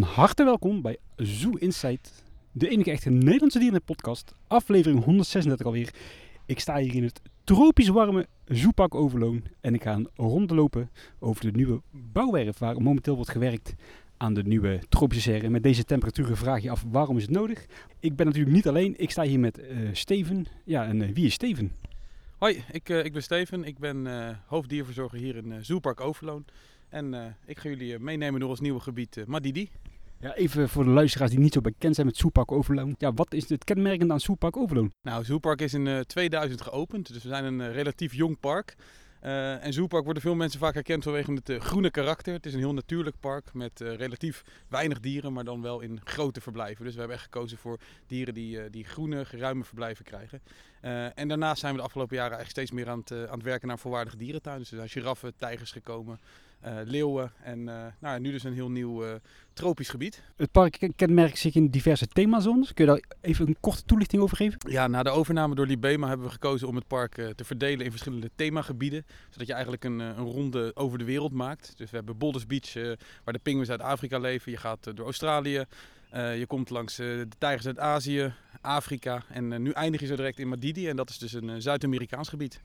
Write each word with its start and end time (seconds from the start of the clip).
Van 0.00 0.08
harte 0.08 0.44
welkom 0.44 0.82
bij 0.82 0.96
Zoo 1.16 1.50
Insight, 1.50 2.24
de 2.52 2.68
enige 2.68 2.90
echte 2.90 3.10
Nederlandse 3.10 3.58
dierenpodcast, 3.58 4.32
aflevering 4.46 5.04
136 5.04 5.66
alweer. 5.66 5.94
Ik 6.46 6.60
sta 6.60 6.76
hier 6.76 6.94
in 6.94 7.02
het 7.02 7.20
tropisch 7.44 7.88
warme 7.88 8.26
Zoopark 8.44 8.94
Overloon 8.94 9.42
en 9.60 9.74
ik 9.74 9.82
ga 9.82 9.94
een 9.94 10.08
ronde 10.14 10.54
lopen 10.54 10.90
over 11.18 11.44
de 11.44 11.50
nieuwe 11.50 11.80
bouwwerf 11.90 12.58
waar 12.58 12.82
momenteel 12.82 13.14
wordt 13.14 13.30
gewerkt 13.30 13.74
aan 14.16 14.34
de 14.34 14.42
nieuwe 14.42 14.80
tropische 14.88 15.30
serre. 15.30 15.48
Met 15.48 15.62
deze 15.62 15.84
temperaturen 15.84 16.36
vraag 16.36 16.62
je 16.62 16.70
af 16.70 16.84
waarom 16.90 17.16
is 17.16 17.22
het 17.22 17.32
nodig. 17.32 17.66
Ik 17.98 18.16
ben 18.16 18.26
natuurlijk 18.26 18.54
niet 18.54 18.68
alleen, 18.68 18.94
ik 18.96 19.10
sta 19.10 19.22
hier 19.22 19.40
met 19.40 19.58
eh, 19.58 19.76
Steven. 19.92 20.46
Ja, 20.64 20.84
en 20.84 21.02
eh, 21.02 21.14
wie 21.14 21.26
is 21.26 21.34
Steven? 21.34 21.72
Hoi, 22.38 22.64
ik, 22.72 22.88
eh, 22.88 23.04
ik 23.04 23.12
ben 23.12 23.22
Steven. 23.22 23.64
Ik 23.64 23.78
ben 23.78 24.06
hoofddierverzorger 24.46 25.18
hier 25.18 25.36
in 25.36 25.64
Zoopark 25.64 26.00
Overloon. 26.00 26.44
En 26.88 27.36
ik 27.46 27.58
ga 27.58 27.68
jullie 27.68 27.98
meenemen 27.98 28.40
door 28.40 28.48
ons 28.48 28.60
nieuwe 28.60 28.80
gebied 28.80 29.24
Madidi. 29.26 29.70
Ja, 30.20 30.34
even 30.34 30.68
voor 30.68 30.84
de 30.84 30.90
luisteraars 30.90 31.30
die 31.30 31.40
niet 31.40 31.52
zo 31.52 31.60
bekend 31.60 31.94
zijn 31.94 32.06
met 32.06 32.16
Zoopark 32.16 32.52
Overloon. 32.52 32.94
Ja, 32.98 33.12
wat 33.12 33.34
is 33.34 33.48
het 33.48 33.64
kenmerkend 33.64 34.10
aan 34.10 34.20
Zoopark 34.20 34.56
Overloon? 34.56 34.92
Nou, 35.02 35.24
Zoopark 35.24 35.60
is 35.60 35.74
in 35.74 35.86
eh, 35.86 36.00
2000 36.00 36.60
geopend, 36.60 37.12
dus 37.12 37.22
we 37.22 37.28
zijn 37.28 37.44
een 37.44 37.60
eh, 37.60 37.72
relatief 37.72 38.14
jong 38.14 38.40
park. 38.40 38.76
Eh, 39.20 39.64
en 39.64 39.72
Zoopark 39.72 40.04
worden 40.04 40.22
veel 40.22 40.34
mensen 40.34 40.60
vaak 40.60 40.74
herkend 40.74 41.02
vanwege 41.02 41.32
het 41.32 41.48
eh, 41.48 41.60
groene 41.60 41.90
karakter. 41.90 42.32
Het 42.32 42.46
is 42.46 42.52
een 42.52 42.58
heel 42.58 42.72
natuurlijk 42.74 43.16
park 43.20 43.54
met 43.54 43.80
eh, 43.80 43.94
relatief 43.94 44.44
weinig 44.68 45.00
dieren, 45.00 45.32
maar 45.32 45.44
dan 45.44 45.62
wel 45.62 45.80
in 45.80 46.00
grote 46.04 46.40
verblijven. 46.40 46.84
Dus 46.84 46.92
we 46.92 46.98
hebben 46.98 47.16
echt 47.16 47.26
gekozen 47.26 47.58
voor 47.58 47.78
dieren 48.06 48.34
die, 48.34 48.60
eh, 48.60 48.70
die 48.70 48.84
groene, 48.84 49.24
ruime 49.30 49.64
verblijven 49.64 50.04
krijgen. 50.04 50.40
Eh, 50.80 51.18
en 51.18 51.28
daarnaast 51.28 51.60
zijn 51.60 51.72
we 51.72 51.78
de 51.78 51.84
afgelopen 51.84 52.16
jaren 52.16 52.36
eigenlijk 52.36 52.66
steeds 52.66 52.80
meer 52.80 52.92
aan 52.92 52.98
het, 52.98 53.10
eh, 53.10 53.24
aan 53.24 53.38
het 53.38 53.42
werken 53.42 53.68
naar 53.68 53.78
volwaardige 53.78 54.16
dierentuin. 54.16 54.58
Dus 54.58 54.70
er 54.70 54.76
zijn 54.76 54.88
giraffen, 54.88 55.36
tijgers 55.36 55.72
gekomen, 55.72 56.20
eh, 56.60 56.76
leeuwen 56.84 57.32
en 57.42 57.68
eh, 57.68 57.86
nou, 57.98 58.20
nu 58.20 58.30
dus 58.30 58.44
een 58.44 58.52
heel 58.52 58.70
nieuw 58.70 59.04
eh, 59.04 59.14
tropisch 59.52 59.88
gebied. 59.88 60.22
Het 60.36 60.52
park 60.52 60.76
ken- 60.78 60.94
kenmerkt 60.96 61.38
zich 61.38 61.54
in 61.54 61.68
diverse 61.68 62.06
themazones. 62.06 62.74
Kun 62.74 62.84
je 62.84 62.90
daar 62.90 63.02
even 63.20 63.46
een 63.46 63.56
korte 63.60 63.84
toelichting 63.84 64.22
over 64.22 64.36
geven? 64.36 64.58
Ja, 64.68 64.86
na 64.86 65.02
de 65.02 65.10
overname 65.10 65.54
door 65.54 65.66
Libema 65.66 66.08
hebben 66.08 66.26
we 66.26 66.32
gekozen 66.32 66.68
om 66.68 66.74
het 66.74 66.86
park 66.86 67.14
te 67.14 67.44
verdelen 67.44 67.84
in 67.84 67.90
verschillende 67.90 68.30
themagebieden. 68.34 69.06
Zodat 69.30 69.46
je 69.46 69.52
eigenlijk 69.52 69.84
een, 69.84 69.98
een 69.98 70.24
ronde 70.24 70.70
over 70.74 70.98
de 70.98 71.04
wereld 71.04 71.32
maakt. 71.32 71.72
Dus 71.76 71.90
we 71.90 71.96
hebben 71.96 72.18
Boulders 72.18 72.46
Beach, 72.46 72.74
waar 73.24 73.34
de 73.34 73.40
pinguïns 73.42 73.70
uit 73.70 73.80
Afrika 73.80 74.18
leven. 74.18 74.52
Je 74.52 74.58
gaat 74.58 74.96
door 74.96 75.04
Australië. 75.04 75.64
Je 76.12 76.44
komt 76.46 76.70
langs 76.70 76.96
de 76.96 77.28
tijgers 77.38 77.66
uit 77.66 77.78
Azië, 77.78 78.34
Afrika. 78.60 79.22
En 79.28 79.62
nu 79.62 79.70
eindig 79.70 80.00
je 80.00 80.06
zo 80.06 80.16
direct 80.16 80.38
in 80.38 80.48
Madidi. 80.48 80.88
En 80.88 80.96
dat 80.96 81.10
is 81.10 81.18
dus 81.18 81.32
een 81.32 81.62
Zuid-Amerikaans 81.62 82.28
gebied. 82.28 82.60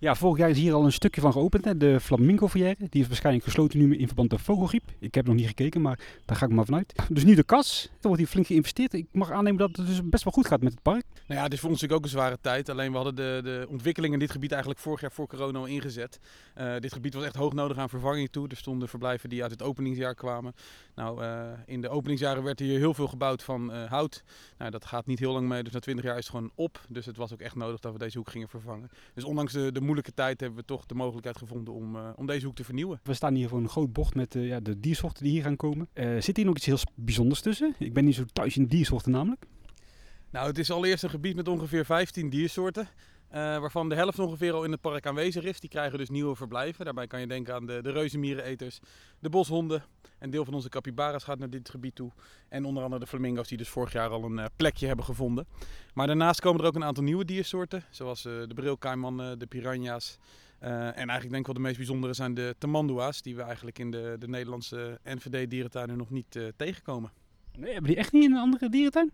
Ja, 0.00 0.14
vorig 0.14 0.38
jaar 0.38 0.50
is 0.50 0.58
hier 0.58 0.72
al 0.72 0.84
een 0.84 0.92
stukje 0.92 1.20
van 1.20 1.32
geopend, 1.32 1.64
hè? 1.64 1.76
de 1.76 2.00
Flamingo 2.00 2.46
Verrière. 2.46 2.76
Die 2.90 3.02
is 3.02 3.06
waarschijnlijk 3.06 3.44
gesloten 3.44 3.78
nu 3.78 3.96
in 3.96 4.06
verband 4.06 4.30
met 4.30 4.40
vogelgriep. 4.40 4.82
Ik 4.98 5.14
heb 5.14 5.26
nog 5.26 5.34
niet 5.34 5.46
gekeken, 5.46 5.80
maar 5.80 5.98
daar 6.24 6.36
ga 6.36 6.46
ik 6.46 6.52
maar 6.52 6.64
vanuit. 6.64 6.92
Dus 7.08 7.24
nu 7.24 7.34
de 7.34 7.42
kas. 7.42 7.84
Er 7.84 7.98
wordt 8.00 8.18
hier 8.18 8.26
flink 8.26 8.46
geïnvesteerd. 8.46 8.92
Ik 8.92 9.06
mag 9.12 9.30
aannemen 9.30 9.58
dat 9.58 9.76
het 9.76 9.86
dus 9.86 10.00
best 10.04 10.24
wel 10.24 10.32
goed 10.32 10.46
gaat 10.46 10.62
met 10.62 10.72
het 10.72 10.82
park. 10.82 11.04
Nou 11.26 11.38
ja, 11.38 11.42
het 11.42 11.52
is 11.52 11.60
voor 11.60 11.70
ons 11.70 11.80
natuurlijk 11.80 12.06
ook 12.06 12.12
een 12.12 12.18
zware 12.20 12.38
tijd. 12.40 12.68
Alleen 12.68 12.90
we 12.90 12.96
hadden 12.96 13.14
de, 13.14 13.40
de 13.42 13.66
ontwikkeling 13.68 14.12
in 14.12 14.18
dit 14.18 14.30
gebied 14.30 14.50
eigenlijk 14.50 14.80
vorig 14.80 15.00
jaar 15.00 15.12
voor 15.12 15.26
corona 15.26 15.58
al 15.58 15.66
ingezet. 15.66 16.20
Eh, 16.54 16.76
dit 16.78 16.92
gebied 16.92 17.14
was 17.14 17.24
echt 17.24 17.36
hoog 17.36 17.52
nodig 17.52 17.76
aan 17.76 17.88
vervanging 17.88 18.30
toe. 18.30 18.48
Er 18.48 18.56
stonden 18.56 18.88
verblijven 18.88 19.28
die 19.28 19.42
uit 19.42 19.50
het 19.50 19.62
openingsjaar 19.62 20.14
kwamen. 20.14 20.54
Nou, 20.94 21.22
eh, 21.22 21.48
in 21.66 21.80
de 21.80 21.88
openingsjaren 21.88 22.42
werd 22.42 22.58
hier 22.58 22.78
heel 22.78 22.94
veel 22.94 23.08
gebouwd 23.08 23.42
van 23.42 23.72
eh, 23.72 23.84
hout. 23.84 24.24
Nou, 24.58 24.70
dat 24.70 24.84
gaat 24.84 25.06
niet 25.06 25.18
heel 25.18 25.32
lang 25.32 25.48
mee, 25.48 25.62
dus 25.62 25.72
na 25.72 25.78
20 25.78 26.04
jaar 26.04 26.18
is 26.18 26.26
het 26.26 26.34
gewoon 26.34 26.50
op. 26.54 26.80
Dus 26.88 27.06
het 27.06 27.16
was 27.16 27.32
ook 27.32 27.40
echt 27.40 27.54
nodig 27.54 27.80
dat 27.80 27.92
we 27.92 27.98
deze 27.98 28.18
hoek 28.18 28.30
gingen 28.30 28.48
vervangen. 28.48 28.90
Dus 29.14 29.24
ondanks 29.24 29.52
de, 29.52 29.72
de 29.72 29.88
moeilijke 29.90 30.14
tijd 30.14 30.40
hebben 30.40 30.58
we 30.58 30.64
toch 30.64 30.86
de 30.86 30.94
mogelijkheid 30.94 31.36
gevonden 31.36 31.74
om, 31.74 31.96
eh, 31.96 32.08
om 32.16 32.26
deze 32.26 32.46
hoek 32.46 32.54
te 32.54 32.64
vernieuwen. 32.64 33.00
We 33.02 33.14
staan 33.14 33.34
hier 33.34 33.48
voor 33.48 33.58
een 33.58 33.68
groot 33.68 33.92
bord 33.92 34.14
met 34.14 34.34
eh, 34.34 34.46
ja, 34.46 34.60
de 34.60 34.80
diersoorten 34.80 35.22
die 35.22 35.32
hier 35.32 35.42
gaan 35.42 35.56
komen. 35.56 35.88
Eh, 35.92 36.20
zit 36.20 36.36
hier 36.36 36.46
nog 36.46 36.56
iets 36.56 36.66
heel 36.66 36.78
bijzonders 36.94 37.40
tussen? 37.40 37.74
Ik 37.78 37.92
ben 37.92 38.04
niet 38.04 38.14
zo 38.14 38.24
thuis 38.32 38.56
in 38.56 38.66
diersoorten 38.66 39.12
namelijk. 39.12 39.44
Nou, 40.30 40.46
het 40.46 40.58
is 40.58 40.70
allereerst 40.70 41.02
een 41.02 41.10
gebied 41.10 41.36
met 41.36 41.48
ongeveer 41.48 41.84
15 41.84 42.30
diersoorten. 42.30 42.88
Eh, 43.30 43.58
waarvan 43.58 43.88
de 43.88 43.94
helft 43.94 44.18
ongeveer 44.18 44.52
al 44.52 44.64
in 44.64 44.70
het 44.70 44.80
park 44.80 45.06
aanwezig 45.06 45.44
is. 45.44 45.60
Die 45.60 45.70
krijgen 45.70 45.98
dus 45.98 46.08
nieuwe 46.08 46.36
verblijven. 46.36 46.84
Daarbij 46.84 47.06
kan 47.06 47.20
je 47.20 47.26
denken 47.26 47.54
aan 47.54 47.66
de, 47.66 47.82
de 47.82 47.90
reuzenmiereneters, 47.90 48.80
de 49.18 49.28
boshonden. 49.28 49.84
Een 50.18 50.30
deel 50.30 50.44
van 50.44 50.54
onze 50.54 50.68
capybara's 50.68 51.24
gaat 51.24 51.38
naar 51.38 51.50
dit 51.50 51.70
gebied 51.70 51.94
toe. 51.94 52.10
En 52.48 52.64
onder 52.64 52.82
andere 52.82 53.00
de 53.00 53.06
flamingo's 53.06 53.48
die 53.48 53.58
dus 53.58 53.68
vorig 53.68 53.92
jaar 53.92 54.08
al 54.08 54.24
een 54.24 54.38
eh, 54.38 54.44
plekje 54.56 54.86
hebben 54.86 55.04
gevonden. 55.04 55.46
Maar 55.94 56.06
daarnaast 56.06 56.40
komen 56.40 56.60
er 56.60 56.66
ook 56.66 56.74
een 56.74 56.84
aantal 56.84 57.04
nieuwe 57.04 57.24
diersoorten. 57.24 57.82
Zoals 57.90 58.24
eh, 58.24 58.32
de 58.46 58.54
brilkaimannen, 58.54 59.38
de 59.38 59.46
piranha's. 59.46 60.18
En 60.58 60.94
eigenlijk 60.94 61.30
denk 61.30 61.38
ik 61.38 61.46
wel 61.46 61.54
de 61.54 61.60
meest 61.60 61.76
bijzondere 61.76 62.12
zijn 62.12 62.34
de 62.34 62.54
tamandua's. 62.58 63.22
Die 63.22 63.36
we 63.36 63.42
eigenlijk 63.42 63.78
in 63.78 63.90
de, 63.90 64.16
de 64.18 64.28
Nederlandse 64.28 64.98
NVD-dierentuinen 65.04 65.96
nog 65.96 66.10
niet 66.10 66.38
tegenkomen. 66.56 67.10
Nee, 67.58 67.72
hebben 67.72 67.90
die 67.90 68.00
echt 68.00 68.12
niet 68.12 68.24
in 68.24 68.32
een 68.32 68.38
andere 68.38 68.68
dierentuin? 68.68 69.12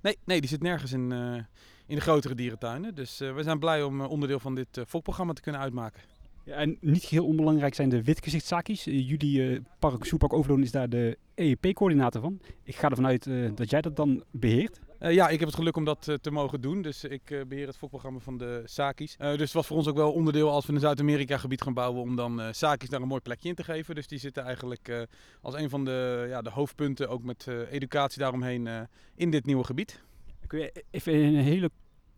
Nee, 0.00 0.18
nee, 0.24 0.40
die 0.40 0.48
zit 0.48 0.62
nergens 0.62 0.92
in, 0.92 1.12
eh, 1.12 1.42
in 1.88 1.94
de 1.94 2.00
grotere 2.00 2.34
dierentuinen. 2.34 2.94
Dus 2.94 3.20
eh, 3.20 3.34
we 3.34 3.42
zijn 3.42 3.58
blij 3.58 3.82
om 3.82 4.00
eh, 4.00 4.10
onderdeel 4.10 4.40
van 4.40 4.54
dit 4.54 4.80
fokprogramma 4.86 5.32
te 5.32 5.40
kunnen 5.40 5.60
uitmaken. 5.60 6.00
Ja, 6.44 6.54
en 6.54 6.76
niet 6.80 7.04
geheel 7.04 7.26
onbelangrijk 7.26 7.74
zijn 7.74 7.88
de 7.88 8.02
witgezichtszakies. 8.02 8.86
Eh, 8.86 9.08
jullie 9.08 9.62
park 9.78 10.04
Soepark 10.04 10.32
Overloon 10.32 10.62
is 10.62 10.70
daar 10.70 10.88
de 10.88 11.18
EEP-coördinator 11.34 12.20
van. 12.20 12.40
Ik 12.62 12.76
ga 12.76 12.88
ervan 12.88 13.06
uit 13.06 13.28
dat 13.54 13.70
jij 13.70 13.80
dat 13.80 13.96
dan 13.96 14.24
beheert. 14.30 14.80
Eh, 14.98 15.12
ja, 15.12 15.28
ik 15.28 15.38
heb 15.38 15.48
het 15.48 15.56
geluk 15.56 15.76
om 15.76 15.84
dat 15.84 16.08
eh, 16.08 16.14
te 16.14 16.30
mogen 16.30 16.60
doen. 16.60 16.82
Dus 16.82 17.04
ik 17.04 17.30
eh, 17.30 17.40
beheer 17.48 17.66
het 17.66 17.76
fokprogramma 17.76 18.18
van 18.18 18.38
de 18.38 18.62
Sakis. 18.64 19.16
Dus 19.16 19.40
het 19.40 19.52
was 19.52 19.66
voor 19.66 19.76
ons 19.76 19.88
ook 19.88 19.96
wel 19.96 20.12
onderdeel 20.12 20.50
als 20.50 20.66
we 20.66 20.72
een 20.72 20.80
Zuid-Amerika 20.80 21.38
gebied 21.38 21.62
gaan 21.62 21.74
bouwen 21.74 22.02
om 22.02 22.16
dan 22.16 22.54
Sakis 22.54 22.88
daar 22.88 23.00
een 23.00 23.08
mooi 23.08 23.20
plekje 23.20 23.48
in 23.48 23.54
te 23.54 23.64
geven. 23.64 23.94
Dus 23.94 24.06
die 24.06 24.18
zitten 24.18 24.44
eigenlijk 24.44 25.08
als 25.42 25.54
een 25.54 25.70
van 25.70 25.84
de, 25.84 26.26
ja, 26.28 26.42
de 26.42 26.50
hoofdpunten, 26.50 27.08
ook 27.08 27.22
met 27.22 27.46
educatie 27.70 28.18
daaromheen, 28.18 28.88
in 29.14 29.30
dit 29.30 29.46
nieuwe 29.46 29.64
gebied. 29.64 30.02
Kun 30.46 30.58
je 30.58 30.84
even 30.90 31.12
in 31.12 31.34
een 31.34 31.44
hele 31.44 31.70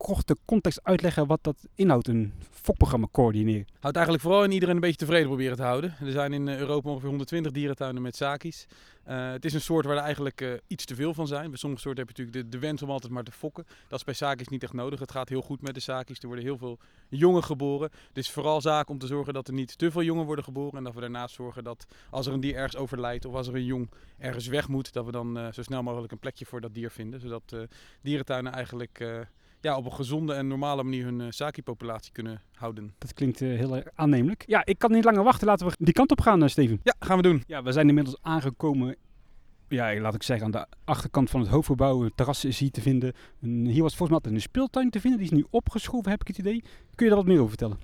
korte 0.02 0.36
context 0.44 0.80
uitleggen 0.82 1.26
wat 1.26 1.38
dat 1.42 1.56
inhoudt, 1.74 2.08
een 2.08 2.32
fokprogramma 2.50 3.06
coördineren? 3.12 3.66
Houdt 3.80 3.96
eigenlijk 3.96 4.26
vooral 4.26 4.44
in 4.44 4.52
iedereen 4.52 4.74
een 4.74 4.80
beetje 4.80 4.96
tevreden 4.96 5.26
proberen 5.26 5.56
te 5.56 5.62
houden. 5.62 5.94
Er 6.00 6.10
zijn 6.10 6.32
in 6.32 6.48
eh, 6.48 6.58
Europa 6.58 6.88
ongeveer 6.88 7.08
120 7.08 7.52
dierentuinen 7.52 8.02
met 8.02 8.16
sakis. 8.16 8.66
Eh, 9.04 9.30
het 9.30 9.44
is 9.44 9.54
een 9.54 9.60
soort 9.60 9.84
waar 9.86 9.96
er 9.96 10.02
eigenlijk 10.02 10.40
eh, 10.40 10.52
iets 10.66 10.84
te 10.84 10.94
veel 10.94 11.14
van 11.14 11.26
zijn. 11.26 11.48
Bij 11.48 11.58
sommige 11.58 11.82
soorten 11.82 12.06
heb 12.06 12.16
je 12.16 12.22
natuurlijk 12.22 12.52
de, 12.52 12.58
wens 12.58 12.82
om 12.82 12.90
altijd 12.90 13.12
maar 13.12 13.24
te 13.24 13.32
fokken. 13.32 13.64
Dat 13.88 13.98
is 13.98 14.04
bij 14.04 14.14
sakis 14.14 14.48
niet 14.48 14.62
echt 14.62 14.72
nodig. 14.72 15.00
Het 15.00 15.10
gaat 15.10 15.28
heel 15.28 15.42
goed 15.42 15.62
met 15.62 15.74
de 15.74 15.80
sakis. 15.80 16.18
Er 16.18 16.26
worden 16.26 16.44
heel 16.44 16.58
veel 16.58 16.78
jongen 17.08 17.44
geboren. 17.44 17.90
Het 18.08 18.18
is 18.18 18.30
vooral 18.30 18.60
zaak 18.60 18.88
om 18.88 18.98
te 18.98 19.06
zorgen 19.06 19.34
dat 19.34 19.48
er 19.48 19.54
niet 19.54 19.78
te 19.78 19.90
veel 19.90 20.02
jongen 20.02 20.26
worden 20.26 20.44
geboren. 20.44 20.78
En 20.78 20.84
dat 20.84 20.94
we 20.94 21.00
daarnaast 21.00 21.34
zorgen 21.34 21.64
dat 21.64 21.86
als 22.10 22.26
er 22.26 22.32
een 22.32 22.40
dier 22.40 22.54
ergens 22.54 22.76
overlijdt 22.76 23.24
of 23.24 23.34
als 23.34 23.48
er 23.48 23.54
een 23.54 23.64
jong 23.64 23.90
ergens 24.18 24.46
weg 24.46 24.68
moet, 24.68 24.92
dat 24.92 25.04
we 25.04 25.12
dan 25.12 25.52
zo 25.52 25.62
snel 25.62 25.82
mogelijk 25.82 26.12
een 26.12 26.18
plekje 26.18 26.46
voor 26.46 26.60
dat 26.60 26.74
dier 26.74 26.90
vinden. 26.90 27.20
Zodat 27.20 27.56
dierentuinen 28.02 28.52
eigenlijk 28.52 29.04
ja, 29.60 29.76
op 29.76 29.84
een 29.84 29.92
gezonde 29.92 30.32
en 30.32 30.46
normale 30.48 30.82
manier 30.82 31.04
hun 31.04 31.20
uh, 31.20 31.26
saki-populatie 31.30 32.12
kunnen 32.12 32.40
houden. 32.54 32.94
Dat 32.98 33.14
klinkt 33.14 33.40
eh, 33.40 33.48
heel 33.48 33.82
aannemelijk. 33.94 34.44
Ja, 34.46 34.64
ik 34.64 34.78
kan 34.78 34.92
niet 34.92 35.04
langer 35.04 35.22
wachten. 35.22 35.46
Laten 35.46 35.66
we 35.66 35.72
die 35.78 35.94
kant 35.94 36.10
op 36.10 36.20
gaan, 36.20 36.42
eh, 36.42 36.48
Steven. 36.48 36.80
Ja, 36.82 36.94
gaan 36.98 37.16
we 37.16 37.22
doen. 37.22 37.42
Ja, 37.46 37.62
we 37.62 37.72
zijn 37.72 37.88
inmiddels 37.88 38.16
aangekomen. 38.22 38.96
Ja, 39.68 40.00
laat 40.00 40.14
ik 40.14 40.22
zeggen, 40.22 40.44
aan 40.46 40.52
de 40.52 40.66
achterkant 40.84 41.30
van 41.30 41.40
het 41.40 41.48
hoofdgebouw. 41.48 42.02
Het 42.02 42.16
terras 42.16 42.44
is 42.44 42.58
hier 42.58 42.70
te 42.70 42.80
vinden. 42.80 43.12
Een- 43.42 43.66
hier 43.66 43.82
was 43.82 43.96
volgens 43.96 44.08
mij 44.08 44.10
altijd 44.16 44.34
een 44.34 44.40
speeltuin 44.40 44.90
te 44.90 45.00
vinden. 45.00 45.20
Die 45.20 45.30
is 45.30 45.36
nu 45.36 45.46
opgeschoven, 45.50 46.10
heb 46.10 46.20
ik 46.20 46.26
het 46.26 46.38
idee. 46.38 46.62
Kun 46.94 47.06
je 47.06 47.12
daar 47.12 47.16
wat 47.20 47.26
meer 47.26 47.36
over 47.36 47.48
vertellen? 47.48 47.78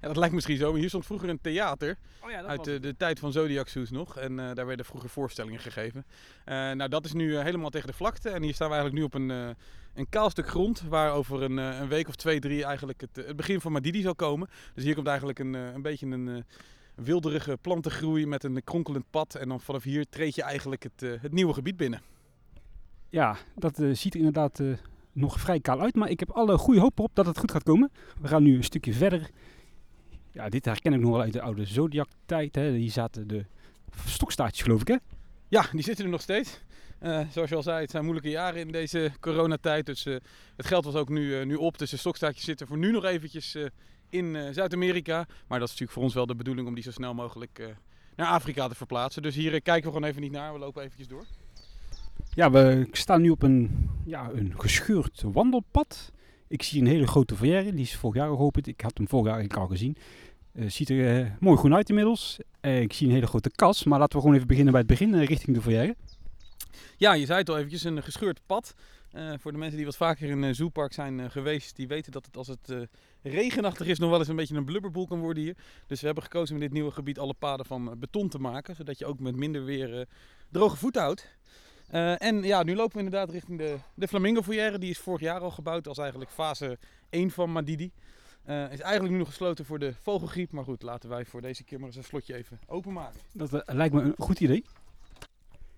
Ja, 0.00 0.08
dat 0.08 0.16
lijkt 0.16 0.34
misschien 0.34 0.56
zo. 0.56 0.70
Maar 0.70 0.80
hier 0.80 0.88
stond 0.88 1.06
vroeger 1.06 1.28
een 1.28 1.40
theater 1.40 1.98
Oh 2.24 2.30
ja, 2.30 2.42
uit 2.42 2.64
de, 2.64 2.80
de 2.80 2.96
tijd 2.96 3.18
van 3.18 3.32
Zodiac 3.32 3.68
Soes 3.68 3.90
nog. 3.90 4.16
En 4.16 4.38
eh, 4.38 4.54
daar 4.54 4.66
werden 4.66 4.86
vroeger 4.86 5.10
voorstellingen 5.10 5.60
gegeven. 5.60 6.06
Eh, 6.44 6.54
nou, 6.54 6.88
dat 6.88 7.04
is 7.04 7.12
nu 7.12 7.36
eh, 7.36 7.42
helemaal 7.42 7.70
tegen 7.70 7.86
de 7.86 7.92
vlakte. 7.92 8.28
En 8.30 8.42
hier 8.42 8.54
staan 8.54 8.68
we 8.68 8.74
eigenlijk 8.74 9.02
nu 9.02 9.08
op 9.08 9.14
een, 9.14 9.30
eh, 9.30 9.54
een 9.94 10.08
kaal 10.08 10.30
stuk 10.30 10.48
grond. 10.48 10.82
Waar 10.88 11.12
over 11.12 11.42
een, 11.42 11.58
eh, 11.58 11.78
een 11.80 11.88
week 11.88 12.08
of 12.08 12.16
twee, 12.16 12.40
drie 12.40 12.64
eigenlijk 12.64 13.00
het, 13.00 13.26
het 13.26 13.36
begin 13.36 13.60
van 13.60 13.72
Madidi 13.72 14.02
zal 14.02 14.14
komen. 14.14 14.48
Dus 14.74 14.84
hier 14.84 14.94
komt 14.94 15.06
eigenlijk 15.06 15.38
een, 15.38 15.54
eh, 15.54 15.72
een 15.72 15.82
beetje 15.82 16.06
een 16.06 16.28
eh, 16.28 16.42
wilderige 16.94 17.58
plantengroei 17.60 18.26
met 18.26 18.44
een 18.44 18.64
kronkelend 18.64 19.04
pad. 19.10 19.34
En 19.34 19.48
dan 19.48 19.60
vanaf 19.60 19.82
hier 19.82 20.08
treed 20.08 20.34
je 20.34 20.42
eigenlijk 20.42 20.82
het, 20.82 21.20
het 21.20 21.32
nieuwe 21.32 21.52
gebied 21.52 21.76
binnen. 21.76 22.00
Ja, 23.08 23.36
dat 23.54 23.80
ziet 23.92 24.12
er 24.12 24.18
inderdaad 24.18 24.60
eh, 24.60 24.66
nog 25.12 25.40
vrij 25.40 25.60
kaal 25.60 25.80
uit. 25.80 25.94
Maar 25.94 26.10
ik 26.10 26.20
heb 26.20 26.30
alle 26.30 26.58
goede 26.58 26.80
hoop 26.80 27.00
op 27.00 27.10
dat 27.14 27.26
het 27.26 27.38
goed 27.38 27.50
gaat 27.50 27.62
komen. 27.62 27.90
We 28.20 28.28
gaan 28.28 28.42
nu 28.42 28.56
een 28.56 28.64
stukje 28.64 28.92
verder. 28.92 29.30
Ja, 30.36 30.48
dit 30.48 30.64
herken 30.64 30.92
ik 30.92 31.00
nog 31.00 31.10
wel 31.10 31.20
uit 31.20 31.32
de 31.32 31.40
oude 31.40 31.64
Zodiac-tijd. 31.64 32.54
hè. 32.54 32.70
Hier 32.70 32.90
zaten 32.90 33.26
de 33.28 33.44
stokstaartjes, 34.06 34.62
geloof 34.62 34.80
ik, 34.80 34.88
hè? 34.88 34.96
Ja, 35.48 35.66
die 35.72 35.82
zitten 35.82 36.04
er 36.04 36.10
nog 36.10 36.20
steeds. 36.20 36.60
Eh, 36.98 37.20
zoals 37.30 37.48
je 37.48 37.56
al 37.56 37.62
zei, 37.62 37.80
het 37.80 37.90
zijn 37.90 38.02
moeilijke 38.02 38.30
jaren 38.30 38.60
in 38.60 38.72
deze 38.72 39.12
coronatijd. 39.20 39.86
Dus 39.86 40.06
eh, 40.06 40.16
het 40.56 40.66
geld 40.66 40.84
was 40.84 40.94
ook 40.94 41.08
nu, 41.08 41.38
eh, 41.38 41.46
nu 41.46 41.54
op. 41.54 41.78
Dus 41.78 41.90
de 41.90 41.96
stokstaartjes 41.96 42.44
zitten 42.44 42.66
voor 42.66 42.78
nu 42.78 42.90
nog 42.90 43.04
eventjes 43.04 43.56
in 44.08 44.54
Zuid-Amerika. 44.54 45.16
Maar 45.16 45.58
dat 45.58 45.68
is 45.68 45.74
natuurlijk 45.74 45.92
voor 45.92 46.02
ons 46.02 46.14
wel 46.14 46.26
de 46.26 46.34
bedoeling 46.34 46.68
om 46.68 46.74
die 46.74 46.84
zo 46.84 46.90
snel 46.90 47.14
mogelijk 47.14 47.76
naar 48.16 48.28
Afrika 48.28 48.68
te 48.68 48.74
verplaatsen. 48.74 49.22
Dus 49.22 49.34
hier 49.34 49.50
kijken 49.50 49.84
we 49.84 49.96
gewoon 49.96 50.08
even 50.08 50.22
niet 50.22 50.32
naar. 50.32 50.52
We 50.52 50.58
lopen 50.58 50.82
eventjes 50.82 51.08
door. 51.08 51.24
Ja, 52.34 52.50
we 52.50 52.88
staan 52.92 53.22
nu 53.22 53.30
op 53.30 53.42
een, 53.42 53.90
ja, 54.04 54.30
een 54.32 54.54
gescheurd 54.56 55.22
wandelpad. 55.22 56.12
Ik 56.48 56.62
zie 56.62 56.80
een 56.80 56.86
hele 56.86 57.06
grote 57.06 57.36
verrière, 57.36 57.72
die 57.72 57.84
is 57.84 57.96
vorig 57.96 58.16
jaar 58.16 58.28
geopend. 58.28 58.66
Ik 58.66 58.80
had 58.80 58.98
hem 58.98 59.08
vorig 59.08 59.26
jaar 59.26 59.58
al 59.58 59.66
gezien. 59.66 59.96
Eh, 60.56 60.68
ziet 60.68 60.90
er 60.90 61.20
eh, 61.20 61.30
mooi 61.40 61.56
groen 61.56 61.74
uit 61.74 61.88
inmiddels. 61.88 62.38
Eh, 62.60 62.80
ik 62.80 62.92
zie 62.92 63.06
een 63.06 63.12
hele 63.12 63.26
grote 63.26 63.50
kas, 63.50 63.84
maar 63.84 63.98
laten 63.98 64.14
we 64.14 64.20
gewoon 64.20 64.36
even 64.36 64.48
beginnen 64.48 64.72
bij 64.72 64.80
het 64.80 64.90
begin, 64.90 65.24
richting 65.24 65.56
de 65.56 65.62
verrière. 65.62 65.96
Ja, 66.96 67.12
je 67.12 67.26
zei 67.26 67.38
het 67.38 67.48
al 67.48 67.56
eventjes, 67.56 67.84
een 67.84 68.02
gescheurd 68.02 68.40
pad. 68.46 68.74
Voor 69.38 69.52
de 69.52 69.58
mensen 69.58 69.76
die 69.76 69.86
wat 69.86 69.96
vaker 69.96 70.28
in 70.28 70.42
een 70.42 70.54
zoopark 70.54 70.92
zijn 70.92 71.30
geweest, 71.30 71.76
die 71.76 71.88
weten 71.88 72.12
dat 72.12 72.26
het 72.26 72.36
als 72.36 72.46
het 72.46 72.88
regenachtig 73.22 73.86
is 73.86 73.98
nog 73.98 74.10
wel 74.10 74.18
eens 74.18 74.28
een 74.28 74.36
beetje 74.36 74.56
een 74.56 74.64
blubberboel 74.64 75.06
kan 75.06 75.20
worden 75.20 75.42
hier. 75.42 75.56
Dus 75.86 76.00
we 76.00 76.06
hebben 76.06 76.24
gekozen 76.24 76.54
om 76.54 76.60
in 76.60 76.66
dit 76.66 76.76
nieuwe 76.76 76.90
gebied 76.90 77.18
alle 77.18 77.34
paden 77.34 77.66
van 77.66 77.94
beton 77.98 78.28
te 78.28 78.38
maken, 78.38 78.74
zodat 78.74 78.98
je 78.98 79.06
ook 79.06 79.20
met 79.20 79.36
minder 79.36 79.64
weer 79.64 80.06
droge 80.50 80.76
voeten 80.76 81.02
houdt. 81.02 81.28
en 82.18 82.42
ja, 82.42 82.62
nu 82.62 82.74
lopen 82.74 82.98
we 82.98 83.04
inderdaad 83.04 83.30
richting 83.30 83.58
de, 83.58 83.76
de 83.94 84.08
Flamingo 84.08 84.42
Foyer. 84.42 84.80
Die 84.80 84.90
is 84.90 84.98
vorig 84.98 85.20
jaar 85.20 85.40
al 85.40 85.50
gebouwd 85.50 85.88
als 85.88 85.98
eigenlijk 85.98 86.30
fase 86.30 86.78
1 87.10 87.30
van 87.30 87.52
Madidi. 87.52 87.92
Is 88.46 88.80
eigenlijk 88.80 89.10
nu 89.10 89.18
nog 89.18 89.28
gesloten 89.28 89.64
voor 89.64 89.78
de 89.78 89.94
vogelgriep. 90.02 90.52
Maar 90.52 90.64
goed, 90.64 90.82
laten 90.82 91.08
wij 91.08 91.24
voor 91.24 91.40
deze 91.40 91.64
keer 91.64 91.78
maar 91.78 91.86
eens 91.86 91.96
een 91.96 92.04
slotje 92.04 92.34
even 92.34 92.58
openmaken. 92.66 93.20
Dat 93.32 93.62
lijkt 93.66 93.94
me 93.94 94.00
een 94.00 94.14
goed 94.18 94.40
idee. 94.40 94.64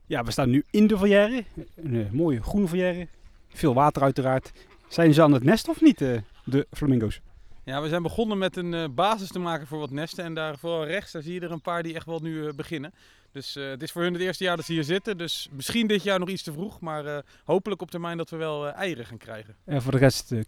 Ja, 0.06 0.24
we 0.24 0.30
staan 0.30 0.50
nu 0.50 0.64
in 0.70 0.86
de 0.86 0.98
volière. 0.98 1.44
Een 1.74 2.08
mooie 2.12 2.42
groene 2.42 2.68
volière. 2.68 3.08
Veel 3.48 3.74
water 3.74 4.02
uiteraard. 4.02 4.52
Zijn 4.88 5.14
ze 5.14 5.22
aan 5.22 5.32
het 5.32 5.44
nest 5.44 5.68
of 5.68 5.80
niet, 5.80 6.00
uh, 6.00 6.20
de 6.44 6.66
flamingo's? 6.70 7.20
Ja, 7.64 7.82
we 7.82 7.88
zijn 7.88 8.02
begonnen 8.02 8.38
met 8.38 8.56
een 8.56 8.72
uh, 8.72 8.84
basis 8.94 9.28
te 9.28 9.38
maken 9.38 9.66
voor 9.66 9.78
wat 9.78 9.90
nesten. 9.90 10.24
En 10.24 10.34
daar 10.34 10.58
vooral 10.58 10.86
rechts, 10.86 11.12
daar 11.12 11.22
zie 11.22 11.34
je 11.34 11.40
er 11.40 11.50
een 11.50 11.60
paar 11.60 11.82
die 11.82 11.94
echt 11.94 12.06
wel 12.06 12.20
nu 12.20 12.34
uh, 12.34 12.52
beginnen. 12.52 12.92
Dus 13.32 13.54
het 13.54 13.82
is 13.82 13.92
voor 13.92 14.02
hun 14.02 14.12
het 14.12 14.22
eerste 14.22 14.44
jaar 14.44 14.56
dat 14.56 14.64
ze 14.64 14.72
hier 14.72 14.84
zitten. 14.84 15.18
Dus 15.18 15.48
misschien 15.52 15.86
dit 15.86 16.02
jaar 16.02 16.18
nog 16.18 16.28
iets 16.28 16.42
te 16.42 16.52
vroeg. 16.52 16.80
Maar 16.80 17.24
hopelijk 17.44 17.82
op 17.82 17.90
termijn 17.90 18.16
dat 18.16 18.30
we 18.30 18.36
wel 18.36 18.68
eieren 18.68 19.06
gaan 19.06 19.18
krijgen. 19.18 19.56
En 19.64 19.82
voor 19.82 19.92
de 19.92 19.98
rest, 19.98 20.32
uh, 20.32 20.42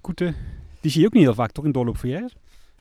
koeten, 0.00 0.36
die 0.84 0.92
zie 0.92 1.00
je 1.00 1.06
ook 1.06 1.12
niet 1.12 1.22
heel 1.22 1.34
vaak 1.34 1.50
toch 1.50 1.64
in 1.64 1.72
doorloopvolières? 1.72 2.34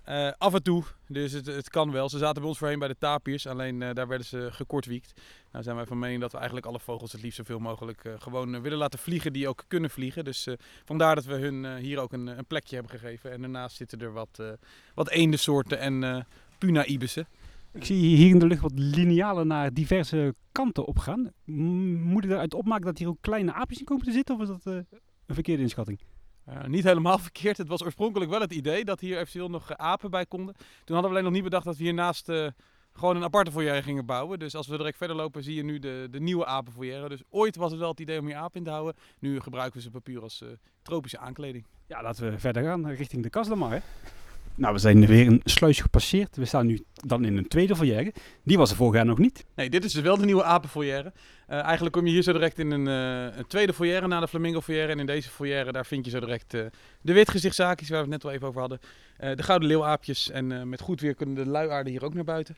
Uh, 0.10 0.32
af 0.38 0.54
en 0.54 0.64
toe, 0.64 0.84
dus 1.08 1.32
het, 1.32 1.46
het 1.46 1.70
kan 1.70 1.92
wel. 1.92 2.10
Ze 2.10 2.18
zaten 2.18 2.42
bij 2.42 2.50
ons 2.50 2.58
voorheen 2.58 2.80
bij 2.80 2.88
de 2.88 2.98
tapiers, 2.98 3.48
alleen 3.48 3.82
uh, 3.82 3.90
daar 3.94 4.08
werden 4.08 4.28
ze 4.28 4.48
gekortwiekt. 4.52 5.22
Nou 5.52 5.64
zijn 5.64 5.76
wij 5.76 5.86
van 5.86 6.00
mening 6.00 6.22
dat 6.22 6.32
we 6.32 6.38
eigenlijk 6.38 6.66
alle 6.66 6.80
vogels 6.80 7.12
het 7.12 7.22
liefst 7.22 7.38
zoveel 7.38 7.60
mogelijk 7.60 8.04
uh, 8.04 8.14
gewoon 8.18 8.62
willen 8.62 8.78
laten 8.78 9.00
vliegen 9.00 9.34
die 9.34 9.48
ook 9.48 9.64
kunnen 9.68 9.90
vliegen. 9.90 10.24
Dus 10.24 10.48
vandaar 10.86 11.16
dat 11.16 11.26
we 11.26 11.34
hun 11.34 11.78
hier 11.78 12.00
ook 12.00 12.14
een, 12.14 12.28
een, 12.28 12.46
plekje 12.46 12.76
hebben 12.76 13.00
gegeven. 13.00 13.32
En 13.32 13.42
daarnaast 13.42 13.76
zitten 13.76 14.00
er 14.00 14.14
wat, 14.14 14.44
wat 14.94 15.10
eendensoorten 15.10 15.80
en 15.80 16.26
puna 16.58 16.86
ibissen. 16.86 17.28
Ik 17.72 17.86
zie 17.86 18.16
hier 18.16 18.30
in 18.30 18.40
de 18.40 18.48
lucht 18.48 18.62
wat 18.62 18.72
linealen 18.76 19.48
naar 19.48 19.74
diverse 19.74 20.36
kanten 20.52 20.86
opgaan. 20.86 21.32
Moet 21.46 22.24
ik 22.24 22.30
eruit 22.30 22.54
opmaken 22.54 22.86
dat 22.86 22.98
hier 22.98 23.08
ook 23.08 23.22
kleine 23.22 23.54
aapjes 23.54 23.80
in 23.80 23.86
komen 23.86 24.06
te 24.06 24.12
zitten 24.12 24.36
of 24.36 24.42
is 24.42 24.48
dat 24.48 24.66
een 24.66 24.86
verkeerde 25.28 25.62
inschatting? 25.62 26.00
Uh, 26.50 26.64
niet 26.64 26.84
helemaal 26.84 27.18
verkeerd. 27.28 27.58
Het 27.58 27.68
was 27.68 27.84
oorspronkelijk 27.84 28.32
wel 28.32 28.42
het 28.42 28.54
idee 28.54 28.86
dat 28.86 29.00
hier 29.00 29.18
eventueel 29.18 29.50
nog 29.50 29.72
uh, 29.72 29.76
apen 29.78 30.12
bij 30.12 30.26
konden. 30.26 30.54
Toen 30.56 30.96
hadden 30.96 31.04
we 31.04 31.10
alleen 31.10 31.24
nog 31.24 31.34
niet 31.34 31.44
bedacht 31.44 31.66
dat 31.66 31.78
we 31.78 31.84
hiernaast 31.84 32.30
uh, 32.30 32.48
gewoon 32.94 33.16
een 33.16 33.24
aparte 33.24 33.52
foyer 33.52 33.84
gingen 33.84 34.06
bouwen. 34.06 34.40
Dus 34.40 34.56
als 34.56 34.68
we 34.68 34.78
direct 34.78 34.98
verder 34.98 35.16
lopen 35.16 35.44
zie 35.44 35.56
je 35.56 35.64
nu 35.64 35.80
de, 35.80 36.08
de 36.12 36.20
nieuwe 36.20 36.46
apenfoyer. 36.46 37.10
Dus 37.10 37.24
ooit 37.30 37.56
was 37.56 37.72
het 37.72 37.80
wel 37.80 37.90
het 37.90 38.00
idee 38.00 38.20
om 38.20 38.26
hier 38.26 38.36
apen 38.36 38.58
in 38.58 38.64
te 38.64 38.70
houden. 38.70 38.96
Nu 39.20 39.40
gebruiken 39.40 39.78
we 39.78 39.84
ze 39.84 39.92
papier 39.92 40.22
als 40.22 40.44
tropische 40.82 41.18
aankleding. 41.18 41.66
Ja, 41.88 42.02
laten 42.02 42.32
we 42.32 42.40
verder 42.40 42.64
gaan 42.64 42.88
richting 42.88 43.24
de. 43.24 43.42
Hè? 43.70 43.80
Nou, 44.56 44.74
we 44.74 44.80
zijn 44.80 45.06
weer 45.06 45.28
een 45.28 45.42
sluis 45.44 45.80
gepasseerd. 45.80 46.36
We 46.36 46.46
staan 46.46 46.66
nu 46.66 46.84
dan 46.94 47.26
in 47.26 47.38
een 47.38 47.48
tweede 47.48 47.76
foyer. 47.76 48.12
Die 48.44 48.58
was 48.58 48.70
er 48.70 48.76
vorig 48.76 48.96
jaar 48.96 49.06
nog 49.06 49.18
niet. 49.18 49.46
Nee, 49.56 49.70
dit 49.70 49.86
is 49.86 49.94
dus 49.94 50.02
wel 50.02 50.18
de 50.18 50.26
nieuwe 50.26 50.44
apenfoyer. 50.44 51.06
Uh, 51.06 51.64
eigenlijk 51.64 51.96
kom 51.96 52.06
je 52.06 52.12
hier 52.12 52.22
zo 52.22 52.34
direct 52.34 52.60
in 52.60 52.72
een, 52.72 52.88
uh, 52.88 53.38
een 53.38 53.48
tweede 53.48 53.74
foyer 53.74 54.08
na 54.08 54.20
de 54.20 54.28
flamingo 54.28 54.62
foyer. 54.62 54.90
En 54.90 55.00
in 55.00 55.06
deze 55.06 55.30
foyer 55.30 55.74
daar 55.74 55.86
vind 55.86 56.06
je 56.06 56.12
zo 56.12 56.20
direct 56.20 56.54
uh, 56.54 56.66
de 57.02 57.14
witgezichtszaakjes 57.14 57.90
waar 57.90 57.98
we 57.98 58.04
het 58.04 58.14
net 58.14 58.24
wel 58.24 58.32
even 58.32 58.48
over 58.48 58.60
hadden. 58.60 58.80
de 59.18 59.44
gouden 59.44 59.68
leeuwaapjes. 59.68 60.30
En 60.30 60.70
met 60.70 60.82
goed 60.82 61.02
weer 61.02 61.16
kunnen 61.16 61.36
de 61.36 61.46
luiaarden 61.46 61.92
hier 61.92 62.04
ook 62.04 62.14
naar 62.14 62.24
buiten. 62.24 62.56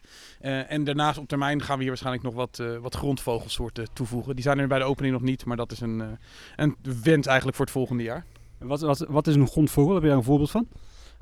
en 0.67 0.83
daarnaast 0.83 1.17
op 1.17 1.27
termijn 1.27 1.61
gaan 1.61 1.75
we 1.75 1.81
hier 1.81 1.89
waarschijnlijk 1.89 2.23
nog 2.23 2.33
wat, 2.33 2.63
wat 2.81 2.95
grondvogelsoorten 2.95 3.87
toevoegen. 3.93 4.35
Die 4.35 4.43
zijn 4.43 4.59
er 4.59 4.67
bij 4.67 4.79
de 4.79 4.85
opening 4.85 5.13
nog 5.13 5.21
niet, 5.23 5.45
maar 5.45 5.57
dat 5.57 5.71
is 5.71 5.79
een, 5.79 6.17
een 6.55 6.75
wens 7.03 7.27
eigenlijk 7.27 7.57
voor 7.57 7.65
het 7.65 7.73
volgende 7.73 8.03
jaar. 8.03 8.25
Wat, 8.57 8.81
wat, 8.81 9.05
wat 9.09 9.27
is 9.27 9.35
een 9.35 9.47
grondvogel? 9.47 9.93
Heb 9.93 10.03
je 10.03 10.09
daar 10.09 10.17
een 10.17 10.23
voorbeeld 10.23 10.51
van? 10.51 10.67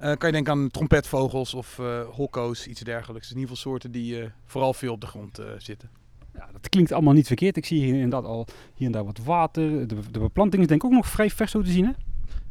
Uh, 0.01 0.13
kan 0.13 0.29
je 0.29 0.31
denken 0.31 0.53
aan 0.53 0.69
trompetvogels 0.69 1.53
of 1.53 1.77
uh, 1.77 2.01
hokko's, 2.09 2.67
iets 2.67 2.81
dergelijks. 2.81 3.31
In 3.31 3.37
ieder 3.37 3.49
geval 3.49 3.71
soorten 3.71 3.91
die 3.91 4.19
uh, 4.19 4.25
vooral 4.45 4.73
veel 4.73 4.93
op 4.93 5.01
de 5.01 5.07
grond 5.07 5.39
zitten. 5.57 5.89
Ja, 6.33 6.49
dat 6.51 6.69
klinkt 6.69 6.91
allemaal 6.91 7.13
niet 7.13 7.27
verkeerd. 7.27 7.57
Ik 7.57 7.65
zie 7.65 7.83
hier 7.83 7.93
inderdaad 7.93 8.25
al 8.25 8.47
hier 8.73 8.85
en 8.85 8.91
daar 8.91 9.05
wat 9.05 9.19
water. 9.23 9.87
De, 9.87 9.95
de 10.11 10.19
beplanting 10.19 10.61
is 10.61 10.67
denk 10.67 10.83
ik 10.83 10.89
ook 10.89 10.95
nog 10.95 11.07
vrij 11.07 11.29
vers 11.29 11.51
zo 11.51 11.61
te 11.61 11.71
zien, 11.71 11.95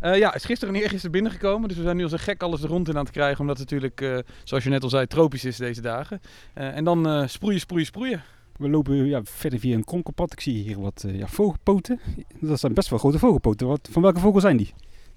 hè? 0.01 0.15
ja, 0.15 0.35
is 0.35 0.45
gisteren 0.45 0.75
en 0.75 0.81
eergisteren 0.81 1.11
binnengekomen. 1.11 1.69
Dus 1.69 1.77
we 1.77 1.83
zijn 1.83 1.97
nu 1.97 2.03
als 2.03 2.13
een 2.13 2.19
gek 2.19 2.43
alles 2.43 2.61
de 2.61 2.67
grond 2.67 2.89
in 2.89 2.97
aan 2.97 3.05
het 3.05 3.13
krijgen. 3.13 3.41
Omdat 3.41 3.59
het 3.59 3.71
natuurlijk, 3.71 4.25
zoals 4.45 4.65
je 4.65 4.71
net 4.71 4.83
al 4.83 4.89
zei, 4.89 5.07
tropisch 5.07 5.45
is 5.45 5.57
deze 5.57 5.81
dagen. 5.81 6.21
en 6.55 6.85
dan 6.85 7.29
sproeien, 7.29 7.61
sproeien, 7.61 7.87
sproeien. 7.87 8.23
We 8.57 8.69
lopen 8.69 9.07
ja, 9.07 9.21
verder 9.25 9.59
via 9.59 9.75
een 9.75 9.85
kronkelpad. 9.85 10.33
Ik 10.33 10.41
zie 10.41 10.63
hier 10.63 10.81
wat 10.81 11.05
ja, 11.07 11.27
vogelpoten. 11.27 12.01
Dat 12.41 12.61
zijn 12.61 12.75
best 12.75 12.89
wel 12.89 12.99
grote 12.99 13.19
vogelpoten. 13.19 13.67
Wat, 13.67 13.89
van 13.91 14.03
welke 14.03 14.21
vogel 14.21 14.41
zijn 14.41 14.57
die? 14.57 14.73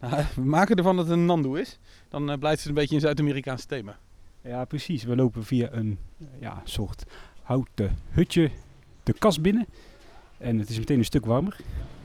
We 0.35 0.45
maken 0.45 0.75
ervan 0.75 0.95
dat 0.95 1.07
het 1.07 1.17
een 1.17 1.25
Nandu 1.25 1.59
is. 1.59 1.79
Dan 2.09 2.31
uh, 2.31 2.37
blijft 2.37 2.59
het 2.59 2.67
een 2.67 2.73
beetje 2.73 2.95
in 2.95 3.01
Zuid-Amerikaanse 3.01 3.67
thema. 3.67 3.97
Ja, 4.41 4.65
precies. 4.65 5.03
We 5.03 5.15
lopen 5.15 5.43
via 5.43 5.69
een 5.71 5.97
ja, 6.39 6.61
soort 6.63 7.03
houten 7.41 7.97
hutje 8.09 8.51
de 9.03 9.13
kas 9.13 9.41
binnen. 9.41 9.65
En 10.37 10.59
het 10.59 10.69
is 10.69 10.77
meteen 10.77 10.97
een 10.97 11.05
stuk 11.05 11.25
warmer. 11.25 11.57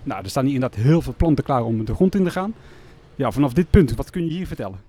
Nou, 0.02 0.22
er 0.22 0.30
staan 0.30 0.44
hier 0.44 0.54
inderdaad 0.54 0.80
heel 0.80 1.02
veel 1.02 1.14
planten 1.16 1.44
klaar 1.44 1.64
om 1.64 1.84
de 1.84 1.94
grond 1.94 2.14
in 2.14 2.24
te 2.24 2.30
gaan. 2.30 2.54
Ja, 3.14 3.30
vanaf 3.30 3.52
dit 3.52 3.70
punt, 3.70 3.94
wat 3.94 4.10
kun 4.10 4.24
je 4.24 4.30
hier 4.30 4.46
vertellen? 4.46 4.80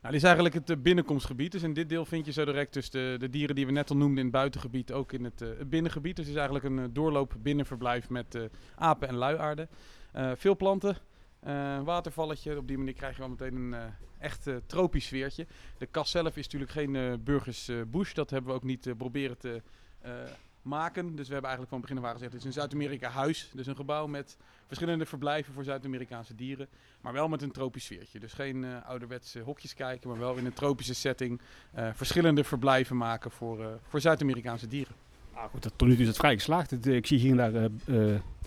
Nou, 0.00 0.14
dit 0.14 0.22
is 0.22 0.22
eigenlijk 0.22 0.54
het 0.54 0.70
uh, 0.70 0.76
binnenkomstgebied. 0.76 1.52
Dus 1.52 1.62
in 1.62 1.74
dit 1.74 1.88
deel 1.88 2.04
vind 2.04 2.26
je 2.26 2.32
zo 2.32 2.44
direct 2.44 2.72
dus 2.72 2.90
de, 2.90 3.16
de 3.18 3.30
dieren 3.30 3.54
die 3.54 3.66
we 3.66 3.72
net 3.72 3.90
al 3.90 3.96
noemden 3.96 4.18
in 4.18 4.24
het 4.24 4.32
buitengebied 4.32 4.92
ook 4.92 5.12
in 5.12 5.24
het, 5.24 5.42
uh, 5.42 5.48
het 5.58 5.70
binnengebied. 5.70 6.16
Dus 6.16 6.24
het 6.26 6.34
is 6.34 6.40
eigenlijk 6.40 6.74
een 6.74 6.92
doorloop 6.92 7.34
binnenverblijf 7.42 8.08
met 8.08 8.38
apen 8.74 9.08
en 9.08 9.14
luiaarden. 9.14 9.68
veel 10.34 10.56
planten, 10.56 10.96
uh, 11.46 11.82
watervalletje. 11.82 12.56
Op 12.56 12.68
die 12.68 12.78
manier 12.78 12.94
krijg 12.94 13.14
je 13.14 13.20
wel 13.20 13.28
meteen 13.28 13.54
een 13.54 13.72
uh, 13.72 13.78
echt 14.18 14.46
uh, 14.46 14.56
tropisch 14.66 15.04
sfeertje. 15.04 15.46
De 15.78 15.86
kas 15.86 16.10
zelf 16.10 16.36
is 16.36 16.44
natuurlijk 16.44 16.70
geen 16.72 17.20
burgers 17.24 17.70
bush. 17.86 18.12
Dat 18.12 18.30
hebben 18.30 18.50
we 18.50 18.56
ook 18.56 18.62
niet 18.62 18.96
proberen 18.96 19.38
te 19.38 19.62
maken. 20.62 21.16
Dus 21.16 21.26
we 21.26 21.32
hebben 21.32 21.50
eigenlijk 21.50 21.68
van 21.68 21.80
begin 21.80 21.98
af 21.98 22.04
aan 22.04 22.12
gezegd: 22.12 22.32
het 22.32 22.40
is 22.40 22.46
een 22.46 22.52
Zuid-Amerika 22.52 23.08
huis. 23.08 23.50
Dus 23.54 23.66
een 23.66 23.76
gebouw 23.76 24.06
met 24.06 24.36
verschillende 24.66 25.06
verblijven 25.06 25.52
voor 25.54 25.64
Zuid-Amerikaanse 25.64 26.34
dieren. 26.34 26.68
Maar 27.00 27.12
wel 27.12 27.28
met 27.28 27.42
een 27.42 27.52
tropisch 27.52 27.84
sfeertje. 27.84 28.20
Dus 28.20 28.32
geen 28.32 28.64
ouderwetse 28.84 29.40
hokjes 29.40 29.74
kijken, 29.74 30.08
maar 30.08 30.18
wel 30.18 30.36
in 30.36 30.46
een 30.46 30.52
tropische 30.52 30.94
setting 30.94 31.40
verschillende 31.92 32.44
verblijven 32.44 32.96
maken 32.96 33.30
voor, 33.30 33.80
voor 33.88 34.00
Zuid-Amerikaanse 34.00 34.68
dieren. 34.68 34.94
Nou 35.34 35.48
goed, 35.48 35.62
tot 35.62 35.80
nu 35.80 35.92
toe 35.92 36.02
is 36.02 36.08
het 36.08 36.16
vrij 36.16 36.34
geslaagd. 36.34 36.86
Ik 36.86 37.06
zie 37.06 37.18
hier 37.18 37.40
en 37.40 37.52
daar 37.52 37.70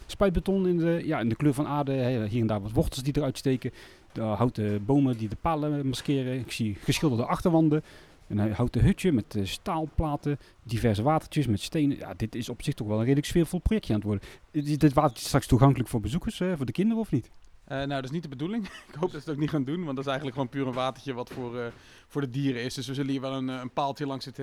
spuitbeton 0.06 0.68
in 0.68 0.78
de, 0.78 1.02
ja, 1.06 1.20
in 1.20 1.30
de 1.30 1.36
kleur 1.36 1.54
van 1.54 1.68
aarde. 1.68 1.94
Hier 2.30 2.42
en 2.42 2.48
daar 2.48 2.62
wat 2.62 2.72
wortels 2.72 3.04
die 3.04 3.18
eruit 3.18 3.38
steken. 3.38 3.72
De 4.12 4.22
houten 4.22 4.86
bomen 4.86 5.18
die 5.18 5.30
de 5.30 5.38
palen 5.42 5.88
maskeren. 5.88 6.40
Ik 6.40 6.52
zie 6.52 6.78
geschilderde 6.80 7.26
achterwanden. 7.26 7.84
Een 8.28 8.54
houten 8.54 8.82
hutje 8.82 9.12
met 9.12 9.36
uh, 9.36 9.46
staalplaten, 9.46 10.40
diverse 10.64 11.04
watertjes 11.04 11.48
met 11.48 11.62
stenen. 11.62 11.98
Ja, 11.98 12.14
dit 12.14 12.36
is 12.36 12.50
op 12.50 12.64
zich 12.64 12.74
toch 12.74 12.88
wel 12.88 12.96
een 12.98 13.04
redelijk 13.04 13.28
sfeervol 13.28 13.60
projectje 13.60 13.94
aan 13.94 14.00
het 14.00 14.08
worden. 14.08 14.28
Is 14.52 14.78
dit 14.78 14.94
watertje 14.94 15.26
straks 15.26 15.48
toegankelijk 15.48 15.90
voor 15.90 16.00
bezoekers, 16.00 16.38
voor 16.38 16.66
de 16.66 16.72
kinderen 16.72 17.02
of 17.02 17.12
niet? 17.12 17.32
Uh, 17.68 17.78
nou, 17.78 17.88
dat 17.88 18.04
is 18.04 18.12
niet 18.12 18.24
de 18.24 18.30
bedoeling. 18.30 18.66
ik 18.92 18.96
hoop 19.00 19.12
dat 19.12 19.22
ze 19.22 19.30
het 19.30 19.30
ook 19.30 19.38
niet 19.38 19.50
gaan 19.50 19.64
doen, 19.64 19.84
want 19.84 19.96
dat 19.96 20.06
is 20.06 20.12
eigenlijk 20.12 20.36
gewoon 20.36 20.50
puur 20.50 20.68
een 20.68 20.74
watertje 20.74 21.14
wat 21.14 21.30
voor, 21.30 21.74
voor 22.08 22.22
de 22.22 22.30
dieren 22.30 22.64
is. 22.64 22.74
Dus 22.74 22.88
we 22.88 22.94
zullen 22.94 23.12
hier 23.12 23.22
wel 23.22 23.34
een, 23.34 23.48
een 23.48 23.74
paaltje 23.74 24.06
langs 24.06 24.26
het 24.26 24.42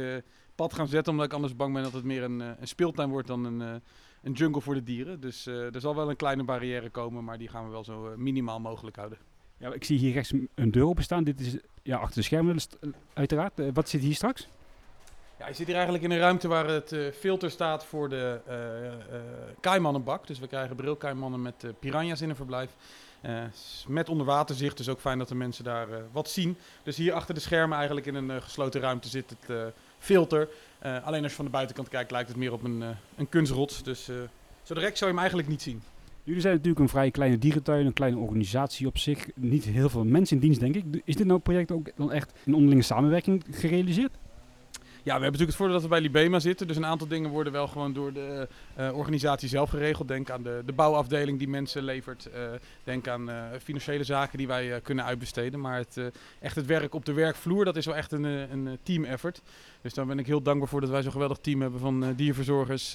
pad 0.55 0.75
gaan 0.75 0.89
zetten, 0.89 1.13
omdat 1.13 1.27
ik 1.27 1.33
anders 1.33 1.57
bang 1.57 1.75
ben 1.75 1.83
dat 1.83 1.93
het 1.93 2.05
meer 2.05 2.23
een, 2.23 2.41
een 2.41 2.69
speeltuin 2.69 3.11
wordt 3.11 3.29
dan 3.29 3.45
een, 3.45 3.83
een 4.23 4.33
jungle 4.33 4.61
voor 4.61 4.75
de 4.75 4.83
dieren. 4.83 5.21
Dus 5.21 5.47
uh, 5.47 5.75
er 5.75 5.81
zal 5.81 5.95
wel 5.95 6.11
een 6.11 6.17
kleine 6.17 6.45
barrière 6.45 6.91
komen, 6.91 7.25
maar 7.25 7.39
die 7.39 7.49
gaan 7.49 7.65
we 7.65 7.71
wel 7.71 7.85
zo 7.85 8.09
uh, 8.09 8.17
minimaal 8.17 8.61
mogelijk 8.61 8.97
houden. 8.97 9.19
Ja, 9.57 9.73
ik 9.73 9.85
zie 9.85 9.99
hier 9.99 10.13
rechts 10.13 10.33
een 10.55 10.71
deur 10.71 10.87
openstaan. 10.87 11.25
Dit 11.25 11.41
is 11.41 11.57
ja, 11.83 11.97
achter 11.97 12.15
de 12.15 12.23
schermen 12.23 12.57
eh, 12.57 12.89
uiteraard. 13.13 13.53
Wat 13.73 13.89
zit 13.89 14.01
hier 14.01 14.15
straks? 14.15 14.49
Ja, 15.39 15.49
je 15.49 15.55
zit 15.55 15.67
hier 15.67 15.75
eigenlijk 15.75 16.05
in 16.05 16.11
een 16.11 16.19
ruimte 16.19 16.49
waar 16.49 16.69
het 16.69 16.97
filter 17.15 17.51
staat 17.51 17.85
voor 17.85 18.09
de 18.09 18.41
kaimannenbak. 19.61 20.27
Dus 20.27 20.39
we 20.39 20.47
krijgen 20.47 20.77
brilkaimannen 20.77 21.43
met 21.43 21.65
piranha's 21.79 22.21
in 22.21 22.29
een 22.29 22.37
verblijf. 22.37 22.71
met 23.87 24.09
onderwaterzicht, 24.09 24.77
dus 24.77 24.89
ook 24.89 25.01
fijn 25.01 25.19
dat 25.19 25.29
de 25.29 25.35
mensen 25.35 25.65
daar 25.65 25.89
wat 26.13 26.31
zien. 26.31 26.57
Dus 26.83 26.97
hier 26.97 27.13
achter 27.13 27.35
de 27.35 27.41
schermen 27.41 27.77
eigenlijk 27.77 28.07
in 28.07 28.15
een 28.15 28.43
gesloten 28.43 28.81
ruimte 28.81 29.09
zit 29.09 29.31
het 29.31 29.73
filter. 30.03 30.49
Uh, 30.87 31.07
alleen 31.07 31.23
als 31.23 31.31
je 31.31 31.37
van 31.37 31.45
de 31.45 31.51
buitenkant 31.51 31.89
kijkt, 31.89 32.11
lijkt 32.11 32.29
het 32.29 32.37
meer 32.37 32.53
op 32.53 32.65
een, 32.65 32.81
uh, 32.81 32.89
een 33.17 33.29
kunstrot. 33.29 33.85
Dus 33.85 34.09
uh, 34.09 34.17
zo 34.63 34.75
direct 34.75 34.99
zou 34.99 35.11
je 35.11 35.17
hem 35.17 35.19
eigenlijk 35.19 35.49
niet 35.49 35.63
zien. 35.63 35.83
Jullie 36.25 36.41
zijn 36.41 36.55
natuurlijk 36.55 36.81
een 36.81 36.89
vrij 36.89 37.11
kleine 37.11 37.39
dierentuin, 37.39 37.87
een 37.87 37.93
kleine 37.93 38.19
organisatie 38.19 38.87
op 38.87 38.99
zich. 38.99 39.27
Niet 39.35 39.65
heel 39.65 39.89
veel 39.89 40.05
mensen 40.05 40.37
in 40.37 40.43
dienst, 40.43 40.61
denk 40.61 40.75
ik. 40.75 40.85
Is 41.05 41.17
dit 41.17 41.27
nou 41.27 41.41
project 41.41 41.73
ook 41.73 41.91
dan 41.97 42.13
echt 42.13 42.33
in 42.45 42.55
onderlinge 42.55 42.83
samenwerking 42.83 43.45
gerealiseerd? 43.51 44.13
Ja, 45.05 45.19
we 45.19 45.23
hebben 45.23 45.41
natuurlijk 45.41 45.49
het 45.49 45.57
voordeel 45.57 45.75
dat 45.75 45.83
we 45.83 45.89
bij 45.89 46.01
Libema 46.01 46.39
zitten. 46.39 46.67
Dus 46.67 46.77
een 46.77 46.87
aantal 46.87 47.07
dingen 47.07 47.31
worden 47.31 47.53
wel 47.53 47.69
gewoon 47.69 47.93
door 47.93 48.13
de 48.13 48.49
uh, 48.79 48.97
organisatie 48.97 49.49
zelf 49.49 49.71
geregeld. 49.71 50.09
Denk 50.09 50.31
aan 50.31 50.43
de, 50.43 50.63
de 50.67 50.73
bouwafdeling 50.73 51.39
die 51.39 51.49
mensen 51.49 51.83
levert. 51.83 52.29
Uh, 52.35 52.41
denk 52.85 53.09
aan 53.09 53.31
uh, 53.31 53.45
financiële 53.63 54.05
zaken 54.05 54.39
die 54.39 54.47
wij 54.47 54.81
kunnen 54.83 55.05
uitbesteden. 55.05 55.61
Maar 55.61 55.77
het, 55.77 56.01
echt 56.41 56.57
het 56.57 56.67
werk 56.67 56.95
op 56.95 57.05
de 57.05 57.13
werkvloer, 57.13 57.65
dat 57.65 57.77
is 57.77 57.87
wel 57.87 57.97
echt 57.97 58.13
een, 58.13 58.25
een 58.25 58.79
team 58.83 59.05
effort. 59.05 59.43
Dus 59.81 59.95
daar 59.95 60.07
ben 60.07 60.19
ik 60.19 60.27
heel 60.27 60.43
dankbaar 60.43 60.69
voor 60.69 60.81
dat 60.81 60.91
wij 60.91 61.03
zo'n 61.03 61.13
geweldig 61.13 61.39
team 61.39 61.61
hebben 61.61 61.81
van 61.81 62.15
dierverzorgers, 62.17 62.95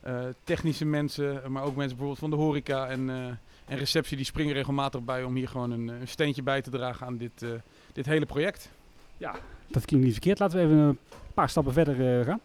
eh, 0.00 0.14
technische 0.44 0.84
mensen, 0.84 1.52
maar 1.52 1.62
ook 1.62 1.76
mensen 1.76 1.96
bijvoorbeeld 1.96 2.18
van 2.18 2.30
de 2.30 2.36
horeca 2.36 2.88
en, 2.88 3.10
eh, 3.10 3.26
en 3.66 3.78
receptie, 3.78 4.16
die 4.16 4.26
springen 4.26 4.54
regelmatig 4.54 5.04
bij 5.04 5.24
om 5.24 5.34
hier 5.34 5.48
gewoon 5.48 5.70
een, 5.70 5.88
een 5.88 6.08
steentje 6.08 6.42
bij 6.42 6.62
te 6.62 6.70
dragen 6.70 7.06
aan 7.06 7.16
dit, 7.16 7.42
eh, 7.42 7.50
dit 7.92 8.06
hele 8.06 8.26
project. 8.26 8.70
Dat 9.70 9.84
klinkt 9.84 10.04
niet 10.04 10.14
verkeerd. 10.14 10.38
Laten 10.38 10.58
we 10.58 10.64
even 10.64 10.76
een 10.76 10.98
paar 11.34 11.48
stappen 11.48 11.72
verder 11.72 12.18
eh, 12.20 12.26
gaan. 12.26 12.40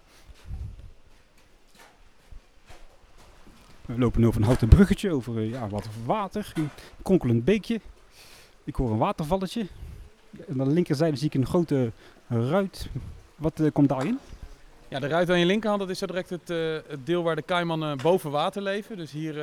We 3.86 3.98
lopen 4.00 4.22
nu 4.22 4.28
over 4.28 4.40
een 4.40 4.46
houten 4.46 4.68
bruggetje, 4.68 5.12
over 5.12 5.38
eh, 5.38 5.50
ja, 5.50 5.68
wat 5.68 5.88
water, 6.06 6.52
een 6.56 6.70
kronkelend 7.04 7.46
beekje. 7.46 7.80
Ik 8.64 8.76
hoor 8.76 8.92
een 8.92 8.98
watervalletje. 8.98 9.68
En 10.48 10.62
aan 10.62 10.68
de 10.68 10.74
linkerzijde 10.74 11.18
zie 11.18 11.28
ik 11.28 11.34
een 11.34 11.46
grote 11.46 11.92
ruit. 12.28 12.90
Wat 13.36 13.60
eh, 13.60 13.72
komt 13.74 13.90
daarin? 13.90 14.20
Ja, 14.88 15.00
de 15.00 15.08
ruit 15.08 15.30
aan 15.30 15.40
je 15.40 15.46
linkerhand, 15.46 15.82
dat 15.82 15.90
is 15.90 16.00
direct 16.00 16.30
het, 16.30 16.48
het 16.88 17.06
deel 17.06 17.24
waar 17.24 17.36
de 17.36 17.42
kaimannen 17.42 17.98
boven 17.98 18.32
water 18.32 18.62
leven. 18.62 18.98
Dus 18.98 19.12
hier 19.12 19.34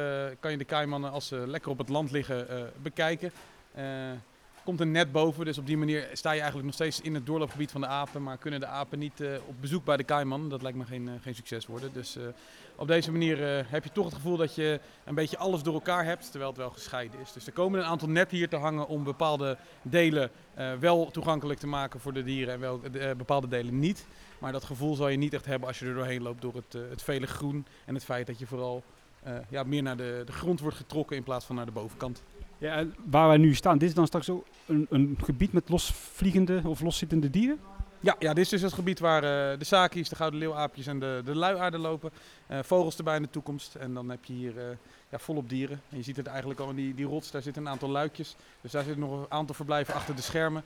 kan 0.41 0.51
je 0.51 0.57
de 0.57 0.65
kaimannen 0.65 1.11
als 1.11 1.27
ze 1.27 1.37
lekker 1.47 1.71
op 1.71 1.79
het 1.79 1.89
land 1.89 2.11
liggen 2.11 2.71
bekijken. 2.83 3.33
Komt 4.65 4.81
een 4.81 4.91
net 4.91 5.13
boven, 5.13 5.45
dus 5.45 5.59
op 5.59 5.67
die 5.67 5.77
manier 5.77 6.09
sta 6.13 6.31
je 6.31 6.37
eigenlijk 6.37 6.67
nog 6.67 6.75
steeds 6.75 7.01
in 7.01 7.15
het 7.15 7.27
doorloopgebied 7.27 7.71
van 7.71 7.81
de 7.81 7.87
apen. 7.87 8.23
Maar 8.23 8.39
kunnen 8.39 8.61
de 8.61 8.67
apen 8.67 8.99
niet 8.99 9.21
eh, 9.21 9.29
op 9.47 9.55
bezoek 9.61 9.85
bij 9.85 9.97
de 9.97 10.05
kaiman. 10.05 10.49
Dat 10.49 10.63
lijkt 10.63 10.79
me 10.79 10.85
geen, 10.85 11.09
eh, 11.09 11.15
geen 11.21 11.35
succes 11.35 11.67
worden. 11.67 11.93
Dus 11.93 12.17
eh, 12.17 12.23
op 12.77 12.87
deze 12.87 13.13
manier 13.13 13.67
heb 13.69 13.85
je 13.85 13.93
toch 13.93 14.05
het 14.05 14.15
gevoel 14.15 14.37
dat 14.37 14.55
je 14.55 14.81
een 15.05 15.15
beetje 15.15 15.39
alles 15.39 15.63
door 15.63 15.75
elkaar 15.75 16.05
hebt, 16.05 16.31
terwijl 16.31 16.51
het 16.51 16.59
wel 16.59 16.71
gescheiden 16.71 17.21
is. 17.21 17.33
Dus 17.33 17.47
er 17.47 17.53
komen 17.53 17.81
een 17.81 17.87
aantal 17.87 18.09
netten 18.09 18.37
hier 18.37 18.49
te 18.49 18.57
hangen 18.57 18.89
om 18.89 19.05
bepaalde 19.05 19.57
delen 19.83 20.31
wel 20.81 21.11
toegankelijk 21.11 21.61
te 21.61 21.67
maken 21.67 22.01
voor 22.01 22.13
de 22.13 22.25
dieren 22.25 22.55
en 22.55 22.61
wel, 22.61 22.81
bepaalde 23.17 23.49
delen 23.49 23.79
niet. 23.79 24.07
Maar 24.39 24.53
dat 24.53 24.65
gevoel 24.65 24.95
zal 24.95 25.09
je 25.09 25.17
niet 25.17 25.35
echt 25.35 25.47
hebben 25.47 25.69
als 25.69 25.79
je 25.79 25.87
er 25.87 25.95
doorheen 25.95 26.23
loopt 26.23 26.43
door 26.43 26.55
het, 26.55 26.73
het 26.91 27.03
vele 27.03 27.27
groen 27.27 27.67
en 27.85 27.95
het 27.95 28.05
feit 28.05 28.27
dat 28.27 28.39
je 28.39 28.47
vooral 28.47 28.83
ja, 29.49 29.63
meer 29.63 29.83
naar 29.83 29.97
de, 29.97 30.23
de 30.27 30.33
grond 30.33 30.61
wordt 30.61 30.77
getrokken 30.77 31.17
in 31.17 31.23
plaats 31.23 31.45
van 31.45 31.57
naar 31.57 31.67
de 31.67 31.73
bovenkant. 31.73 32.23
Ja, 32.63 32.85
waar 33.05 33.29
wij 33.29 33.37
nu 33.37 33.55
staan, 33.55 33.79
dit 33.79 33.89
is 33.89 33.95
dan 33.95 34.07
straks 34.07 34.27
zo 34.27 34.45
een, 34.67 34.87
een 34.91 35.19
gebied 35.23 35.53
met 35.53 35.69
losvliegende 35.69 36.61
of 36.65 36.81
loszittende 36.81 37.31
dieren? 37.31 37.59
Ja, 38.01 38.17
ja, 38.19 38.35
dit 38.35 38.45
is 38.45 38.51
dus 38.51 38.63
het 38.63 38.73
gebied 38.73 38.99
waar 38.99 39.23
eh, 39.25 39.59
de 39.59 39.65
saki's, 39.65 40.09
de 40.09 40.17
gouden 40.17 40.39
leeuwaapjes 40.39 40.87
en 40.87 40.99
de, 40.99 41.23
de 41.25 41.37
luiaarden 41.37 41.81
lopen. 41.81 42.11
Eh, 42.47 42.59
vogels 42.63 42.97
erbij 42.97 43.17
in 43.17 43.23
de 43.23 43.31
toekomst. 43.31 43.75
En 43.75 43.95
dan 43.95 44.09
heb 44.09 44.25
je 44.25 44.33
hier 44.33 44.59
eh, 44.59 44.65
ja, 45.09 45.19
volop 45.19 45.49
dieren. 45.49 45.81
En 45.89 45.97
je 45.97 46.03
ziet 46.03 46.17
het 46.17 46.27
eigenlijk 46.27 46.61
al 46.61 46.69
in 46.69 46.77
die, 46.77 46.95
die 46.95 47.07
rots, 47.07 47.31
daar 47.31 47.43
zitten 47.43 47.63
een 47.63 47.69
aantal 47.69 47.89
luikjes. 47.89 48.37
Dus 48.61 48.73
daar 48.73 48.85
zitten 48.85 49.01
nog 49.01 49.21
een 49.21 49.31
aantal 49.31 49.55
verblijven 49.55 49.95
achter 49.95 50.17
de 50.17 50.23
schermen. 50.23 50.65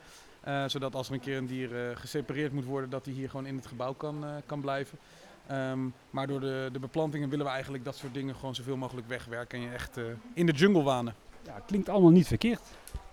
Zodat 0.67 0.95
als 0.95 1.09
er 1.09 1.15
een 1.15 1.21
keer 1.21 1.37
een 1.37 1.47
dier 1.47 1.97
gesepareerd 1.97 2.53
moet 2.53 2.65
worden, 2.65 2.91
dat 2.91 3.05
die 3.05 3.15
hier 3.15 3.31
gewoon 3.31 3.47
in 3.47 3.57
het 3.57 3.67
gebouw 3.67 3.93
kan, 3.93 4.25
kan 4.47 4.61
blijven. 4.61 4.99
Ehm, 5.47 5.79
maar 6.11 6.27
door 6.27 6.41
de, 6.41 6.69
de 6.73 6.79
beplantingen 6.79 7.29
willen 7.29 7.45
we 7.45 7.51
eigenlijk 7.51 7.85
dat 7.85 7.97
soort 7.97 8.15
dingen 8.15 8.35
gewoon 8.35 8.55
zoveel 8.55 8.77
mogelijk 8.77 9.09
wegwerken. 9.09 9.59
En 9.59 9.65
je 9.65 9.71
echt 9.71 9.99
in 10.35 10.47
de 10.47 10.53
jungle 10.53 10.83
wanen. 10.83 11.15
Ja, 11.47 11.61
klinkt 11.67 11.89
allemaal 11.89 12.11
niet 12.11 12.27
verkeerd. 12.27 12.61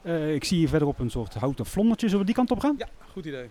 Eh, 0.01 0.33
ik 0.33 0.43
zie 0.43 0.57
hier 0.57 0.69
verderop 0.69 0.99
een 0.99 1.09
soort 1.09 1.33
houten 1.33 1.65
vlondertje. 1.65 2.07
Zullen 2.07 2.21
we 2.21 2.25
die 2.25 2.35
kant 2.35 2.51
op 2.51 2.59
gaan? 2.59 2.75
Ja, 2.77 2.87
goed 3.11 3.25
idee. 3.25 3.49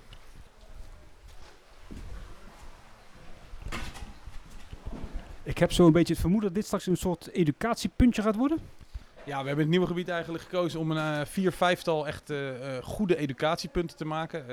Ik 5.43 5.59
heb 5.59 5.73
zo 5.73 5.87
een 5.87 5.93
beetje 5.93 6.13
het 6.13 6.23
vermoeden 6.23 6.49
dat 6.49 6.59
dit 6.59 6.67
straks 6.67 6.87
een 6.87 6.97
soort 6.97 7.29
educatiepuntje 7.29 8.23
gaat 8.23 8.37
worden. 8.37 8.59
Ja, 9.25 9.41
we 9.41 9.47
hebben 9.47 9.59
het 9.59 9.69
nieuwe 9.69 9.87
gebied 9.87 10.09
eigenlijk 10.09 10.45
gekozen 10.45 10.81
om 10.81 10.91
een 10.91 11.21
eh, 11.21 11.27
vier, 11.27 11.53
vijftal 11.53 12.07
echt 12.07 12.31
eh, 12.31 12.39
goede 12.83 13.17
educatiepunten 13.17 13.97
te 13.97 14.05
maken. 14.05 14.47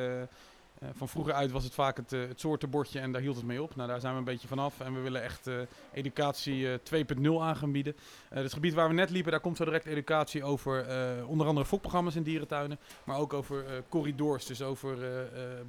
Eh, 0.80 0.90
van 0.94 1.10
vroeger 1.10 1.34
uit 1.34 1.52
was 1.52 1.64
het 1.64 1.74
vaak 1.74 1.98
het, 1.98 2.14
eh, 2.14 2.20
het 2.28 2.40
soortenbordje 2.40 3.00
en 3.00 3.12
daar 3.12 3.22
hield 3.22 3.36
het 3.36 3.46
mee 3.46 3.62
op. 3.62 3.76
Nou, 3.76 3.90
daar 3.90 4.00
zijn 4.00 4.14
we 4.14 4.20
een 4.20 4.26
beetje 4.26 4.48
vanaf 4.48 4.80
en 4.80 4.94
we 4.94 5.00
willen 5.00 5.24
echt 5.24 5.48
eh, 5.48 5.56
educatie 5.94 6.72
eh, 6.72 6.80
2.0 6.84 7.42
aan 7.42 7.56
gaan 7.56 7.72
bieden. 7.72 7.96
Het 8.30 8.54
gebied 8.54 8.74
waar 8.74 8.88
we 8.88 8.94
net 8.94 9.10
liepen, 9.10 9.32
daar 9.32 9.42
komt 9.42 9.58
zo 9.58 9.66
direct 9.66 9.86
educatie 9.86 10.44
over 10.44 10.86
onder 11.26 11.48
andere 11.48 11.66
fokprogramma's 11.66 12.16
in 12.16 12.24
dierentuinen. 12.24 12.80
Maar 13.04 13.18
ook 13.18 13.34
over 13.34 13.84
corridors, 13.90 14.46
dus 14.46 14.62
over 14.62 14.98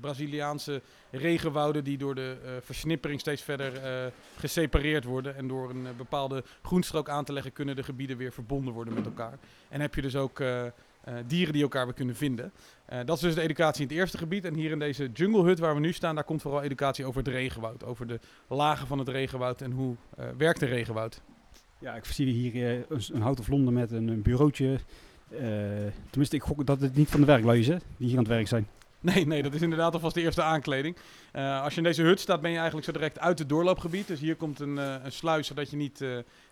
Braziliaanse 0.00 0.82
regenwouden 1.10 1.84
die 1.84 1.98
door 1.98 2.14
de 2.14 2.58
versnippering 2.62 3.20
steeds 3.20 3.42
verder 3.42 3.72
gesepareerd 4.36 5.04
worden. 5.04 5.36
En 5.36 5.48
door 5.48 5.70
een 5.70 5.86
bepaalde 5.96 6.44
groenstrook 6.62 7.08
aan 7.08 7.24
te 7.24 7.32
leggen 7.32 7.52
kunnen 7.52 7.76
de 7.76 7.82
gebieden 7.82 8.16
weer 8.16 8.32
verbonden 8.32 8.74
worden 8.74 8.94
met 8.94 9.06
elkaar. 9.06 9.38
En 9.68 9.80
heb 9.80 9.94
je 9.94 10.02
dus 10.02 10.16
ook 10.16 10.42
eh, 11.00 11.14
dieren 11.26 11.52
die 11.52 11.62
elkaar 11.62 11.84
weer 11.84 11.94
kunnen 11.94 12.16
vinden. 12.16 12.52
Eh, 12.84 12.98
dat 13.04 13.16
is 13.16 13.22
dus 13.22 13.34
de 13.34 13.40
educatie 13.40 13.82
in 13.82 13.88
het 13.88 13.96
eerste 13.96 14.18
gebied. 14.18 14.44
En 14.44 14.54
hier 14.54 14.70
in 14.70 14.78
deze 14.78 15.10
jungle 15.12 15.42
hut 15.42 15.58
waar 15.58 15.74
we 15.74 15.80
nu 15.80 15.92
staan, 15.92 16.14
daar 16.14 16.24
komt 16.24 16.42
vooral 16.42 16.62
educatie 16.62 17.04
over 17.04 17.22
het 17.22 17.32
regenwoud. 17.32 17.84
Over 17.84 18.06
de 18.06 18.20
lagen 18.48 18.86
van 18.86 18.98
het 18.98 19.08
regenwoud 19.08 19.60
en 19.60 19.70
hoe 19.70 19.94
eh, 20.16 20.24
werkt 20.36 20.62
een 20.62 20.68
regenwoud. 20.68 21.20
Ja, 21.78 21.94
ik 21.94 22.04
zie 22.04 22.26
hier 22.26 22.84
een, 22.88 23.20
houten 23.20 23.44
vlonder 23.44 23.72
met 23.72 23.90
een, 23.90 24.08
een 24.08 24.22
bureautje. 24.22 24.78
Tenminste, 26.10 26.36
ik 26.36 26.42
gok 26.42 26.66
dat 26.66 26.80
het 26.80 26.96
niet 26.96 27.08
van 27.08 27.20
de 27.20 27.26
werklui 27.26 27.60
is, 27.60 27.68
hè, 27.68 27.76
die 27.96 28.06
hier 28.08 28.16
aan 28.16 28.24
het 28.24 28.32
werk 28.32 28.48
zijn. 28.48 28.68
Nee, 29.00 29.26
nee, 29.26 29.42
dat 29.42 29.54
is 29.54 29.62
inderdaad 29.62 29.94
alvast 29.94 30.14
de 30.14 30.20
eerste 30.20 30.42
aankleding. 30.42 30.96
Als 31.32 31.72
je 31.72 31.78
in 31.78 31.86
deze 31.86 32.02
hut 32.02 32.20
staat, 32.20 32.40
ben 32.40 32.50
je 32.50 32.56
eigenlijk 32.56 32.86
zo 32.86 32.92
direct 32.92 33.18
uit 33.18 33.38
het 33.38 33.48
doorloopgebied. 33.48 34.06
Dus 34.06 34.20
hier 34.20 34.36
komt 34.36 34.60
een, 34.60 34.78
eh, 34.78 34.94
een 35.04 35.12
sluis 35.12 35.46
zodat 35.46 35.70
je 35.70 35.76
niet, 35.76 36.04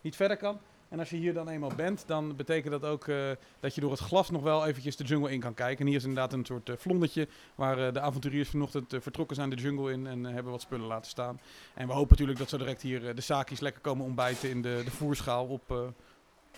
niet 0.02 0.16
verder 0.16 0.36
kan. 0.36 0.58
En 0.88 0.98
als 0.98 1.10
je 1.10 1.16
hier 1.16 1.34
dan 1.34 1.48
eenmaal 1.48 1.72
bent, 1.76 2.04
dan 2.06 2.36
betekent 2.36 2.80
dat 2.80 2.90
ook 2.90 3.08
eh, 3.08 3.16
dat 3.60 3.74
je 3.74 3.80
door 3.80 3.90
het 3.90 4.00
glas 4.00 4.30
nog 4.30 4.42
wel 4.42 4.66
eventjes 4.66 4.96
de 4.96 5.04
jungle 5.04 5.32
in 5.32 5.40
kan 5.40 5.54
kijken. 5.54 5.80
En 5.80 5.86
hier 5.86 5.96
is 5.96 6.04
inderdaad 6.04 6.32
een 6.32 6.44
soort 6.44 6.68
uh, 6.68 6.76
vlondertje 6.76 7.28
waar 7.54 7.86
eh, 7.86 7.92
de 7.92 8.00
avonturiers 8.00 8.48
vanochtend 8.48 8.94
vertrokken 8.98 9.36
zijn 9.36 9.50
de 9.50 9.56
jungle 9.56 9.92
in 9.92 10.06
en 10.06 10.24
hebben 10.24 10.52
wat 10.52 10.60
spullen 10.60 10.86
laten 10.86 11.10
staan. 11.10 11.40
En 11.74 11.86
we 11.86 11.92
hopen 11.92 12.10
natuurlijk 12.10 12.38
dat 12.38 12.48
zo 12.48 12.58
direct 12.58 12.82
hier 12.82 13.14
de 13.14 13.20
zaakjes 13.20 13.60
lekker 13.60 13.80
komen 13.80 14.04
ontbijten 14.04 14.50
in 14.50 14.62
de, 14.62 14.80
de 14.84 14.90
voerschaal 14.90 15.46
op, 15.46 15.94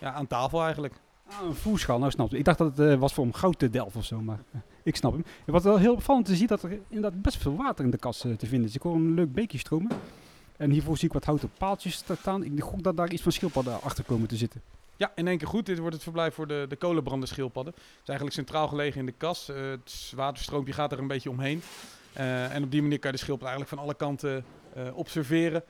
ja, 0.01 0.13
aan 0.13 0.27
tafel 0.27 0.63
eigenlijk. 0.63 0.95
Ah, 1.27 1.47
een 1.47 1.55
voerschaal, 1.55 1.99
nou 1.99 2.11
snap 2.11 2.33
ik. 2.33 2.39
Ik 2.39 2.45
dacht 2.45 2.59
dat 2.59 2.77
het 2.77 2.99
was 2.99 3.15
voor 3.15 3.25
om 3.25 3.33
goud 3.33 3.59
te 3.59 3.71
delven 3.71 4.01
of 4.01 4.05
zo, 4.05 4.21
maar 4.21 4.43
ik 4.83 4.97
snap 4.97 5.13
hem. 5.13 5.25
Wat 5.47 5.63
wel 5.63 5.79
heel 5.79 5.93
opvallend 5.93 6.29
is, 6.29 6.47
dat 6.47 6.63
er 6.63 6.79
inderdaad 6.89 7.23
best 7.23 7.37
veel 7.37 7.57
water 7.57 7.85
in 7.85 7.91
de 7.91 7.99
kas 7.99 8.25
eh, 8.25 8.33
te 8.33 8.47
vinden 8.47 8.69
is. 8.69 8.75
Ik 8.75 8.83
hoor 8.83 8.95
een 8.95 9.15
leuk 9.15 9.33
beekje 9.33 9.59
stromen. 9.59 9.91
En 10.61 10.71
hiervoor 10.71 10.97
zie 10.97 11.07
ik 11.07 11.15
wat 11.15 11.25
houten 11.25 11.51
paaltjes 11.59 12.05
staan. 12.19 12.45
Ik 12.45 12.61
gok 12.63 12.83
dat 12.83 12.97
daar 12.97 13.13
iets 13.13 13.23
van 13.23 13.33
schildpadden 13.33 13.83
achter 13.83 14.05
komen 14.05 14.29
te 14.29 14.37
zitten. 14.37 14.63
Ja, 14.97 15.13
in 15.15 15.27
één 15.29 15.39
keer 15.39 15.49
goed. 15.49 15.67
Dit 15.67 15.79
wordt 15.79 15.95
het 15.95 16.03
verblijf 16.03 16.35
voor 16.35 16.47
de, 16.47 16.67
de. 16.69 16.87
Het 16.87 17.75
is 18.03 18.09
eigenlijk 18.09 18.33
centraal 18.33 18.69
gelegen 18.69 19.01
in 19.01 19.07
de 19.07 19.13
kas. 19.13 19.49
Eh, 19.49 19.71
het 19.71 20.13
waterstroompje 20.15 20.73
gaat 20.73 20.93
er 20.93 20.99
een 20.99 21.07
beetje 21.07 21.31
omheen. 21.31 21.63
Eh, 22.13 22.55
en 22.55 22.63
op 22.63 22.71
die 22.71 22.83
manier 22.83 22.99
kan 22.99 23.11
je 23.11 23.17
de 23.17 23.23
schildpad 23.23 23.49
eigenlijk 23.49 23.77
van 23.77 23.85
alle 23.85 23.97
kanten 23.97 24.45
eh, 24.75 24.97
observeren. 24.97 25.63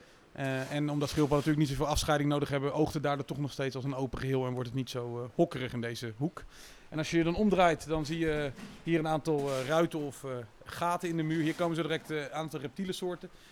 En 0.69 0.89
omdat 0.89 1.09
schildpadden 1.09 1.37
natuurlijk 1.37 1.57
niet 1.57 1.77
zoveel 1.77 1.91
afscheiding 1.91 2.29
nodig 2.29 2.49
hebben, 2.49 2.73
oogt 2.73 2.93
het 2.93 3.03
daardoor 3.03 3.25
toch 3.25 3.37
nog 3.37 3.51
steeds 3.51 3.75
als 3.75 3.83
een 3.83 3.95
open 3.95 4.19
geheel 4.19 4.45
en 4.45 4.53
wordt 4.53 4.67
het 4.67 4.77
niet 4.77 4.89
zo 4.89 5.31
hokkerig 5.35 5.73
in 5.73 5.81
deze 5.81 6.13
hoek. 6.17 6.43
En 6.89 6.97
als 6.97 7.11
je 7.11 7.17
je 7.17 7.23
dan 7.23 7.35
omdraait, 7.35 7.87
dan 7.87 8.05
zie 8.05 8.19
je 8.19 8.51
hier 8.83 8.99
een 8.99 9.07
aantal 9.07 9.49
ruiten 9.67 9.99
of 9.99 10.25
gaten 10.63 11.09
in 11.09 11.17
de 11.17 11.23
muur. 11.23 11.41
Hier 11.41 11.53
komen 11.53 11.75
zo 11.75 11.81
direct 11.81 12.09
een 12.09 12.31
aantal 12.31 12.59
reptiele 12.59 12.91
soorten. 12.91 13.29
Eh, 13.29 13.50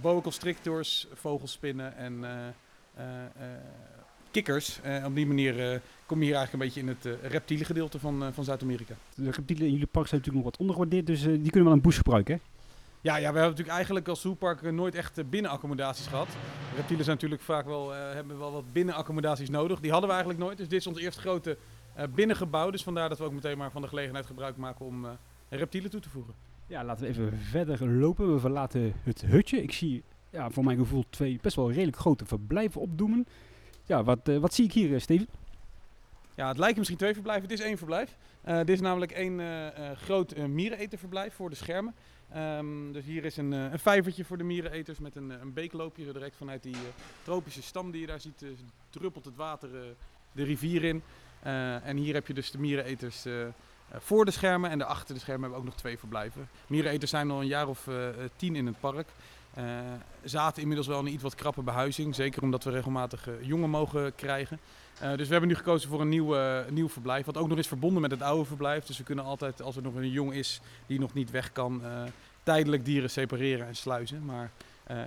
boa 0.00 0.20
constrictors, 0.20 1.06
vogelspinnen 1.14 1.96
en 1.96 2.24
eh, 2.24 2.30
eh, 2.94 3.24
eh, 3.24 3.60
kikkers. 4.30 4.80
Eh, 4.82 5.04
op 5.04 5.14
die 5.14 5.26
manier 5.26 5.72
eh, 5.72 5.78
kom 6.06 6.18
je 6.18 6.24
hier 6.24 6.34
eigenlijk 6.34 6.52
een 6.52 6.58
beetje 6.58 6.80
in 6.80 6.88
het 7.12 7.22
eh, 7.22 7.30
reptiele 7.30 7.64
gedeelte 7.64 7.98
van, 7.98 8.24
eh, 8.24 8.28
van 8.32 8.44
Zuid-Amerika. 8.44 8.94
De 9.14 9.30
reptielen 9.30 9.66
in 9.66 9.72
jullie 9.72 9.86
park 9.86 10.06
zijn 10.06 10.20
natuurlijk 10.20 10.44
nog 10.44 10.52
wat 10.52 10.60
ondergewaardeerd, 10.60 11.06
dus 11.06 11.20
eh, 11.20 11.26
die 11.42 11.50
kunnen 11.50 11.64
wel 11.64 11.72
een 11.72 11.80
boost 11.80 11.96
gebruiken, 11.96 12.34
hè? 12.34 12.40
Ja, 13.02 13.14
ja, 13.16 13.18
we 13.18 13.24
hebben 13.24 13.42
natuurlijk 13.42 13.76
eigenlijk 13.76 14.08
als 14.08 14.20
zoepark 14.20 14.62
eh, 14.62 14.72
nooit 14.72 14.94
echt 14.94 15.18
eh, 15.18 15.24
binnenaccommodaties 15.24 16.06
gehad. 16.06 16.28
Reptielen 16.76 17.04
zijn 17.04 17.16
natuurlijk 17.16 17.42
vaak 17.42 17.64
wel, 17.66 17.94
eh, 17.94 18.12
hebben 18.12 18.38
wel 18.38 18.52
wat 18.52 18.72
binnenaccommodaties 18.72 19.50
nodig. 19.50 19.80
Die 19.80 19.90
hadden 19.90 20.08
we 20.08 20.14
eigenlijk 20.14 20.44
nooit. 20.44 20.58
Dus 20.58 20.68
dit 20.68 20.80
is 20.80 20.86
ons 20.86 20.98
eerste 20.98 21.20
grote 21.20 21.56
eh, 21.94 22.04
binnengebouw. 22.14 22.70
Dus 22.70 22.82
vandaar 22.82 23.08
dat 23.08 23.18
we 23.18 23.24
ook 23.24 23.32
meteen 23.32 23.58
maar 23.58 23.70
van 23.70 23.82
de 23.82 23.88
gelegenheid 23.88 24.26
gebruik 24.26 24.56
maken 24.56 24.86
om 24.86 25.04
eh, 25.04 25.10
reptielen 25.48 25.90
toe 25.90 26.00
te 26.00 26.08
voegen. 26.10 26.34
Ja, 26.70 26.84
laten 26.84 27.04
we 27.04 27.10
even 27.10 27.38
verder 27.38 27.88
lopen. 27.88 28.32
We 28.32 28.40
verlaten 28.40 28.92
het 29.02 29.20
hutje. 29.20 29.62
Ik 29.62 29.72
zie, 29.72 30.02
ja, 30.30 30.50
voor 30.50 30.64
mijn 30.64 30.78
gevoel, 30.78 31.04
twee 31.10 31.38
best 31.42 31.56
wel 31.56 31.72
redelijk 31.72 31.96
grote 31.96 32.26
verblijven 32.26 32.80
opdoemen. 32.80 33.26
Ja, 33.84 34.04
wat, 34.04 34.28
eh, 34.28 34.38
wat 34.38 34.54
zie 34.54 34.64
ik 34.64 34.72
hier, 34.72 34.94
eh, 34.94 35.00
Steven? 35.00 35.26
Ja, 36.34 36.48
het 36.48 36.58
lijken 36.58 36.78
misschien 36.78 36.98
twee 36.98 37.14
verblijven. 37.14 37.42
Het 37.48 37.58
is 37.58 37.64
één 37.66 37.78
verblijf. 37.78 38.16
Eh, 38.42 38.56
dit 38.56 38.68
is 38.68 38.80
namelijk 38.80 39.12
één 39.12 39.40
eh, 39.40 39.90
groot 39.96 40.36
uh, 40.36 40.44
miereneterverblijf 40.44 41.34
voor 41.34 41.50
de 41.50 41.56
schermen. 41.56 41.94
Ehm, 42.32 42.92
dus 42.92 43.04
hier 43.04 43.24
is 43.24 43.36
een, 43.36 43.52
een 43.52 43.78
vijvertje 43.78 44.24
voor 44.24 44.38
de 44.38 44.44
miereneters 44.44 44.98
met 44.98 45.16
een, 45.16 45.30
een 45.30 45.52
beekloopje. 45.52 46.12
Direct 46.12 46.36
vanuit 46.36 46.62
die 46.62 46.76
tropische 47.22 47.62
stam 47.62 47.90
die 47.90 48.00
je 48.00 48.06
daar 48.06 48.20
ziet, 48.20 48.44
druppelt 48.90 49.24
het 49.24 49.36
water 49.36 49.68
de 50.32 50.44
rivier 50.44 50.84
in. 50.84 51.02
En 51.82 51.96
hier 51.96 52.14
heb 52.14 52.26
je 52.26 52.34
dus 52.34 52.50
de 52.50 52.58
miereneters 52.58 53.26
voor 53.98 54.24
de 54.24 54.30
schermen. 54.30 54.70
En 54.70 54.86
achter 54.86 55.14
de 55.14 55.20
schermen 55.20 55.42
hebben 55.42 55.60
we 55.60 55.66
ook 55.66 55.72
nog 55.72 55.80
twee 55.80 55.98
verblijven. 55.98 56.48
Miereneters 56.66 57.10
zijn 57.10 57.30
al 57.30 57.40
een 57.40 57.46
jaar 57.46 57.68
of 57.68 57.86
eh, 57.88 58.08
eh, 58.08 58.14
tien 58.36 58.56
in 58.56 58.66
het 58.66 58.80
park. 58.80 59.08
Eh, 59.54 59.64
zaten 60.24 60.60
inmiddels 60.60 60.86
wel 60.88 60.98
in 61.00 61.06
een 61.06 61.12
iets 61.12 61.22
wat 61.22 61.34
krappe 61.34 61.62
behuizing. 61.62 62.14
Zeker 62.14 62.42
omdat 62.42 62.64
we 62.64 62.70
regelmatig 62.70 63.28
eh, 63.28 63.34
jongen 63.40 63.70
mogen 63.70 64.14
krijgen. 64.14 64.58
Eh, 65.00 65.08
dus 65.16 65.26
we 65.26 65.32
hebben 65.32 65.48
nu 65.48 65.54
gekozen 65.56 65.88
voor 65.88 66.00
een 66.00 66.08
nieuw, 66.08 66.36
eh, 66.36 66.70
nieuw 66.70 66.88
verblijf. 66.88 67.26
Wat 67.26 67.36
ook 67.36 67.48
nog 67.48 67.58
is 67.58 67.66
verbonden 67.68 68.02
met 68.02 68.10
het 68.10 68.22
oude 68.22 68.44
verblijf. 68.44 68.84
Dus 68.84 68.98
we 68.98 69.04
kunnen 69.04 69.24
altijd, 69.24 69.62
als 69.62 69.76
er 69.76 69.82
nog 69.82 69.94
een 69.94 70.10
jong 70.10 70.32
is 70.32 70.60
die 70.86 71.00
nog 71.00 71.14
niet 71.14 71.30
weg 71.30 71.52
kan, 71.52 71.80
eh, 71.84 72.02
tijdelijk 72.42 72.84
dieren 72.84 73.10
separeren 73.10 73.66
en 73.66 73.76
sluizen. 73.76 74.24
Maar 74.24 74.50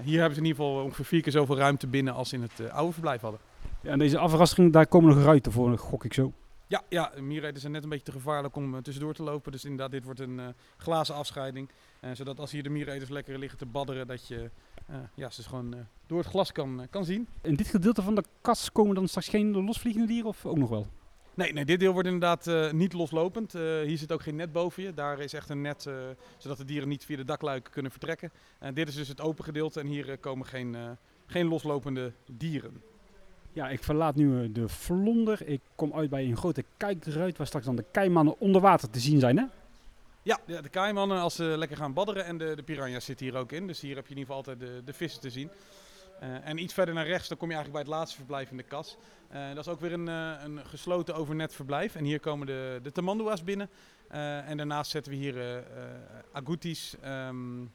hier 0.04 0.20
hebben 0.20 0.36
ze 0.36 0.42
in 0.42 0.48
ieder 0.48 0.64
geval 0.64 0.84
ongeveer 0.84 1.06
vier 1.06 1.22
keer 1.22 1.32
zoveel 1.32 1.58
ruimte 1.58 1.88
binnen 1.88 2.14
als 2.14 2.34
in 2.34 2.42
het 2.42 2.72
oude 2.72 2.94
verblijf 2.94 3.22
hadden. 3.22 3.40
Ja, 3.82 3.92
en 3.92 4.00
deze 4.00 4.18
afrastering, 4.18 4.74
daar 4.74 4.88
komen 4.88 5.16
nog 5.16 5.24
ruiten 5.24 5.52
voor, 5.52 5.78
gok 5.78 6.06
ik 6.06 6.14
zo. 6.14 6.34
Ja, 6.74 6.84
ja 6.90 7.12
miereten 7.22 7.62
zijn 7.62 7.72
net 7.72 7.84
een 7.84 7.90
beetje 7.90 8.06
te 8.06 8.12
gevaarlijk 8.12 8.56
om 8.56 8.82
tussendoor 8.82 9.14
te 9.14 9.24
lopen. 9.24 9.52
Dus 9.52 9.64
inderdaad, 9.64 9.92
dit 9.92 10.04
wordt 10.04 10.20
een 10.20 10.56
glazen 10.78 11.16
afscheiding. 11.16 11.70
zodat 12.14 12.40
als 12.40 12.52
hier 12.52 12.64
de 12.64 12.70
miereters 12.70 13.10
lekker 13.10 13.40
liggen 13.40 13.58
te 13.58 13.66
badderen, 13.66 14.08
dat 14.08 14.28
je 14.28 14.50
ja, 15.16 15.30
ze 15.30 15.44
gewoon 15.44 15.76
door 16.08 16.18
het 16.18 16.28
glas 16.28 16.52
kan, 16.52 16.88
kan 16.90 17.06
zien. 17.06 17.28
In 17.42 17.56
dit 17.56 17.68
gedeelte 17.68 18.02
van 18.02 18.16
de 18.16 18.24
kas 18.42 18.72
komen 18.72 18.96
dan 18.96 19.08
straks 19.08 19.28
geen 19.28 19.64
losvliegende 19.64 20.08
dieren 20.08 20.28
of 20.30 20.46
ook 20.46 20.58
nog 20.58 20.70
wel? 20.70 20.88
Nee, 21.34 21.54
nee, 21.54 21.66
dit 21.66 21.80
deel 21.80 21.94
wordt 21.94 22.08
inderdaad 22.08 22.48
uh, 22.48 22.72
niet 22.72 22.94
loslopend. 22.94 23.56
Uh, 23.56 23.62
hier 23.82 23.98
zit 23.98 24.12
ook 24.12 24.22
geen 24.22 24.36
net 24.36 24.52
boven 24.52 24.84
je. 24.84 24.94
Daar 24.94 25.20
is 25.20 25.34
echt 25.34 25.50
een 25.50 25.62
net, 25.62 25.86
uh, 25.86 25.96
zodat 26.38 26.58
de 26.58 26.66
dieren 26.66 26.88
niet 26.88 27.06
via 27.06 27.18
de 27.18 27.24
dakluiken 27.24 27.72
kunnen 27.72 27.92
vertrekken. 27.92 28.32
dit 28.74 28.88
is 28.88 28.96
dus 28.96 29.08
het 29.08 29.22
open 29.22 29.44
gedeelte 29.44 29.80
en 29.80 29.88
hier 29.88 30.18
komen 30.18 30.46
geen, 30.46 30.76
geen 31.26 31.48
loslopende 31.48 32.14
dieren. 32.32 32.82
Ja, 33.54 33.70
ik 33.70 33.84
verlaat 33.84 34.16
nu 34.16 34.52
de 34.52 34.68
vlonder. 34.68 35.48
Ik 35.48 35.62
kom 35.76 35.94
uit 35.94 36.10
bij 36.10 36.26
een 36.26 36.38
grote 36.38 36.64
kijkruit 36.78 37.38
waar 37.38 37.48
straks 37.48 37.66
dan 37.66 37.76
de 37.76 37.86
keimannen 37.92 38.40
onder 38.40 38.62
water 38.62 38.90
te 38.90 39.00
zien 39.00 39.20
zijn, 39.20 39.38
hè? 39.38 39.46
Ja, 40.22 40.40
de 40.46 40.70
keimannen 40.70 41.20
als 41.20 41.36
ze 41.36 41.44
lekker 41.44 41.78
gaan 41.78 41.94
badderen 41.94 42.26
en 42.26 42.38
de, 42.38 42.56
de 42.56 42.64
piranha's 42.64 43.06
zitten 43.06 43.26
hier 43.26 43.36
ook 43.36 43.52
in. 43.52 43.68
Dus 43.68 43.82
hier 43.82 43.96
heb 43.96 44.08
je 44.08 44.14
in 44.14 44.18
ieder 44.18 44.36
geval 44.36 44.54
altijd 44.54 44.60
de, 44.72 44.82
de 44.86 44.94
vissen 44.94 45.22
te 45.22 45.30
zien. 45.30 45.50
Uh, 46.24 46.48
en 46.48 46.58
iets 46.58 46.74
verder 46.74 46.94
naar 46.94 47.08
rechts, 47.08 47.28
dan 47.28 47.38
kom 47.38 47.50
je 47.50 47.56
eigenlijk 47.56 47.86
bij 47.86 47.94
het 47.94 48.00
laatste 48.02 48.18
verblijf 48.18 48.52
in 48.52 48.58
de 48.58 48.64
kas. 48.64 48.98
Uh, 49.34 49.48
dat 49.48 49.66
is 49.66 49.72
ook 49.72 49.80
weer 49.80 49.94
een, 49.94 50.08
een 50.08 50.66
gesloten 50.66 51.16
overnet 51.16 51.54
verblijf. 51.54 51.96
En 51.96 52.04
hier 52.04 52.20
komen 52.20 52.48
de, 52.48 52.80
de 52.84 52.92
tamandua's 52.92 53.44
binnen. 53.44 53.70
en 54.46 54.58
daarnaast 54.58 54.92
zetten 54.92 55.12
we 55.12 55.18
hier 55.18 55.64
agoutis, 56.32 56.96
um, 57.06 57.72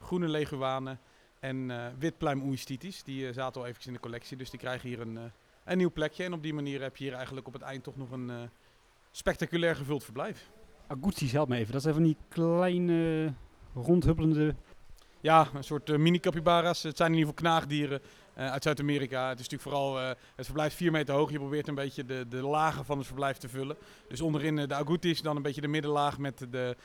groene 0.00 0.28
leguanen 0.28 0.98
en 1.42 1.72
witpluim 1.98 2.42
oeistitis. 2.42 3.02
Die 3.02 3.32
zaten 3.32 3.60
al 3.60 3.66
eventjes 3.66 3.86
in 3.86 3.92
de 3.92 4.00
collectie, 4.00 4.36
dus 4.36 4.50
die 4.50 4.58
krijgen 4.58 4.88
hier 4.88 5.00
een, 5.00 5.18
een 5.64 5.76
nieuw 5.76 5.90
plekje. 5.90 6.24
En 6.24 6.32
op 6.32 6.42
die 6.42 6.54
manier 6.54 6.82
heb 6.82 6.96
je 6.96 7.04
hier 7.04 7.14
eigenlijk 7.14 7.46
op 7.46 7.52
het 7.52 7.62
eind 7.62 7.82
toch 7.82 7.96
nog 7.96 8.10
een 8.10 8.50
spectaculair 9.10 9.76
gevuld 9.76 10.04
verblijf. 10.04 10.50
Agoutis, 10.86 11.32
help 11.32 11.48
me 11.48 11.56
even. 11.56 11.72
Dat 11.72 11.82
zijn 11.82 11.94
van 11.94 12.02
die 12.02 12.16
kleine 12.28 13.32
rondhuppelende 13.74 14.54
ja, 15.22 15.48
een 15.54 15.64
soort 15.64 15.88
uh, 15.88 15.98
mini-capybara's. 15.98 16.82
Het 16.82 16.96
zijn 16.96 17.12
in 17.12 17.18
ieder 17.18 17.34
geval 17.34 17.50
knaagdieren 17.50 18.00
uh, 18.38 18.50
uit 18.50 18.62
Zuid-Amerika. 18.62 19.28
Het 19.28 19.40
is 19.40 19.48
natuurlijk 19.48 19.76
vooral, 19.76 20.00
uh, 20.00 20.08
het 20.36 20.44
verblijf 20.44 20.74
4 20.74 20.90
meter 20.90 21.14
hoog. 21.14 21.30
Je 21.30 21.38
probeert 21.38 21.68
een 21.68 21.74
beetje 21.74 22.04
de, 22.04 22.28
de 22.28 22.42
lagen 22.42 22.84
van 22.84 22.98
het 22.98 23.06
verblijf 23.06 23.36
te 23.36 23.48
vullen. 23.48 23.76
Dus 24.08 24.20
onderin 24.20 24.56
de 24.56 24.74
agoutis, 24.74 25.22
dan 25.22 25.36
een 25.36 25.42
beetje 25.42 25.60
de 25.60 25.68
middenlaag 25.68 26.18
met 26.18 26.46
de 26.50 26.76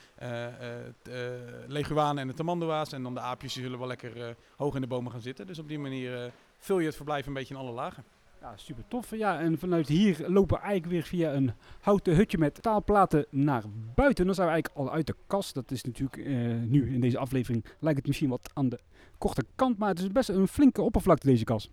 leguanen 1.67 2.21
en 2.21 2.27
de 2.27 2.33
tamandua's. 2.33 2.91
En 2.91 3.03
dan 3.03 3.13
de 3.13 3.19
aapjes 3.19 3.53
die 3.53 3.63
zullen 3.63 3.79
wel 3.79 3.87
lekker 3.87 4.35
hoog 4.57 4.75
in 4.75 4.81
de 4.81 4.87
bomen 4.87 5.11
gaan 5.11 5.21
zitten. 5.21 5.47
Dus 5.47 5.59
op 5.59 5.67
die 5.67 5.79
manier 5.79 6.31
vul 6.59 6.79
je 6.79 6.85
het 6.85 6.95
verblijf 6.95 7.25
een 7.25 7.33
beetje 7.33 7.53
in 7.53 7.59
alle 7.59 7.71
lagen. 7.71 8.03
Ja, 8.41 8.53
super 8.55 8.83
tof. 8.87 9.15
Ja, 9.15 9.39
en 9.39 9.57
vanuit 9.57 9.87
hier 9.87 10.25
lopen 10.27 10.57
we 10.57 10.63
eigenlijk 10.63 10.91
weer 10.93 11.03
via 11.03 11.33
een 11.33 11.51
houten 11.79 12.15
hutje 12.15 12.37
met 12.37 12.61
taalplaten 12.61 13.25
naar 13.29 13.63
buiten. 13.95 14.25
Dan 14.25 14.35
zijn 14.35 14.47
we 14.47 14.53
eigenlijk 14.53 14.87
al 14.87 14.95
uit 14.95 15.07
de 15.07 15.15
kast. 15.27 15.53
Dat 15.53 15.71
is 15.71 15.83
natuurlijk 15.83 16.17
uh, 16.17 16.55
nu 16.61 16.93
in 16.93 17.01
deze 17.01 17.17
aflevering 17.17 17.65
lijkt 17.79 17.97
het 17.97 18.07
misschien 18.07 18.29
wat 18.29 18.49
aan 18.53 18.69
de 18.69 18.79
korte 19.17 19.45
kant, 19.55 19.77
maar 19.77 19.89
het 19.89 19.99
is 19.99 20.11
best 20.11 20.29
een 20.29 20.47
flinke 20.47 20.81
oppervlakte 20.81 21.27
deze 21.27 21.43
kast. 21.43 21.69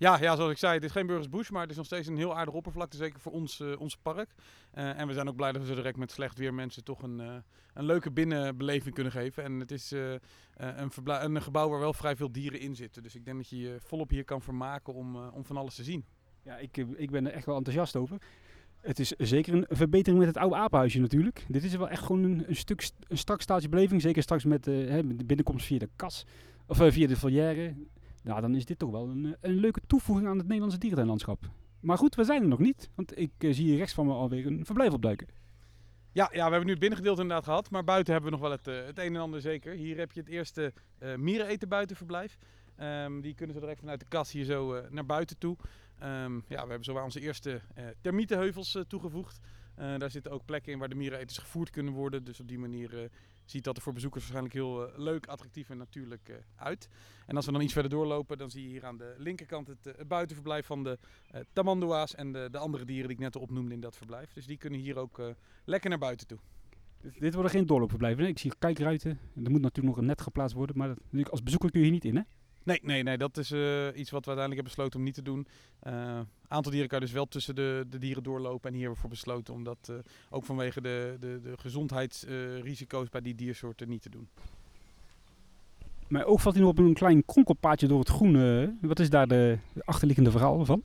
Ja, 0.00 0.20
ja, 0.20 0.36
zoals 0.36 0.50
ik 0.50 0.58
zei, 0.58 0.74
het 0.74 0.84
is 0.84 0.90
geen 0.90 1.06
Burgers 1.06 1.28
Bush, 1.28 1.50
maar 1.50 1.60
het 1.60 1.70
is 1.70 1.76
nog 1.76 1.86
steeds 1.86 2.06
een 2.06 2.16
heel 2.16 2.36
aardig 2.36 2.54
oppervlakte, 2.54 2.96
zeker 2.96 3.20
voor 3.20 3.32
ons, 3.32 3.60
uh, 3.60 3.80
ons 3.80 3.96
park. 3.96 4.34
Uh, 4.74 4.98
en 4.98 5.06
we 5.06 5.12
zijn 5.12 5.28
ook 5.28 5.36
blij 5.36 5.52
dat 5.52 5.62
we 5.62 5.68
zo 5.68 5.74
direct 5.74 5.96
met 5.96 6.10
slecht 6.10 6.38
weer 6.38 6.54
mensen 6.54 6.84
toch 6.84 7.02
een, 7.02 7.20
uh, 7.20 7.34
een 7.74 7.84
leuke 7.84 8.10
binnenbeleving 8.10 8.94
kunnen 8.94 9.12
geven. 9.12 9.44
En 9.44 9.60
het 9.60 9.70
is 9.70 9.90
een, 9.90 10.90
een, 11.04 11.42
gebouw 11.42 11.68
waar 11.68 11.78
wel 11.78 11.92
vrij 11.92 12.16
veel 12.16 12.32
dieren 12.32 12.60
in 12.60 12.76
zitten. 12.76 13.02
Dus 13.02 13.14
ik 13.14 13.24
denk 13.24 13.36
dat 13.36 13.48
je 13.48 13.58
je 13.58 13.76
volop 13.80 14.10
hier 14.10 14.24
kan 14.24 14.42
vermaken 14.42 14.94
om, 14.94 15.16
om 15.16 15.44
van 15.44 15.56
alles 15.56 15.74
te 15.74 15.84
zien. 15.84 16.04
Ja, 16.42 16.56
ik, 16.56 16.76
ik 16.76 17.10
ben 17.10 17.26
er 17.26 17.32
echt 17.32 17.46
wel 17.46 17.56
enthousiast 17.56 17.96
over. 17.96 18.18
Het 18.80 18.98
is 18.98 19.08
zeker 19.08 19.54
een 19.54 19.66
verbetering 19.68 20.18
met 20.18 20.28
het 20.28 20.42
oude 20.42 20.56
apenhuisje 20.56 21.00
natuurlijk. 21.00 21.44
Dit 21.48 21.64
is 21.64 21.76
wel 21.76 21.88
echt 21.88 22.02
gewoon 22.02 22.22
een, 22.24 22.56
stuk 22.56 22.90
een 23.08 23.18
strak 23.18 23.42
beleving. 23.70 24.02
Zeker 24.02 24.22
straks 24.22 24.44
met, 24.44 24.64
hè, 24.64 25.02
met 25.02 25.18
de 25.18 25.24
binnenkomst 25.24 25.66
via 25.66 25.78
de 25.78 25.88
kas. 25.96 26.26
Of 26.66 26.76
via 26.76 27.06
de 27.06 27.16
volière. 27.16 27.74
Nou, 28.22 28.40
dan 28.40 28.54
is 28.54 28.64
dit 28.64 28.78
toch 28.78 28.90
wel 28.90 29.08
een, 29.08 29.24
eh, 29.24 29.32
een 29.40 29.54
leuke 29.54 29.80
toevoeging 29.86 30.28
aan 30.28 30.36
het 30.36 30.46
Nederlandse 30.46 30.78
dierentuinlandschap. 30.78 31.50
Maar 31.80 31.98
goed, 31.98 32.14
we 32.14 32.24
zijn 32.24 32.42
er 32.42 32.48
nog 32.48 32.58
niet, 32.58 32.90
want 32.94 33.18
ik 33.18 33.32
uh, 33.38 33.54
zie 33.54 33.64
hier 33.64 33.76
rechts 33.76 33.94
van 33.94 34.06
me 34.06 34.12
alweer 34.12 34.46
een 34.46 34.64
verblijf 34.64 34.92
opduiken. 34.92 35.28
Ja, 36.12 36.28
ja, 36.32 36.44
we 36.44 36.50
hebben 36.50 36.64
nu 36.64 36.70
het 36.70 36.80
binnengedeelte 36.80 37.20
inderdaad 37.20 37.44
gehad, 37.44 37.70
maar 37.70 37.84
buiten 37.84 38.12
hebben 38.12 38.30
we 38.30 38.36
nog 38.36 38.46
wel 38.48 38.56
het, 38.56 38.68
uh, 38.68 38.86
het 38.86 38.98
een 38.98 39.14
en 39.14 39.20
ander 39.20 39.40
zeker. 39.40 39.72
Hier 39.72 39.96
heb 39.96 40.12
je 40.12 40.20
het 40.20 40.28
eerste 40.28 40.72
uh, 40.98 41.16
miereneten 41.16 41.68
buitenverblijf. 41.68 42.38
Um, 42.80 43.20
die 43.20 43.34
kunnen 43.34 43.54
ze 43.54 43.60
direct 43.60 43.80
vanuit 43.80 44.00
de 44.00 44.06
kas 44.08 44.32
hier 44.32 44.44
zo 44.44 44.80
naar 44.90 45.06
buiten 45.06 45.38
toe. 45.38 45.56
Um, 46.02 46.44
ja, 46.48 46.62
we 46.62 46.68
hebben 46.68 46.84
zowaar 46.84 47.04
onze 47.04 47.20
eerste 47.20 47.60
termietenheuvels 48.00 48.78
toegevoegd. 48.88 49.40
Daar 49.80 50.10
zitten 50.10 50.32
ook 50.32 50.44
plekken 50.44 50.72
in 50.72 50.78
waar 50.78 50.88
de 50.88 50.94
miereneters 50.94 51.38
gevoerd 51.38 51.70
kunnen 51.70 51.92
worden. 51.92 52.24
Dus 52.24 52.40
op 52.40 52.48
die 52.48 52.58
manier 52.58 53.10
ziet 53.44 53.64
dat 53.64 53.76
er 53.76 53.82
voor 53.82 53.92
bezoekers 53.92 54.22
waarschijnlijk 54.22 54.54
heel 54.54 54.88
uh, 54.88 54.98
leuk, 54.98 55.26
attractief 55.26 55.70
en 55.70 55.76
natuurlijk 55.76 56.42
uit. 56.56 56.88
En 57.26 57.36
als 57.36 57.46
we 57.46 57.52
dan 57.52 57.60
iets 57.60 57.72
verder 57.72 57.90
doorlopen, 57.90 58.38
dan 58.38 58.50
zie 58.50 58.62
je 58.62 58.68
hier 58.68 58.84
aan 58.84 58.96
de 58.96 59.14
linkerkant 59.18 59.66
het, 59.66 59.84
het 59.84 60.08
buitenverblijf 60.08 60.66
van 60.66 60.84
de 60.84 60.98
tamandua's 61.52 62.14
en 62.14 62.32
de, 62.32 62.48
de, 62.50 62.58
andere 62.58 62.84
dieren 62.84 63.08
die 63.08 63.16
ik 63.16 63.22
net 63.22 63.36
opnoemde 63.36 63.74
in 63.74 63.80
dat 63.80 63.96
verblijf. 63.96 64.32
Dus 64.32 64.46
die 64.46 64.56
kunnen 64.56 64.80
hier 64.80 64.98
ook 64.98 65.22
lekker 65.64 65.90
naar 65.90 65.98
buiten 65.98 66.26
toe. 66.26 66.38
Dit, 67.00 67.20
dit 67.20 67.34
worden 67.34 67.52
geen 67.52 67.66
doorloopverblijven. 67.66 68.26
Ik 68.26 68.38
zie 68.38 68.52
kijkruiten. 68.58 69.10
Er 69.44 69.50
moet 69.50 69.60
natuurlijk 69.60 69.94
nog 69.94 69.96
een 69.96 70.04
net 70.04 70.20
geplaatst 70.20 70.56
worden, 70.56 70.76
maar 70.76 70.88
dat, 70.88 71.30
als 71.30 71.42
bezoeker 71.42 71.70
kun 71.70 71.80
je 71.80 71.86
hier 71.86 71.94
niet 71.94 72.04
in, 72.04 72.16
hè? 72.16 72.22
Nee, 72.62 72.78
nee, 72.82 73.02
nee, 73.02 73.18
dat 73.18 73.36
is 73.36 73.50
uh, 73.50 73.86
iets 73.86 74.10
wat 74.10 74.24
we 74.24 74.30
uiteindelijk 74.30 74.54
hebben 74.54 74.64
besloten 74.64 74.98
om 74.98 75.04
niet 75.04 75.14
te 75.14 75.22
doen. 75.22 75.46
Een 75.80 75.92
uh, 75.92 76.20
aantal 76.48 76.72
dieren 76.72 76.88
kan 76.88 77.00
dus 77.00 77.12
wel 77.12 77.26
tussen 77.26 77.54
de, 77.54 77.86
de 77.90 77.98
dieren 77.98 78.22
doorlopen. 78.22 78.68
En 78.68 78.76
hier 78.76 78.86
hebben 78.86 78.94
we 78.94 79.00
voor 79.00 79.10
besloten 79.10 79.54
om 79.54 79.64
dat 79.64 79.88
uh, 79.90 79.96
ook 80.30 80.44
vanwege 80.44 80.80
de, 80.80 81.16
de, 81.20 81.40
de 81.42 81.54
gezondheidsrisico's 81.56 83.08
bij 83.08 83.20
die 83.20 83.34
diersoorten 83.34 83.88
niet 83.88 84.02
te 84.02 84.10
doen. 84.10 84.28
Mijn 86.08 86.24
oog 86.24 86.42
valt 86.42 86.54
hier 86.54 86.66
op 86.66 86.78
een 86.78 86.94
klein 86.94 87.24
kronkelpaadje 87.24 87.86
door 87.86 87.98
het 87.98 88.08
groen. 88.08 88.78
wat 88.80 88.98
is 88.98 89.10
daar 89.10 89.26
de 89.26 89.58
achterliggende 89.84 90.30
verhaal 90.30 90.64
van? 90.64 90.82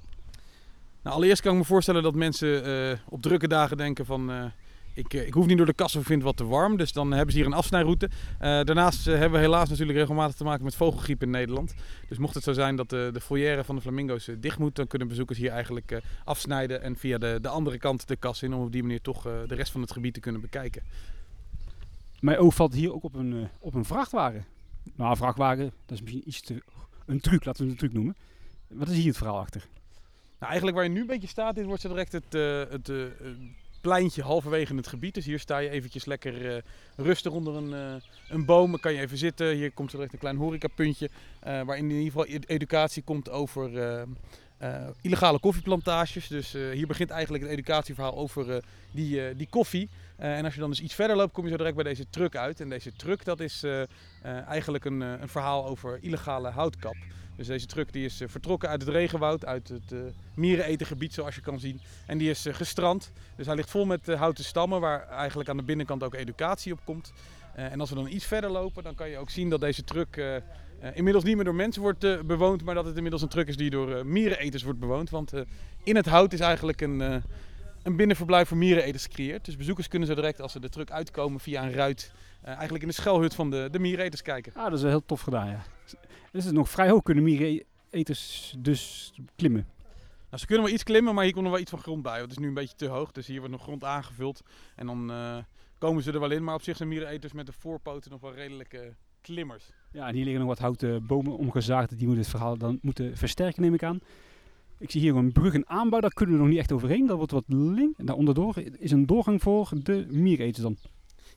Nou, 1.01 1.15
allereerst 1.15 1.41
kan 1.41 1.51
ik 1.51 1.57
me 1.57 1.65
voorstellen 1.65 2.03
dat 2.03 2.15
mensen 2.15 2.99
op 3.09 3.21
drukke 3.21 3.47
dagen 3.47 3.77
denken 3.77 4.05
van 4.05 4.51
ik, 4.95 5.13
eh, 5.13 5.27
ik 5.27 5.33
hoef 5.33 5.45
niet 5.45 5.57
door 5.57 5.65
de 5.65 5.73
kassen, 5.73 5.99
of 5.99 6.05
vind 6.05 6.17
het 6.21 6.27
wat 6.27 6.37
te 6.37 6.45
warm. 6.45 6.77
Dus 6.77 6.91
dan 6.91 7.11
hebben 7.11 7.31
ze 7.31 7.37
hier 7.37 7.47
een 7.47 7.53
afsnijroute. 7.53 8.05
Uh, 8.05 8.39
daarnaast 8.39 9.07
uh, 9.07 9.13
hebben 9.13 9.39
we 9.39 9.45
helaas 9.45 9.69
natuurlijk 9.69 9.97
regelmatig 9.97 10.35
te 10.35 10.43
maken 10.43 10.63
met 10.63 10.75
vogelgriep 10.75 11.21
in 11.21 11.29
Nederland. 11.29 11.73
Dus 12.07 12.17
mocht 12.17 12.33
het 12.33 12.43
zo 12.43 12.53
zijn 12.53 12.75
dat 12.75 12.89
de, 12.89 13.09
de 13.13 13.21
foyer 13.21 13.63
van 13.63 13.75
de 13.75 13.81
flamingo's 13.81 14.29
dicht 14.39 14.59
moet, 14.59 14.75
dan 14.75 14.87
kunnen 14.87 15.07
bezoekers 15.07 15.37
hier 15.37 15.51
eigenlijk 15.51 16.01
afsnijden 16.23 16.81
en 16.81 16.95
via 16.95 17.17
de, 17.17 17.37
de 17.41 17.47
andere 17.47 17.77
kant 17.77 18.07
de 18.07 18.15
kas 18.15 18.43
in. 18.43 18.53
Om 18.53 18.63
op 18.63 18.71
die 18.71 18.81
manier 18.81 19.01
toch 19.01 19.23
de 19.23 19.55
rest 19.55 19.71
van 19.71 19.81
het 19.81 19.91
gebied 19.91 20.13
te 20.13 20.19
kunnen 20.19 20.41
bekijken. 20.41 20.83
Mijn 22.19 22.37
oog 22.37 22.55
valt 22.55 22.73
hier 22.73 22.93
ook 22.93 23.03
op 23.03 23.15
een, 23.15 23.49
op 23.59 23.73
een 23.73 23.85
vrachtwagen. 23.85 24.45
Nou, 24.95 25.09
een 25.09 25.17
vrachtwagen, 25.17 25.63
dat 25.85 25.97
is 25.97 26.01
misschien 26.01 26.27
iets 26.27 26.41
te... 26.41 26.63
Een 27.05 27.19
truc, 27.19 27.45
laten 27.45 27.65
we 27.65 27.71
het 27.71 27.81
een 27.81 27.87
truc 27.87 27.93
noemen. 27.93 28.15
Wat 28.67 28.89
is 28.89 28.95
hier 28.95 29.07
het 29.07 29.17
verhaal 29.17 29.39
achter? 29.39 29.67
Nou, 30.39 30.45
eigenlijk 30.45 30.75
waar 30.75 30.85
je 30.85 30.91
nu 30.91 31.01
een 31.01 31.07
beetje 31.07 31.27
staat, 31.27 31.55
dit 31.55 31.65
wordt 31.65 31.81
zo 31.81 31.87
direct 31.87 32.11
het, 32.11 32.33
het 32.69 32.89
pleintje 33.85 34.21
halverwege 34.21 34.75
het 34.75 34.87
gebied. 34.87 35.13
Dus 35.13 35.25
hier 35.25 35.39
sta 35.39 35.57
je 35.57 35.69
eventjes 35.69 36.05
lekker 36.05 36.55
uh, 36.55 36.61
rustig 36.95 37.31
onder 37.31 37.55
een, 37.55 37.69
uh, 37.69 38.01
een 38.29 38.45
boom. 38.45 38.71
Dan 38.71 38.79
kan 38.79 38.93
je 38.93 38.99
even 38.99 39.17
zitten. 39.17 39.55
Hier 39.55 39.71
komt 39.71 39.93
er 39.93 40.01
echt 40.01 40.13
een 40.13 40.19
klein 40.19 40.37
horecapuntje. 40.37 41.09
Uh, 41.47 41.59
in 41.77 41.89
ieder 41.89 42.03
geval 42.03 42.25
educatie 42.25 43.03
komt 43.03 43.29
over 43.29 43.69
illegale 45.01 45.39
koffieplantages. 45.39 46.27
Dus 46.27 46.51
hier 46.51 46.87
begint 46.87 47.09
eigenlijk 47.09 47.43
het 47.43 47.53
educatieverhaal 47.53 48.15
over 48.15 48.63
die, 48.91 49.35
die 49.35 49.47
koffie. 49.49 49.89
en 50.17 50.45
als 50.45 50.53
je 50.53 50.59
dan 50.59 50.69
dus 50.69 50.81
iets 50.81 50.93
verder 50.93 51.15
loopt, 51.15 51.33
kom 51.33 51.43
je 51.43 51.49
zo 51.49 51.57
direct 51.57 51.75
bij 51.75 51.83
deze 51.83 52.09
truck 52.09 52.35
uit. 52.35 52.59
En 52.59 52.69
deze 52.69 52.93
truck 52.93 53.25
dat 53.25 53.39
is 53.39 53.63
eigenlijk 54.47 54.85
een, 54.85 55.01
een 55.01 55.29
verhaal 55.29 55.65
over 55.65 55.97
illegale 56.01 56.49
houtkap. 56.49 56.95
Dus 57.35 57.47
deze 57.47 57.65
truck 57.65 57.93
die 57.93 58.05
is 58.05 58.21
eh, 58.21 58.27
vertrokken 58.27 58.69
uit 58.69 58.81
het 58.81 58.89
regenwoud, 58.89 59.45
uit 59.45 59.67
het 59.67 59.91
uh, 59.91 59.99
mierenetengebied 60.35 61.13
zoals 61.13 61.35
je 61.35 61.41
kan 61.41 61.59
zien. 61.59 61.81
En 62.05 62.17
die 62.17 62.29
is 62.29 62.45
uh, 62.45 62.53
gestrand. 62.53 63.11
Dus 63.35 63.45
hij 63.45 63.55
ligt 63.55 63.69
vol 63.69 63.85
met 63.85 64.07
houten 64.07 64.43
stammen 64.43 64.79
waar 64.79 65.07
eigenlijk 65.07 65.49
aan 65.49 65.57
de 65.57 65.63
binnenkant 65.63 66.03
ook 66.03 66.13
educatie 66.13 66.73
op 66.73 66.79
komt. 66.85 67.13
en 67.55 67.79
als 67.79 67.89
we 67.89 67.95
dan 67.95 68.07
iets 68.07 68.25
verder 68.25 68.49
lopen, 68.49 68.83
dan 68.83 68.95
kan 68.95 69.09
je 69.09 69.17
ook 69.17 69.29
zien 69.29 69.49
dat 69.49 69.59
deze 69.59 69.83
truck 69.83 70.41
inmiddels 70.93 71.23
niet 71.23 71.35
meer 71.35 71.43
door 71.43 71.55
mensen 71.55 71.81
wordt 71.81 72.25
bewoond. 72.25 72.63
Maar 72.63 72.75
dat 72.75 72.85
het 72.85 72.95
inmiddels 72.95 73.21
een 73.21 73.29
truck 73.29 73.47
is 73.47 73.57
die 73.57 73.69
door 73.69 74.05
miereneters 74.05 74.63
wordt 74.63 74.79
bewoond. 74.79 75.09
Want 75.09 75.31
in 75.83 75.95
het 75.95 76.05
hout 76.05 76.33
is 76.33 76.39
eigenlijk 76.39 76.81
een, 76.81 76.99
een 77.83 77.95
binnenverblijf 77.95 78.47
voor 78.47 78.57
miereneters 78.57 79.03
gecreëerd. 79.03 79.45
Dus 79.45 79.57
bezoekers 79.57 79.87
kunnen 79.87 80.07
zo 80.07 80.15
direct 80.15 80.41
als 80.41 80.51
ze 80.51 80.59
de 80.59 80.69
truck 80.69 80.91
uitkomen 80.91 81.39
via 81.39 81.63
een 81.63 81.73
ruit... 81.73 82.11
eigenlijk 82.43 82.81
in 82.81 82.89
de 82.89 82.95
schuilhut 82.95 83.35
van 83.35 83.49
de, 83.49 83.67
de 83.71 83.79
miereneters 83.79 84.21
kijken. 84.21 84.53
Ah, 84.55 84.63
dat 84.63 84.73
is 84.73 84.81
heel 84.81 85.05
tof 85.05 85.21
gedaan 85.21 85.47
ja. 85.47 85.63
Dus 86.35 86.45
is 86.45 86.51
nog 86.51 86.69
vrij 86.69 86.89
hoog 86.89 87.01
kunnen 87.01 87.23
miereneters 87.23 88.55
dus 88.59 89.13
klimmen. 89.35 89.67
Nou, 90.29 90.37
ze 90.37 90.45
kunnen 90.45 90.65
wel 90.65 90.73
iets 90.73 90.83
klimmen, 90.83 91.15
maar 91.15 91.23
hier 91.23 91.33
komt 91.33 91.43
nog 91.43 91.53
wel 91.53 91.61
iets 91.61 91.71
van 91.71 91.79
grond 91.79 92.01
bij. 92.01 92.17
Want 92.17 92.23
het 92.23 92.31
is 92.31 92.37
nu 92.37 92.47
een 92.47 92.53
beetje 92.53 92.75
te 92.75 92.87
hoog, 92.87 93.11
dus 93.11 93.27
hier 93.27 93.37
wordt 93.37 93.51
nog 93.51 93.61
grond 93.61 93.83
aangevuld. 93.83 94.41
En 94.75 94.85
dan 94.85 95.11
uh, 95.11 95.37
komen 95.77 96.03
ze 96.03 96.11
er 96.11 96.19
wel 96.19 96.31
in. 96.31 96.43
Maar 96.43 96.55
op 96.55 96.61
zich 96.61 96.77
zijn 96.77 96.89
miereneters 96.89 97.33
met 97.33 97.45
de 97.45 97.51
voorpoten 97.51 98.11
nog 98.11 98.21
wel 98.21 98.33
redelijk 98.33 98.73
uh, 98.73 98.81
klimmers. 99.21 99.71
Ja, 99.91 100.07
en 100.07 100.13
hier 100.13 100.23
liggen 100.23 100.39
nog 100.39 100.49
wat 100.49 100.59
houten 100.59 101.05
bomen 101.05 101.37
omgezaagd. 101.37 101.89
Die 101.89 102.05
moeten 102.05 102.23
het 102.23 102.31
verhaal 102.31 102.57
dan 102.57 102.79
moeten 102.81 103.17
versterken, 103.17 103.61
neem 103.61 103.73
ik 103.73 103.83
aan. 103.83 103.99
Ik 104.77 104.91
zie 104.91 105.01
hier 105.01 105.15
een 105.15 105.31
brug 105.31 105.53
in 105.53 105.69
aanbouw, 105.69 105.99
daar 105.99 106.13
kunnen 106.13 106.35
we 106.35 106.41
nog 106.41 106.49
niet 106.49 106.59
echt 106.59 106.71
overheen. 106.71 107.05
Dat 107.05 107.17
wordt 107.17 107.31
wat 107.31 107.45
link. 107.47 107.97
En 107.97 108.05
daar 108.05 108.15
onderdoor 108.15 108.55
is 108.79 108.91
een 108.91 109.05
doorgang 109.05 109.41
voor 109.41 109.69
de 109.83 110.05
miereters 110.09 110.63
dan. 110.63 110.77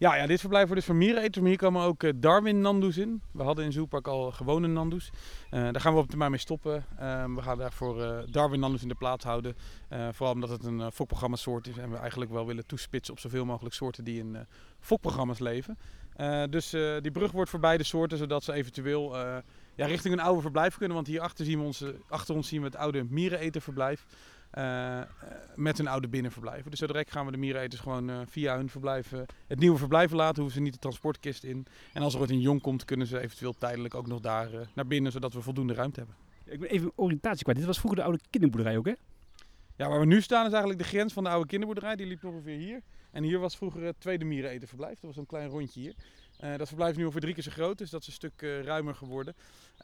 Ja, 0.00 0.16
ja, 0.16 0.26
dit 0.26 0.40
verblijf 0.40 0.66
wordt 0.66 0.80
dus 0.80 0.90
voor 0.90 1.00
miereneters, 1.00 1.38
maar 1.38 1.48
hier 1.48 1.58
komen 1.58 1.82
ook 1.82 2.02
eh, 2.02 2.12
Darwin 2.16 2.60
Nandoes 2.60 2.96
in. 2.96 3.22
We 3.32 3.42
hadden 3.42 3.64
in 3.64 3.72
Zoepak 3.72 4.08
al 4.08 4.30
gewone 4.32 4.66
Nandoes. 4.66 5.10
Eh, 5.50 5.62
daar 5.62 5.80
gaan 5.80 5.94
we 5.94 5.98
op 5.98 6.08
termijn 6.08 6.30
mee 6.30 6.40
stoppen. 6.40 6.84
Ehm, 6.98 7.34
we 7.34 7.42
gaan 7.42 7.58
daarvoor 7.58 8.00
uh, 8.00 8.18
Darwin 8.30 8.60
Nandoes 8.60 8.82
in 8.82 8.88
de 8.88 8.94
plaats 8.94 9.24
houden. 9.24 9.56
vooral 9.88 10.34
omdat 10.34 10.48
het 10.48 10.64
een 10.64 10.92
fokprogramma 10.92 11.36
soort 11.36 11.66
is 11.66 11.76
en 11.76 11.90
we 11.90 11.96
eigenlijk 11.96 12.30
wel 12.30 12.46
willen 12.46 12.66
toespitsen 12.66 13.14
op 13.14 13.20
zoveel 13.20 13.44
mogelijk 13.44 13.74
soorten 13.74 14.04
die 14.04 14.18
in 14.18 14.46
fokprogramma's 14.80 15.38
leven. 15.38 15.78
dus 16.50 16.70
die 17.00 17.10
brug 17.10 17.32
wordt 17.32 17.50
voor 17.50 17.60
beide 17.60 17.84
soorten, 17.84 18.18
zodat 18.18 18.44
ze 18.44 18.52
eventueel 18.52 19.16
ja, 19.74 19.86
richting 19.86 20.14
een 20.14 20.20
oude 20.20 20.40
verblijf 20.40 20.76
kunnen. 20.76 20.96
Want 20.96 21.06
hier 21.06 21.20
achter, 21.20 21.44
zien 21.44 21.58
we 21.58 21.64
onze, 21.64 21.94
achter 22.08 22.34
ons 22.34 22.48
zien 22.48 22.60
we 22.60 22.66
het 22.66 22.76
oude 22.76 23.04
miereneterverblijf. 23.04 24.06
Uh, 24.54 25.00
met 25.54 25.78
hun 25.78 25.88
oude 25.88 26.08
binnenverblijven. 26.08 26.70
Dus 26.70 26.78
zo 26.78 26.86
direct 26.86 27.10
gaan 27.10 27.26
we 27.26 27.32
de 27.32 27.38
miereneters 27.38 27.80
gewoon 27.80 28.10
uh, 28.10 28.20
via 28.26 28.56
hun 28.56 28.68
verblijf 28.68 29.10
het 29.46 29.58
nieuwe 29.58 29.78
verblijf 29.78 30.10
laten. 30.10 30.42
Hoeven 30.42 30.58
ze 30.58 30.60
niet 30.60 30.72
de 30.72 30.78
transportkist 30.78 31.44
in. 31.44 31.66
En 31.92 32.02
als 32.02 32.14
er 32.14 32.20
ooit 32.20 32.30
een 32.30 32.40
jong 32.40 32.60
komt, 32.60 32.84
kunnen 32.84 33.06
ze 33.06 33.20
eventueel 33.20 33.54
tijdelijk 33.58 33.94
ook 33.94 34.06
nog 34.06 34.20
daar 34.20 34.48
naar 34.74 34.86
binnen, 34.86 35.12
zodat 35.12 35.32
we 35.32 35.42
voldoende 35.42 35.74
ruimte 35.74 35.98
hebben. 35.98 36.16
Ik 36.44 36.60
ben 36.60 36.70
even 36.70 36.92
oriëntatie 36.94 37.42
kwijt. 37.42 37.58
Dit 37.58 37.66
was 37.66 37.78
vroeger 37.78 37.98
de 37.98 38.04
oude 38.04 38.20
kinderboerderij 38.30 38.76
ook, 38.76 38.86
hè? 38.86 38.94
Ja, 39.76 39.88
waar 39.88 40.00
we 40.00 40.06
nu 40.06 40.20
staan 40.20 40.46
is 40.46 40.52
eigenlijk 40.52 40.82
de 40.82 40.88
grens 40.88 41.12
van 41.12 41.24
de 41.24 41.30
oude 41.30 41.46
kinderboerderij. 41.46 41.96
Die 41.96 42.06
liep 42.06 42.24
ongeveer 42.24 42.58
hier. 42.58 42.82
En 43.10 43.22
hier 43.22 43.38
was 43.38 43.56
vroeger 43.56 43.82
het 43.82 44.00
tweede 44.00 44.24
miereneterverblijf. 44.24 45.00
Dat 45.00 45.10
was 45.10 45.16
een 45.16 45.26
klein 45.26 45.48
rondje 45.48 45.80
hier. 45.80 45.94
Uh, 46.44 46.56
dat 46.56 46.66
verblijf 46.66 46.90
is 46.90 46.96
nu 46.96 47.02
ongeveer 47.02 47.20
drie 47.20 47.34
keer 47.34 47.42
zo 47.42 47.50
groot, 47.50 47.78
dus 47.78 47.90
dat 47.90 48.00
is 48.00 48.06
een 48.06 48.12
stuk 48.12 48.42
uh, 48.42 48.62
ruimer 48.62 48.94
geworden. 48.94 49.34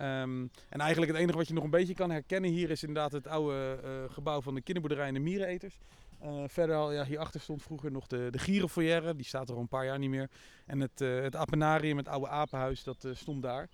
Um, 0.01 0.51
en 0.69 0.81
eigenlijk 0.81 1.13
het 1.13 1.21
enige 1.21 1.39
wat 1.39 1.49
je 1.49 1.55
nog 1.55 1.65
een 1.65 1.71
beetje 1.71 1.95
kan 1.95 2.11
herkennen 2.11 2.51
hier 2.51 2.71
is 2.71 2.83
inderdaad 2.83 3.13
het 3.13 3.27
oude 3.27 3.81
uh, 3.85 4.15
gebouw 4.15 4.41
van 4.41 4.55
de 4.55 4.61
kinderboerderij 4.61 5.09
en 5.09 5.15
de 5.15 5.21
miereneters. 5.21 5.79
verder 6.47 6.77
al, 6.77 6.93
ja, 6.93 7.05
hierachter 7.05 7.41
stond 7.41 7.63
vroeger 7.63 7.91
nog 7.91 8.07
de, 8.07 8.29
de 8.31 9.15
die 9.17 9.27
staat 9.27 9.49
er 9.49 9.55
al 9.55 9.61
een 9.61 9.69
paar 9.69 9.85
jaar 9.85 9.99
niet 9.99 10.11
meer. 10.11 10.31
En 10.67 10.81
het, 10.81 10.99
het 10.99 11.37
apenarium, 11.37 11.97
het 11.97 12.09
oude 12.09 12.29
apenhuis, 12.29 12.85
dat 12.85 13.07
stond 13.13 13.43
daar. 13.43 13.69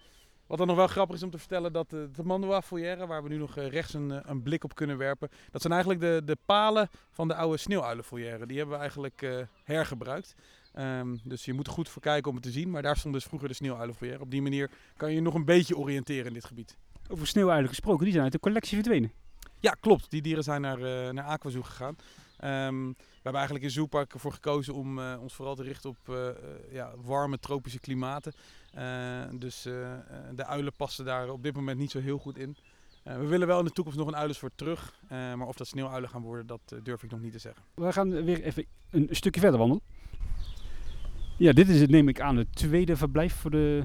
Wat 0.46 0.58
dan 0.58 0.66
nog 0.66 0.76
wel 0.76 0.86
grappig 0.86 1.16
is 1.16 1.22
om 1.22 1.30
te 1.30 1.38
vertellen, 1.38 1.72
dat 1.72 1.90
de, 1.90 2.10
de 2.12 2.24
Mandoa 2.24 2.62
waar 3.06 3.22
we 3.22 3.28
nu 3.28 3.36
nog 3.36 3.54
rechts 3.54 3.94
een, 3.94 4.30
een, 4.30 4.42
blik 4.42 4.64
op 4.64 4.74
kunnen 4.74 4.96
werpen, 4.96 5.28
dat 5.50 5.60
zijn 5.60 5.72
eigenlijk 5.72 6.02
de, 6.02 6.22
de 6.24 6.36
palen 6.44 6.88
van 7.10 7.28
de 7.28 7.34
oude 7.34 7.56
sneeuwuilenfoyer. 7.56 8.46
Die 8.46 8.56
hebben 8.56 8.74
we 8.74 8.80
eigenlijk 8.80 9.46
hergebruikt. 9.64 10.34
Um, 10.78 11.20
dus 11.24 11.44
je 11.44 11.52
moet 11.52 11.66
er 11.66 11.72
goed 11.72 11.88
voor 11.88 12.02
kijken 12.02 12.28
om 12.28 12.36
het 12.36 12.44
te 12.44 12.50
zien. 12.50 12.70
Maar 12.70 12.82
daar 12.82 12.96
stond 12.96 13.14
dus 13.14 13.24
vroeger 13.24 13.48
de 13.48 13.54
sneeuwuilenfoyer. 13.54 14.20
Op 14.20 14.30
die 14.30 14.42
manier 14.42 14.70
kan 14.96 15.08
je 15.08 15.14
je 15.14 15.20
nog 15.20 15.34
een 15.34 15.44
beetje 15.44 15.76
oriënteren 15.76 16.26
in 16.26 16.32
dit 16.32 16.44
gebied. 16.44 16.76
Over 17.08 17.26
sneeuwuilen 17.26 17.68
gesproken, 17.68 18.02
die 18.02 18.12
zijn 18.12 18.24
uit 18.24 18.32
de 18.32 18.40
collectie 18.40 18.74
verdwenen. 18.74 19.12
Ja, 19.60 19.76
klopt. 19.80 20.10
Die 20.10 20.22
dieren 20.22 20.44
zijn 20.44 20.60
naar, 20.60 20.78
uh, 20.78 21.10
naar 21.10 21.24
Aquazoo 21.24 21.62
gegaan. 21.62 21.96
Um, 22.44 22.88
we 22.98 23.26
hebben 23.26 23.40
eigenlijk 23.40 23.64
in 23.64 23.70
Zoopark 23.70 24.12
ervoor 24.12 24.32
gekozen 24.32 24.74
om 24.74 24.98
uh, 24.98 25.16
ons 25.20 25.34
vooral 25.34 25.54
te 25.54 25.62
richten 25.62 25.90
op 25.90 25.96
uh, 26.10 26.28
ja, 26.72 26.92
warme 26.96 27.38
tropische 27.38 27.80
klimaten. 27.80 28.32
dus 29.38 29.62
de 29.62 30.44
uilen 30.44 30.72
passen 30.76 31.04
daar 31.04 31.28
op 31.28 31.42
dit 31.42 31.54
moment 31.54 31.78
niet 31.78 31.90
zo 31.90 31.98
heel 31.98 32.18
goed 32.18 32.38
in. 32.38 32.56
we 33.02 33.26
willen 33.26 33.46
wel 33.46 33.58
in 33.58 33.64
de 33.64 33.70
toekomst 33.70 33.98
nog 33.98 34.08
een 34.08 34.16
uilensoort 34.16 34.52
terug. 34.56 34.94
maar 35.08 35.46
of 35.46 35.56
dat 35.56 35.66
sneeuwuilen 35.66 36.08
gaan 36.08 36.22
worden, 36.22 36.46
dat 36.46 36.60
durf 36.82 37.02
ik 37.02 37.10
nog 37.10 37.20
niet 37.20 37.32
te 37.32 37.38
zeggen. 37.38 37.62
We 37.74 37.92
gaan 37.92 38.24
weer 38.24 38.42
even 38.42 38.66
een 38.90 39.08
stukje 39.10 39.40
verder 39.40 39.58
wandelen. 39.58 39.82
Ja, 41.40 41.52
dit 41.52 41.68
is 41.68 41.80
het, 41.80 41.90
neem 41.90 42.08
ik 42.08 42.20
aan, 42.20 42.36
het 42.36 42.56
tweede 42.56 42.96
verblijf 42.96 43.34
voor 43.34 43.50
de 43.50 43.82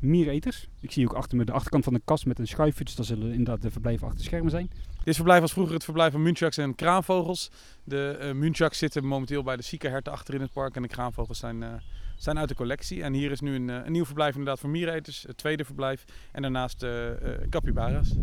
miereters. 0.00 0.68
Ik 0.80 0.92
zie 0.92 1.04
ook 1.04 1.12
achter 1.12 1.36
me 1.36 1.44
de 1.44 1.52
achterkant 1.52 1.84
van 1.84 1.92
de 1.92 2.00
kast 2.04 2.26
met 2.26 2.38
een 2.38 2.46
schuifje, 2.46 2.84
dus 2.84 2.94
dat 2.94 3.06
zullen 3.06 3.30
inderdaad 3.30 3.62
de 3.62 3.70
verblijven 3.70 4.06
achter 4.06 4.24
schermen 4.24 4.50
zijn. 4.50 4.70
Dit 5.04 5.14
verblijf 5.14 5.40
was 5.40 5.52
vroeger 5.52 5.74
het 5.74 5.84
verblijf 5.84 6.12
van 6.12 6.22
muntjaks 6.22 6.56
en 6.56 6.74
kraanvogels. 6.74 7.50
De 7.84 8.18
uh, 8.22 8.32
muntjaks 8.32 8.78
zitten 8.78 9.04
momenteel 9.04 9.42
bij 9.42 9.56
de 9.56 9.62
ziekenherten 9.62 10.12
achter 10.12 10.34
in 10.34 10.40
het 10.40 10.52
park 10.52 10.76
en 10.76 10.82
de 10.82 10.88
kraanvogels 10.88 11.38
zijn, 11.38 11.62
uh, 11.62 11.68
zijn 12.16 12.38
uit 12.38 12.48
de 12.48 12.54
collectie. 12.54 13.02
En 13.02 13.12
hier 13.12 13.30
is 13.30 13.40
nu 13.40 13.54
een, 13.54 13.68
uh, 13.68 13.80
een 13.84 13.92
nieuw 13.92 14.04
verblijf 14.04 14.32
inderdaad 14.32 14.60
voor 14.60 14.70
miereters, 14.70 15.22
het 15.22 15.36
tweede 15.36 15.64
verblijf. 15.64 16.04
En 16.32 16.42
daarnaast 16.42 16.82
uh, 16.82 17.10
capybara's. 17.50 18.14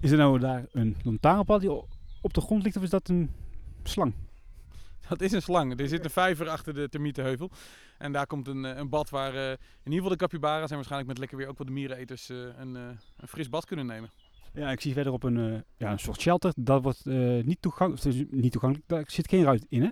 Is 0.00 0.10
er 0.10 0.18
nou 0.18 0.38
daar 0.38 0.64
een 0.72 0.96
lantaarnpaal 1.02 1.58
die 1.58 1.70
op 2.20 2.34
de 2.34 2.40
grond 2.40 2.62
ligt 2.62 2.76
of 2.76 2.82
is 2.82 2.90
dat 2.90 3.08
een 3.08 3.30
slang? 3.82 4.12
Dat 5.08 5.20
is 5.20 5.32
een 5.32 5.42
slang. 5.42 5.80
Er 5.80 5.88
zit 5.88 6.04
een 6.04 6.10
vijver 6.10 6.48
achter 6.48 6.74
de 6.74 6.88
termietenheuvel. 6.88 7.50
En 7.98 8.12
daar 8.12 8.26
komt 8.26 8.48
een, 8.48 8.64
eh, 8.64 8.76
een 8.76 8.88
bad 8.88 9.10
waar 9.10 9.34
uh, 9.34 9.50
in 9.50 9.58
ieder 9.84 9.94
geval 9.94 10.08
de 10.08 10.16
capybara's 10.16 10.70
en 10.70 10.74
waarschijnlijk 10.74 11.10
met 11.10 11.18
lekker 11.18 11.38
weer 11.38 11.48
ook 11.48 11.58
wat 11.58 11.66
de 11.66 11.72
miereneters 11.72 12.30
uh, 12.30 12.38
een, 12.58 12.74
een, 12.74 13.28
fris 13.28 13.48
bad 13.48 13.64
kunnen 13.64 13.86
nemen. 13.86 14.10
Ja, 14.52 14.70
ik 14.70 14.80
zie 14.80 14.92
verder 14.92 15.12
op 15.12 15.22
een, 15.22 15.64
ja, 15.76 15.92
een 15.92 15.98
soort 15.98 16.20
shelter. 16.20 16.52
Dat 16.56 16.82
wordt 16.82 17.04
niet, 17.44 17.62
toegankelijk, 17.62 18.32
niet 18.32 18.52
toegankelijk. 18.52 18.88
Daar 18.88 19.04
zit 19.06 19.28
geen 19.28 19.44
ruit 19.44 19.66
in, 19.68 19.82
hè? 19.82 19.90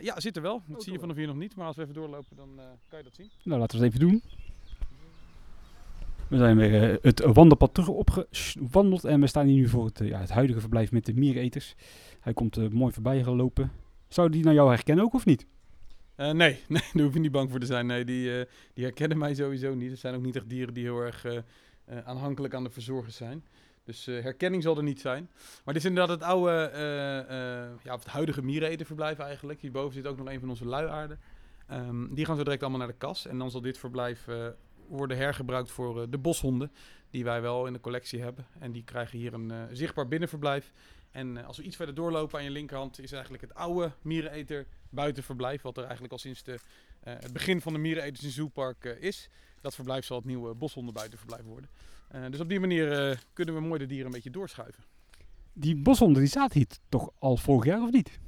ja, 0.00 0.20
zit 0.20 0.36
er 0.36 0.42
wel. 0.42 0.62
Dat 0.66 0.76
oh, 0.76 0.82
zie 0.82 0.92
je 0.92 0.98
vanaf 0.98 1.16
hier 1.16 1.26
nog 1.26 1.36
niet. 1.36 1.56
Maar 1.56 1.66
als 1.66 1.76
we 1.76 1.82
even 1.82 1.94
doorlopen, 1.94 2.36
dan 2.36 2.60
kan 2.88 2.98
je 2.98 3.04
dat 3.04 3.14
zien. 3.14 3.30
Nou, 3.42 3.60
laten 3.60 3.78
we 3.78 3.84
het 3.84 3.94
even 3.94 4.08
doen. 4.08 4.22
We 6.28 6.36
zijn 6.36 6.56
weer 6.56 6.98
het 7.02 7.20
wandelpad 7.20 7.74
terug 7.74 7.88
opgewandeld 7.88 9.04
en 9.04 9.20
we 9.20 9.26
staan 9.26 9.46
hier 9.46 9.56
nu 9.56 9.68
voor 9.68 9.84
het, 9.84 9.98
ja, 9.98 10.20
het 10.20 10.30
huidige 10.30 10.60
verblijf 10.60 10.92
met 10.92 11.06
de 11.06 11.14
miereneters. 11.14 11.74
Hij 12.20 12.32
komt 12.32 12.72
mooi 12.72 12.92
voorbij 12.92 13.22
gelopen. 13.22 13.70
Zou 14.12 14.28
die 14.28 14.44
naar 14.44 14.54
jou 14.54 14.68
herkennen 14.68 15.04
ook 15.04 15.14
of 15.14 15.24
niet? 15.24 15.46
Uh, 16.16 16.30
nee, 16.30 16.60
nee, 16.68 16.82
daar 16.92 17.02
hoef 17.02 17.14
je 17.14 17.20
niet 17.20 17.32
bang 17.32 17.50
voor 17.50 17.60
te 17.60 17.66
zijn. 17.66 17.86
Nee, 17.86 18.04
die, 18.04 18.38
uh, 18.38 18.44
die 18.74 18.84
herkennen 18.84 19.18
mij 19.18 19.34
sowieso 19.34 19.74
niet. 19.74 19.90
Het 19.90 19.98
zijn 19.98 20.14
ook 20.14 20.22
niet 20.22 20.36
echt 20.36 20.48
dieren 20.48 20.74
die 20.74 20.84
heel 20.84 21.00
erg 21.00 21.24
uh, 21.24 21.38
aanhankelijk 22.04 22.54
aan 22.54 22.64
de 22.64 22.70
verzorgers 22.70 23.16
zijn. 23.16 23.44
Dus 23.84 24.06
herkenning 24.06 24.62
zal 24.62 24.76
er 24.76 24.82
niet 24.82 25.00
zijn. 25.00 25.30
Maar 25.64 25.74
dit 25.74 25.82
is 25.82 25.88
inderdaad 25.88 26.20
het 26.20 26.28
oude, 26.28 26.70
ja, 27.82 27.94
het 27.94 28.06
huidige 28.06 28.42
miereneterverblijf 28.42 29.18
eigenlijk. 29.18 29.60
Hierboven 29.60 29.92
zit 29.92 30.06
ook 30.06 30.16
nog 30.16 30.28
een 30.28 30.40
van 30.40 30.48
onze 30.48 30.66
luiaarden. 30.66 31.20
Um, 31.72 32.14
die 32.14 32.24
gaan 32.24 32.36
zo 32.36 32.42
direct 32.42 32.62
allemaal 32.62 32.80
naar 32.80 32.88
de 32.88 32.94
kas. 32.94 33.26
En 33.26 33.38
dan 33.38 33.50
zal 33.50 33.60
dit 33.60 33.78
verblijf 33.78 34.26
worden 34.88 35.16
hergebruikt 35.16 35.70
voor 35.70 36.10
de 36.10 36.18
boshonden. 36.18 36.72
Die 37.10 37.24
wij 37.24 37.40
wel 37.40 37.66
in 37.66 37.72
de 37.72 37.80
collectie 37.80 38.22
hebben. 38.22 38.46
En 38.58 38.72
die 38.72 38.84
krijgen 38.84 39.18
hier 39.18 39.34
een 39.34 39.52
zichtbaar 39.72 40.08
binnenverblijf. 40.08 40.72
En 41.12 41.36
uh, 41.36 41.46
als 41.46 41.56
we 41.56 41.62
iets 41.62 41.76
verder 41.76 41.94
doorlopen 41.94 42.38
aan 42.38 42.44
je 42.44 42.50
linkerhand 42.50 42.98
is 42.98 43.12
eigenlijk 43.12 43.42
het 43.42 43.54
oude 43.54 43.92
miereneter 44.02 44.66
buitenverblijf. 44.90 45.62
Wat 45.62 45.76
er 45.76 45.82
eigenlijk 45.82 46.12
al 46.12 46.18
sinds 46.18 46.42
de, 46.42 46.52
uh, 46.52 46.58
het 47.02 47.32
begin 47.32 47.60
van 47.60 47.72
de 47.72 47.78
miereneters 47.78 48.24
in 48.24 48.30
Zoepark 48.30 48.84
uh, 48.84 49.02
is. 49.02 49.28
Dat 49.60 49.74
verblijf 49.74 50.04
zal 50.04 50.16
het 50.16 50.26
nieuwe 50.26 50.54
buitenverblijf 50.92 51.44
worden. 51.44 51.70
dus 52.30 52.40
op 52.40 52.48
die 52.48 52.60
manier 52.60 53.18
kunnen 53.32 53.54
we 53.54 53.60
mooi 53.60 53.78
de 53.78 53.86
dieren 53.86 54.06
een 54.06 54.12
beetje 54.12 54.30
doorschuiven. 54.30 54.84
Die 55.52 55.76
boshonden 55.76 56.22
die 56.22 56.30
zaten 56.30 56.58
hier 56.58 56.66
toch 56.88 57.10
al 57.18 57.36
vorig 57.36 57.64
jaar 57.64 57.82
of 57.82 57.90
niet? 57.90 58.18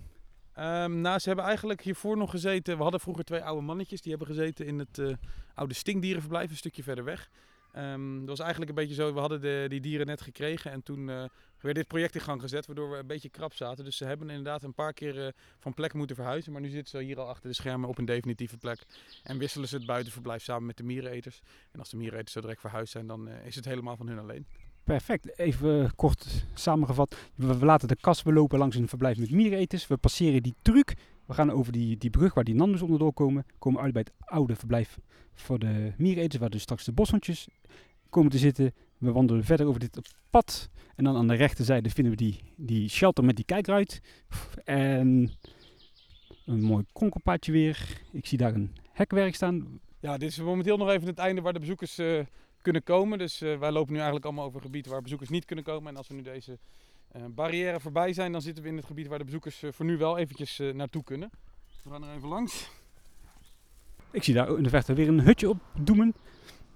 Um, 0.58 1.00
nou, 1.00 1.18
ze 1.18 1.26
hebben 1.28 1.44
eigenlijk 1.44 1.82
hiervoor 1.82 2.16
nog 2.16 2.30
gezeten. 2.30 2.76
We 2.76 2.82
hadden 2.82 3.00
vroeger 3.00 3.24
twee 3.24 3.42
oude 3.42 3.62
mannetjes. 3.62 4.00
Die 4.00 4.10
hebben 4.10 4.28
gezeten 4.28 4.66
in 4.66 4.78
het 4.78 5.16
oude 5.54 5.74
stinkdierenverblijf, 5.74 6.50
een 6.50 6.56
stukje 6.56 6.82
verder 6.82 7.04
weg. 7.04 7.30
Um, 7.78 8.18
dat 8.18 8.28
was 8.28 8.38
eigenlijk 8.38 8.70
een 8.70 8.76
beetje 8.76 8.94
zo, 8.94 9.14
we 9.14 9.20
hadden 9.20 9.40
de, 9.40 9.66
die 9.68 9.80
dieren 9.80 10.06
net 10.06 10.20
gekregen 10.20 10.70
en 10.70 10.82
toen 10.82 11.08
uh, 11.08 11.24
werd 11.60 11.76
dit 11.76 11.86
project 11.86 12.14
in 12.14 12.20
gang 12.20 12.40
gezet, 12.40 12.66
waardoor 12.66 12.90
we 12.90 12.96
een 12.96 13.06
beetje 13.06 13.28
krap 13.28 13.54
zaten. 13.54 13.84
Dus 13.84 13.96
ze 13.96 14.04
hebben 14.04 14.28
inderdaad 14.28 14.62
een 14.62 14.74
paar 14.74 14.92
keer 14.92 15.16
uh, 15.16 15.28
van 15.58 15.74
plek 15.74 15.94
moeten 15.94 16.16
verhuizen, 16.16 16.52
maar 16.52 16.60
nu 16.60 16.68
zitten 16.68 16.98
ze 16.98 17.06
hier 17.06 17.20
al 17.20 17.28
achter 17.28 17.48
de 17.48 17.54
schermen 17.54 17.88
op 17.88 17.98
een 17.98 18.04
definitieve 18.04 18.56
plek. 18.56 18.84
En 19.22 19.38
wisselen 19.38 19.68
ze 19.68 19.76
het 19.76 19.86
buitenverblijf 19.86 20.42
samen 20.42 20.66
met 20.66 20.76
de 20.76 20.82
miereneters. 20.82 21.40
En 21.72 21.78
als 21.78 21.90
de 21.90 21.96
miereneters 21.96 22.32
zo 22.32 22.40
direct 22.40 22.60
verhuisd 22.60 22.92
zijn, 22.92 23.06
dan 23.06 23.28
uh, 23.28 23.46
is 23.46 23.54
het 23.54 23.64
helemaal 23.64 23.96
van 23.96 24.06
hun 24.06 24.18
alleen. 24.18 24.46
Perfect. 24.84 25.38
Even 25.38 25.94
kort 25.94 26.46
samengevat. 26.54 27.16
We, 27.34 27.58
we 27.58 27.64
laten 27.64 27.88
de 27.88 27.96
kas 27.96 28.22
belopen 28.22 28.58
langs 28.58 28.76
een 28.76 28.88
verblijf 28.88 29.18
met 29.18 29.30
miereneters. 29.30 29.86
We 29.86 29.96
passeren 29.96 30.42
die 30.42 30.54
truc. 30.62 30.94
We 31.26 31.34
gaan 31.34 31.50
over 31.50 31.72
die, 31.72 31.96
die 31.96 32.10
brug 32.10 32.34
waar 32.34 32.44
die 32.44 32.54
Nandus 32.54 32.82
onderdoor 32.82 33.12
komen. 33.12 33.46
Komen 33.58 33.80
uit 33.80 33.92
bij 33.92 34.02
het 34.02 34.26
oude 34.26 34.56
verblijf 34.56 34.98
voor 35.34 35.58
de 35.58 35.92
miereneters, 35.96 36.40
waar 36.40 36.50
dus 36.50 36.62
straks 36.62 36.84
de 36.84 36.92
boshondjes 36.92 37.48
komen 38.10 38.30
te 38.30 38.38
zitten. 38.38 38.74
We 38.98 39.12
wandelen 39.12 39.44
verder 39.44 39.66
over 39.66 39.80
dit 39.80 39.98
pad. 40.30 40.70
En 40.96 41.04
dan 41.04 41.16
aan 41.16 41.28
de 41.28 41.34
rechterzijde 41.34 41.90
vinden 41.90 42.12
we 42.12 42.18
die, 42.18 42.40
die 42.56 42.88
shelter 42.88 43.24
met 43.24 43.36
die 43.36 43.44
kijkruit. 43.44 44.00
En 44.64 45.30
een 46.46 46.62
mooi 46.62 46.84
kronkelpaadje 46.92 47.52
weer. 47.52 48.00
Ik 48.12 48.26
zie 48.26 48.38
daar 48.38 48.54
een 48.54 48.76
hekwerk 48.92 49.34
staan. 49.34 49.80
Ja, 50.00 50.18
dit 50.18 50.30
is 50.30 50.38
momenteel 50.38 50.76
nog 50.76 50.90
even 50.90 51.06
het 51.06 51.18
einde 51.18 51.40
waar 51.40 51.52
de 51.52 51.58
bezoekers 51.58 51.98
uh, 51.98 52.20
kunnen 52.62 52.82
komen. 52.82 53.18
Dus 53.18 53.42
uh, 53.42 53.58
wij 53.58 53.70
lopen 53.70 53.90
nu 53.90 53.96
eigenlijk 53.96 54.26
allemaal 54.26 54.44
over 54.44 54.60
gebieden 54.60 54.92
waar 54.92 55.02
bezoekers 55.02 55.30
niet 55.30 55.44
kunnen 55.44 55.64
komen. 55.64 55.88
En 55.88 55.96
als 55.96 56.08
we 56.08 56.14
nu 56.14 56.22
deze 56.22 56.58
barrière 57.34 57.80
voorbij 57.80 58.12
zijn, 58.12 58.32
dan 58.32 58.42
zitten 58.42 58.62
we 58.62 58.68
in 58.68 58.76
het 58.76 58.86
gebied 58.86 59.06
waar 59.06 59.18
de 59.18 59.24
bezoekers 59.24 59.62
voor 59.70 59.84
nu 59.84 59.96
wel 59.96 60.18
eventjes 60.18 60.60
naartoe 60.72 61.04
kunnen. 61.04 61.30
We 61.82 61.90
gaan 61.90 62.04
er 62.04 62.16
even 62.16 62.28
langs. 62.28 62.70
Ik 64.10 64.22
zie 64.22 64.34
daar 64.34 64.56
in 64.56 64.62
de 64.62 64.68
verte 64.68 64.94
weer 64.94 65.08
een 65.08 65.20
hutje 65.20 65.48
op 65.48 65.58
doemen. 65.78 66.14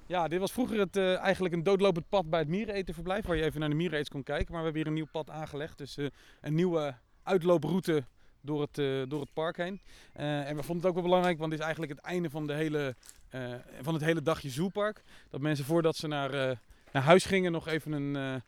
Ja, 0.06 0.28
dit 0.28 0.40
was 0.40 0.52
vroeger 0.52 0.78
het, 0.78 0.96
uh, 0.96 1.18
eigenlijk 1.18 1.54
een 1.54 1.62
doodlopend 1.62 2.08
pad 2.08 2.30
bij 2.30 2.38
het 2.38 2.48
miereneterverblijf, 2.48 3.26
waar 3.26 3.36
je 3.36 3.44
even 3.44 3.60
naar 3.60 3.68
de 3.68 3.74
miereneters 3.74 4.08
kon 4.08 4.22
kijken. 4.22 4.52
Maar 4.52 4.58
we 4.58 4.64
hebben 4.64 4.82
hier 4.82 4.86
een 4.86 4.96
nieuw 4.96 5.10
pad 5.12 5.30
aangelegd, 5.30 5.78
dus 5.78 5.98
uh, 5.98 6.06
een 6.40 6.54
nieuwe 6.54 6.94
uitlooproute 7.22 8.04
door 8.40 8.60
het, 8.60 8.78
eh, 8.78 9.02
door 9.08 9.20
het 9.20 9.32
park 9.32 9.56
heen. 9.56 9.80
Eh, 10.12 10.48
en 10.48 10.56
we 10.56 10.62
vonden 10.62 10.76
het 10.76 10.86
ook 10.86 10.94
wel 10.94 11.02
belangrijk, 11.02 11.38
want 11.38 11.50
het 11.50 11.60
is 11.60 11.66
eigenlijk 11.66 11.96
het 11.96 12.04
einde 12.04 12.30
van, 12.30 12.46
de 12.46 12.52
hele, 12.52 12.94
eh, 13.28 13.54
van 13.80 13.94
het 13.94 14.02
hele 14.02 14.22
dagje 14.22 14.50
Zoepark. 14.50 15.02
Dat 15.30 15.40
mensen 15.40 15.64
voordat 15.64 15.96
ze 15.96 16.06
naar, 16.06 16.30
eh, 16.34 16.56
naar 16.92 17.02
huis 17.02 17.24
gingen 17.24 17.52
nog 17.52 17.68
even 17.68 17.92
een, 17.92 18.16
eh, 18.16 18.40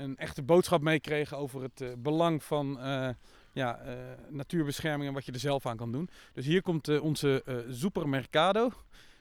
een 0.00 0.16
echte 0.16 0.42
boodschap 0.42 0.82
meekregen 0.82 1.36
over 1.36 1.62
het 1.62 1.80
eh, 1.80 1.88
belang 1.98 2.42
van 2.44 2.80
eh, 2.80 3.08
ja, 3.52 3.78
eh, 3.78 3.94
natuurbescherming 4.28 5.08
en 5.08 5.14
wat 5.14 5.24
je 5.24 5.32
er 5.32 5.38
zelf 5.38 5.66
aan 5.66 5.76
kan 5.76 5.92
doen. 5.92 6.08
Dus 6.32 6.46
hier 6.46 6.62
komt 6.62 7.00
onze 7.00 7.64
Supermercado, 7.70 8.72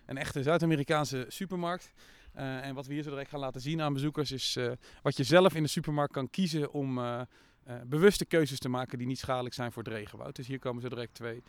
een 0.06 0.18
echte 0.18 0.44
Zuid-Amerikaanse 0.44 1.26
supermarkt. 1.28 1.94
En 2.34 2.76
wat 2.76 2.86
we 2.86 2.94
hier 2.94 3.04
zo 3.04 3.10
direct 3.10 3.30
gaan 3.30 3.40
laten 3.40 3.62
zien 3.62 3.82
aan 3.82 3.94
bezoekers 3.94 4.32
is 4.32 4.58
wat 5.02 5.18
je 5.18 5.24
zelf 5.24 5.56
in 5.56 5.64
de 5.64 5.70
supermarkt 5.70 6.14
kan 6.14 6.30
kiezen 6.30 6.72
om 6.72 7.00
bewuste 7.86 8.26
keuzes 8.26 8.60
te 8.60 8.70
maken 8.70 8.98
die 8.98 9.08
niet 9.08 9.20
schadelijk 9.20 9.56
zijn 9.56 9.72
voor 9.72 9.84
het 9.84 9.94
regenwoud. 9.94 10.36
Dus 10.36 10.48
hier 10.48 10.60
komen 10.60 10.82
zo 10.82 10.90
direct 10.90 11.14
twee 11.14 11.44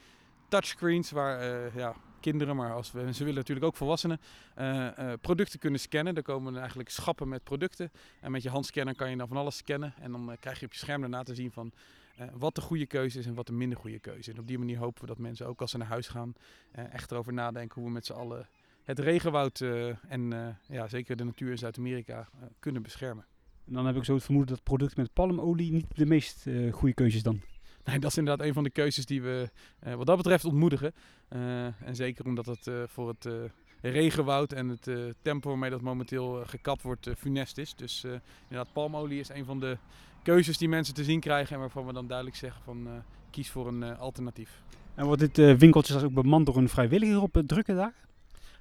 touchscreens 0.48 1.10
waar 1.10 1.70
ja, 1.76 1.94
kinderen, 2.20 2.56
maar 2.56 2.72
als 2.72 2.92
we, 2.92 3.12
ze 3.12 3.18
willen 3.18 3.38
natuurlijk 3.38 3.66
ook 3.66 3.76
volwassenen, 3.76 4.20
eh, 4.54 5.12
producten 5.20 5.58
kunnen 5.58 5.80
scannen. 5.80 6.16
Er 6.16 6.22
komen 6.22 6.56
eigenlijk 6.56 6.88
schappen 6.88 7.28
met 7.28 7.42
producten. 7.42 7.90
En 8.20 8.30
met 8.30 8.42
je 8.42 8.50
handscanner 8.50 8.94
kan 8.94 9.10
je 9.10 9.16
dan 9.16 9.28
van 9.28 9.36
alles 9.36 9.56
scannen. 9.56 9.94
En 10.00 10.12
dan 10.12 10.30
eh, 10.30 10.36
krijg 10.40 10.60
je 10.60 10.66
op 10.66 10.72
je 10.72 10.78
scherm 10.78 11.00
daarna 11.00 11.22
te 11.22 11.34
zien 11.34 11.52
van 11.52 11.72
wat 12.32 12.54
de 12.54 12.60
goede 12.60 12.86
keuze 12.86 13.18
is 13.18 13.26
en 13.26 13.34
wat 13.34 13.46
de 13.46 13.52
minder 13.52 13.78
goede 13.78 13.98
keuze 13.98 14.18
is. 14.18 14.28
En 14.28 14.38
op 14.38 14.46
die 14.46 14.58
manier 14.58 14.78
hopen 14.78 15.00
we 15.00 15.06
dat 15.06 15.18
mensen 15.18 15.46
ook 15.46 15.60
als 15.60 15.70
ze 15.70 15.78
naar 15.78 15.86
huis 15.86 16.08
gaan 16.08 16.34
echt 16.72 17.10
erover 17.10 17.32
nadenken 17.32 17.74
hoe 17.74 17.84
we 17.84 17.94
met 17.94 18.06
z'n 18.06 18.12
allen 18.12 18.48
het 18.84 18.98
regenwoud 18.98 19.60
en 20.08 20.56
ja, 20.68 20.88
zeker 20.88 21.16
de 21.16 21.24
natuur 21.24 21.50
in 21.50 21.58
Zuid-Amerika 21.58 22.28
kunnen 22.58 22.82
beschermen. 22.82 23.24
En 23.66 23.72
dan 23.72 23.86
heb 23.86 23.96
ik 23.96 24.04
zo 24.04 24.14
het 24.14 24.24
vermoeden 24.24 24.54
dat 24.54 24.64
producten 24.64 25.00
met 25.00 25.12
palmolie 25.12 25.72
niet 25.72 25.86
de 25.94 26.06
meest 26.06 26.46
goede 26.70 26.94
keuzes 26.94 27.22
dan. 27.22 27.40
Nee, 27.90 27.98
dat 27.98 28.10
is 28.10 28.16
inderdaad 28.16 28.46
een 28.46 28.52
van 28.52 28.64
de 28.64 28.70
keuzes 28.70 29.06
die 29.06 29.22
we 29.22 29.50
eh, 29.78 29.94
wat 29.94 30.06
dat 30.06 30.16
betreft 30.16 30.44
ontmoedigen. 30.44 30.92
Eh, 31.28 31.64
en 31.64 31.96
zeker 31.96 32.24
omdat 32.24 32.46
het 32.46 32.66
eh, 32.66 32.74
voor 32.86 33.08
het 33.08 33.28
regenwoud 33.82 34.52
en 34.52 34.68
het 34.68 34.90
tempo 35.22 35.48
waarmee 35.48 35.70
dat 35.70 35.80
momenteel 35.80 36.42
gekapt 36.46 36.82
wordt 36.82 37.10
funest 37.18 37.58
is. 37.58 37.74
Dus 37.74 38.04
inderdaad, 38.48 38.72
palmolie 38.72 39.20
is 39.20 39.28
een 39.28 39.44
van 39.44 39.60
de 39.60 39.78
keuzes 40.22 40.58
die 40.58 40.68
mensen 40.68 40.94
te 40.94 41.04
zien 41.04 41.20
krijgen 41.20 41.54
en 41.54 41.60
waarvan 41.60 41.86
we 41.86 41.92
dan 41.92 42.06
duidelijk 42.06 42.36
zeggen 42.36 42.62
van 42.62 42.88
kies 43.30 43.50
voor 43.50 43.68
een 43.68 43.96
alternatief. 43.96 44.62
En 44.94 45.06
wordt 45.06 45.20
dit 45.20 45.38
eh, 45.38 45.54
winkeltje 45.54 46.04
ook 46.04 46.12
bemand 46.12 46.46
door 46.46 46.56
een 46.56 46.68
vrijwilliger 46.68 47.22
op 47.22 47.34
het 47.34 47.48
drukke 47.48 47.74
dag? 47.74 47.92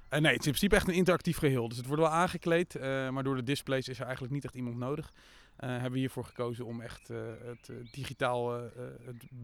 Eh, 0.08 0.20
nee, 0.20 0.32
het 0.32 0.40
is 0.40 0.46
in 0.46 0.52
principe 0.52 0.74
echt 0.74 0.88
een 0.88 0.94
interactief 0.94 1.36
geheel. 1.36 1.68
Dus 1.68 1.76
het 1.76 1.86
wordt 1.86 2.02
wel 2.02 2.10
aangekleed, 2.10 2.80
maar 3.10 3.22
door 3.22 3.36
de 3.36 3.42
displays 3.42 3.88
is 3.88 3.98
er 3.98 4.04
eigenlijk 4.04 4.34
niet 4.34 4.44
echt 4.44 4.54
iemand 4.54 4.76
nodig. 4.76 5.12
Eh, 5.60 5.68
hebben 5.68 5.92
we 5.92 5.98
hiervoor 5.98 6.24
gekozen 6.24 6.64
om 6.64 6.80
echt 6.80 7.10
eh, 7.10 7.18
het 7.44 7.68
eh, 7.68 7.76
digitaal 7.92 8.60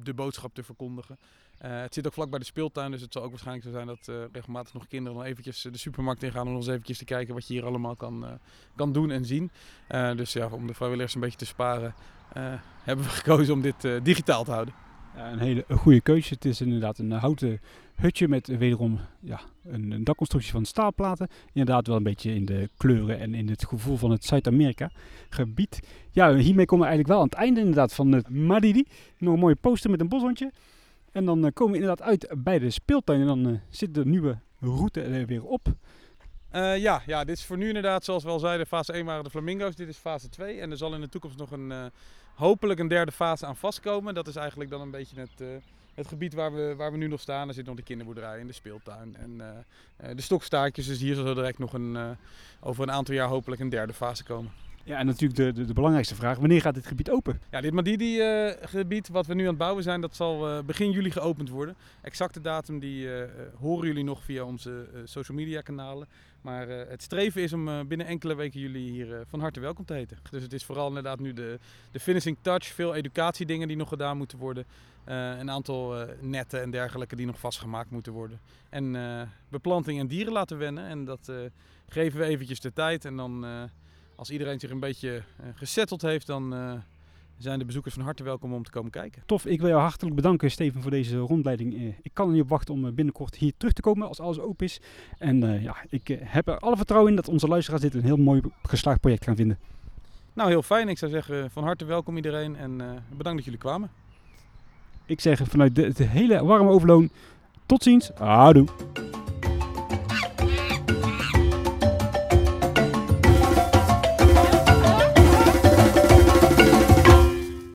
de 0.03 0.15
boodschap 0.15 0.55
te 0.55 0.63
verkondigen. 0.63 1.19
Het 1.59 1.95
zit 1.95 2.07
ook 2.07 2.13
vlak 2.13 2.31
bij 2.31 2.39
de 2.39 2.45
speeltuin, 2.45 2.91
dus 2.91 3.01
het 3.01 3.13
zal 3.13 3.23
ook 3.23 3.31
waarschijnlijk 3.31 3.67
zo 3.67 3.73
zijn 3.73 3.87
dat 3.87 4.31
regelmatig 4.33 4.75
nog 4.75 4.87
kinderen 4.87 5.19
dan 5.19 5.27
eventjes 5.27 5.63
de 5.63 5.79
supermarkt 5.79 6.23
ingaan 6.23 6.47
om 6.47 6.53
nog 6.53 6.61
eens 6.61 6.71
eventjes 6.71 6.99
te 6.99 7.05
kijken 7.05 7.35
wat 7.35 7.47
je 7.47 7.55
hier 7.55 7.65
allemaal 7.65 7.97
kan, 7.97 8.39
kan 8.77 8.93
doen 8.93 9.11
en 9.11 9.25
zien. 9.25 9.51
Dus 10.17 10.33
ja, 10.33 10.49
om 10.49 10.67
de 10.67 10.75
vrijwilligers 10.75 11.15
een 11.15 11.21
beetje 11.21 11.39
te 11.39 11.47
sparen, 11.47 11.95
hebben 12.83 13.05
we 13.05 13.11
gekozen 13.21 13.55
om 13.55 13.61
dit 13.61 13.89
digitaal 14.03 14.45
te 14.45 14.51
houden. 14.51 14.86
Ja, 15.17 15.33
een 15.33 15.39
hele 15.39 15.65
goede 15.69 16.01
keuze. 16.01 16.35
Het 16.35 16.45
is 16.45 16.61
inderdaad 16.61 16.99
een 16.99 17.13
eh, 17.13 17.21
houten 17.21 17.61
hutje 17.95 18.29
met 18.29 18.49
eh, 18.49 18.59
wederom 18.59 18.99
ja, 19.21 19.41
een, 19.65 19.91
een 19.91 20.05
dakconstructie 20.05 20.53
van 20.53 20.65
staalplaten. 20.65 21.29
Inderdaad 21.53 21.87
wel 21.87 21.97
een 21.97 22.03
beetje 22.03 22.35
in 22.35 22.45
de 22.45 22.71
kleuren 22.77 23.19
en 23.19 23.35
in 23.35 23.49
het 23.49 23.67
gevoel 23.67 23.97
van 23.97 24.11
het 24.11 24.25
Zuid-Amerika 24.25 24.91
gebied. 25.29 25.81
Ja, 26.11 26.35
hiermee 26.35 26.67
komen 26.67 26.87
we 26.87 26.93
eigenlijk 26.93 27.09
wel 27.09 27.19
aan 27.19 27.29
het 27.29 27.35
einde 27.35 27.61
inderdaad 27.61 27.95
van 27.95 28.13
het 28.13 28.29
Madidi. 28.29 28.85
Nog 29.19 29.35
een 29.35 29.41
mooie 29.41 29.57
poster 29.57 29.91
met 29.91 30.01
een 30.01 30.09
boshondje. 30.09 30.53
En 31.13 31.25
dan 31.25 31.45
eh, 31.45 31.53
komen 31.53 31.73
we 31.73 31.81
inderdaad 31.81 32.07
uit 32.07 32.35
bij 32.37 32.59
de 32.59 32.71
speeltuin 32.71 33.21
en 33.21 33.27
dan 33.27 33.47
eh, 33.47 33.59
zit 33.69 33.95
de 33.95 34.07
nieuwe 34.07 34.39
route 34.61 35.01
er 35.01 35.27
weer 35.27 35.45
op. 35.45 35.69
Eh, 36.57 36.79
ja, 36.79 37.03
ja, 37.07 37.25
dit 37.25 37.37
is 37.37 37.45
voor 37.45 37.57
nu 37.57 37.67
inderdaad, 37.67 38.05
zoals 38.05 38.25
we 38.25 38.31
al 38.31 38.39
zeiden, 38.39 38.67
fase 38.67 38.93
1 38.93 39.05
waren 39.05 39.25
de 39.25 39.31
flamingo's. 39.31 39.75
Dit 39.75 39.89
is 39.89 39.97
fase 39.97 40.29
2. 40.29 40.61
En 40.61 40.71
er 40.71 40.77
zal 40.77 40.95
in 40.95 41.01
de 41.01 41.09
toekomst 41.09 41.39
nog 41.39 41.51
een, 41.51 41.73
eh, 41.73 41.85
hopelijk 42.37 42.81
een 42.81 42.89
derde 42.89 43.13
fase 43.13 43.47
aan 43.47 43.57
vastkomen. 43.57 44.15
Dat 44.15 44.27
is 44.27 44.37
eigenlijk 44.37 44.71
dan 44.71 44.81
een 44.81 44.91
beetje 44.91 45.21
het, 45.21 45.41
eh, 45.41 45.47
het 45.95 46.09
gebied 46.09 46.35
waar 46.35 46.55
we, 46.55 46.75
waar 46.77 46.93
we 46.93 46.99
nu 46.99 47.09
nog 47.09 47.21
staan. 47.21 47.49
Er 47.49 47.55
zit 47.55 47.67
nog 47.67 47.77
de 47.77 47.83
kinderboerderij 47.83 48.39
en 48.41 48.47
de 48.47 48.53
speeltuin 48.53 49.17
en 49.17 49.41
eh, 49.41 50.11
eh, 50.11 50.17
de 50.17 50.23
stokstaartjes. 50.23 50.87
Dus 50.87 51.01
hier 51.01 51.15
zal 51.15 51.35
direct 51.35 51.59
nog 51.59 51.73
een, 51.73 52.17
over 52.61 52.83
een 52.83 52.93
aantal 52.93 53.15
jaar 53.15 53.29
hopelijk 53.29 53.61
een 53.61 53.69
derde 53.69 53.93
fase 53.93 54.25
komen. 54.25 54.53
Ja, 54.87 54.99
en 54.99 55.07
natuurlijk 55.07 55.39
de, 55.41 55.53
de, 55.53 55.65
de 55.65 55.73
belangrijkste 55.73 56.15
vraag. 56.15 56.39
Wanneer 56.39 56.61
gaat 56.61 56.75
dit 56.75 56.87
gebied 56.87 57.11
open? 57.11 57.41
Ja, 57.51 57.61
dit 57.61 57.73
Madidi-gebied 57.73 59.09
wat 59.09 59.27
we 59.27 59.35
nu 59.35 59.43
aan 59.43 59.49
het 59.49 59.59
bouwen 59.59 59.83
zijn, 59.83 60.01
dat 60.01 60.17
zal 60.17 60.49
eh, 60.49 60.63
begin 60.65 60.91
juli 60.91 61.11
geopend 61.11 61.49
worden. 61.49 61.77
Exacte 62.03 62.41
datum 62.41 62.79
die 62.79 63.07
eh, 63.07 63.23
eh, 63.23 63.29
horen 63.61 63.87
jullie 63.87 64.05
nog 64.05 64.23
via 64.23 64.45
onze 64.45 64.87
eh, 64.95 65.01
social 65.05 65.37
media 65.37 65.61
kanalen. 65.61 66.09
Maar 66.41 66.69
eh, 66.69 66.89
het 66.91 67.03
streven 67.03 67.43
is 67.43 67.53
om 67.53 67.69
eh, 67.69 67.81
binnen 67.89 68.07
enkele 68.07 68.35
weken 68.35 68.61
jullie 68.61 68.91
hier 68.91 69.15
eh, 69.15 69.21
van 69.29 69.41
harte 69.41 69.61
welkom 69.61 69.85
te 69.85 69.93
heten. 69.95 70.19
Dus 70.31 70.43
het 70.43 70.53
is 70.53 70.65
vooral 70.65 70.89
inderdaad 70.89 71.21
nu 71.21 71.33
de, 71.33 71.59
de 71.91 72.01
finishing 72.01 72.37
touch, 72.41 72.65
veel 72.67 72.95
educatiedingen 72.95 73.69
die 73.69 73.77
nog 73.77 73.89
gedaan 73.89 74.17
moeten 74.17 74.39
worden. 74.39 74.65
eh, 75.05 75.39
een 75.39 75.51
aantal 75.51 76.01
eh, 76.01 76.09
netten 76.21 76.63
en 76.63 76.71
dergelijke 76.71 77.17
die 77.17 77.27
nog 77.27 77.39
vastgemaakt 77.39 77.91
moeten 77.91 78.13
worden. 78.13 78.41
En 78.69 78.97
eh, 78.97 79.23
beplanting 79.49 79.99
en 80.01 80.07
dieren 80.07 80.33
laten 80.33 80.59
wennen. 80.59 80.87
En 80.87 81.05
dat 81.05 81.29
eh, 81.29 81.37
geven 81.89 82.19
we 82.19 82.25
eventjes 82.25 82.61
de 82.61 82.73
tijd. 82.73 83.05
En 83.05 83.17
dan, 83.17 83.45
eh, 83.45 83.63
als 84.17 84.31
iedereen 84.31 84.61
zich 84.61 84.71
een 84.71 84.81
beetje 84.81 85.23
eh, 85.37 85.47
gesetteld 85.55 86.03
heeft, 86.03 86.27
dan 86.27 86.55
eh, 86.55 86.73
zijn 87.39 87.59
de 87.59 87.65
bezoekers 87.65 87.95
van 87.95 88.03
harte 88.03 88.23
welkom 88.23 88.53
om 88.53 88.63
te 88.63 88.71
komen 88.71 88.91
kijken. 88.91 89.23
Tof, 89.27 89.47
ik 89.47 89.61
wil 89.61 89.69
jou 89.69 89.81
hartelijk 89.81 90.17
bedanken 90.17 90.51
Steven 90.51 90.83
voor 90.83 90.91
deze 90.91 91.17
rondleiding. 91.17 91.75
Eh, 91.75 91.87
Ik 92.03 92.11
kan 92.13 92.27
er 92.27 92.33
niet 92.33 92.43
op 92.43 92.49
wachten 92.49 92.75
om 92.75 92.95
binnenkort 92.95 93.35
hier 93.35 93.53
terug 93.57 93.73
te 93.75 93.81
komen 93.81 94.09
als 94.09 94.21
alles 94.21 94.39
open 94.41 94.67
is. 94.67 94.81
En 95.19 95.63
ja, 95.63 95.77
ik 95.89 96.19
heb 96.21 96.49
er 96.49 96.59
alle 96.59 96.77
vertrouwen 96.77 97.11
in 97.11 97.17
dat 97.17 97.29
onze 97.29 97.49
luisteraars 97.49 97.83
dit 97.83 97.95
een 97.95 98.05
heel 98.05 98.17
mooi 98.17 98.41
geslaagd 98.63 99.01
project 99.01 99.25
gaan 99.25 99.37
vinden. 99.37 99.59
Nou, 100.33 100.49
heel 100.49 100.63
fijn. 100.63 100.89
Ik 100.89 100.99
zou 100.99 101.11
zeggen 101.11 101.51
van 101.51 101.65
harte 101.65 101.85
welkom 101.85 102.17
iedereen 102.17 102.57
en 102.57 102.77
bedankt 103.09 103.37
dat 103.37 103.45
jullie 103.45 103.61
kwamen. 103.61 103.91
Ik 105.07 105.21
zeg 105.21 105.41
vanuit 105.49 105.75
de, 105.75 105.83
het 105.83 105.99
hele 105.99 106.45
warme 106.45 106.71
overloon, 106.71 107.11
tot 107.67 107.83
ziens. 107.83 108.11
Houdoe. 108.15 109.16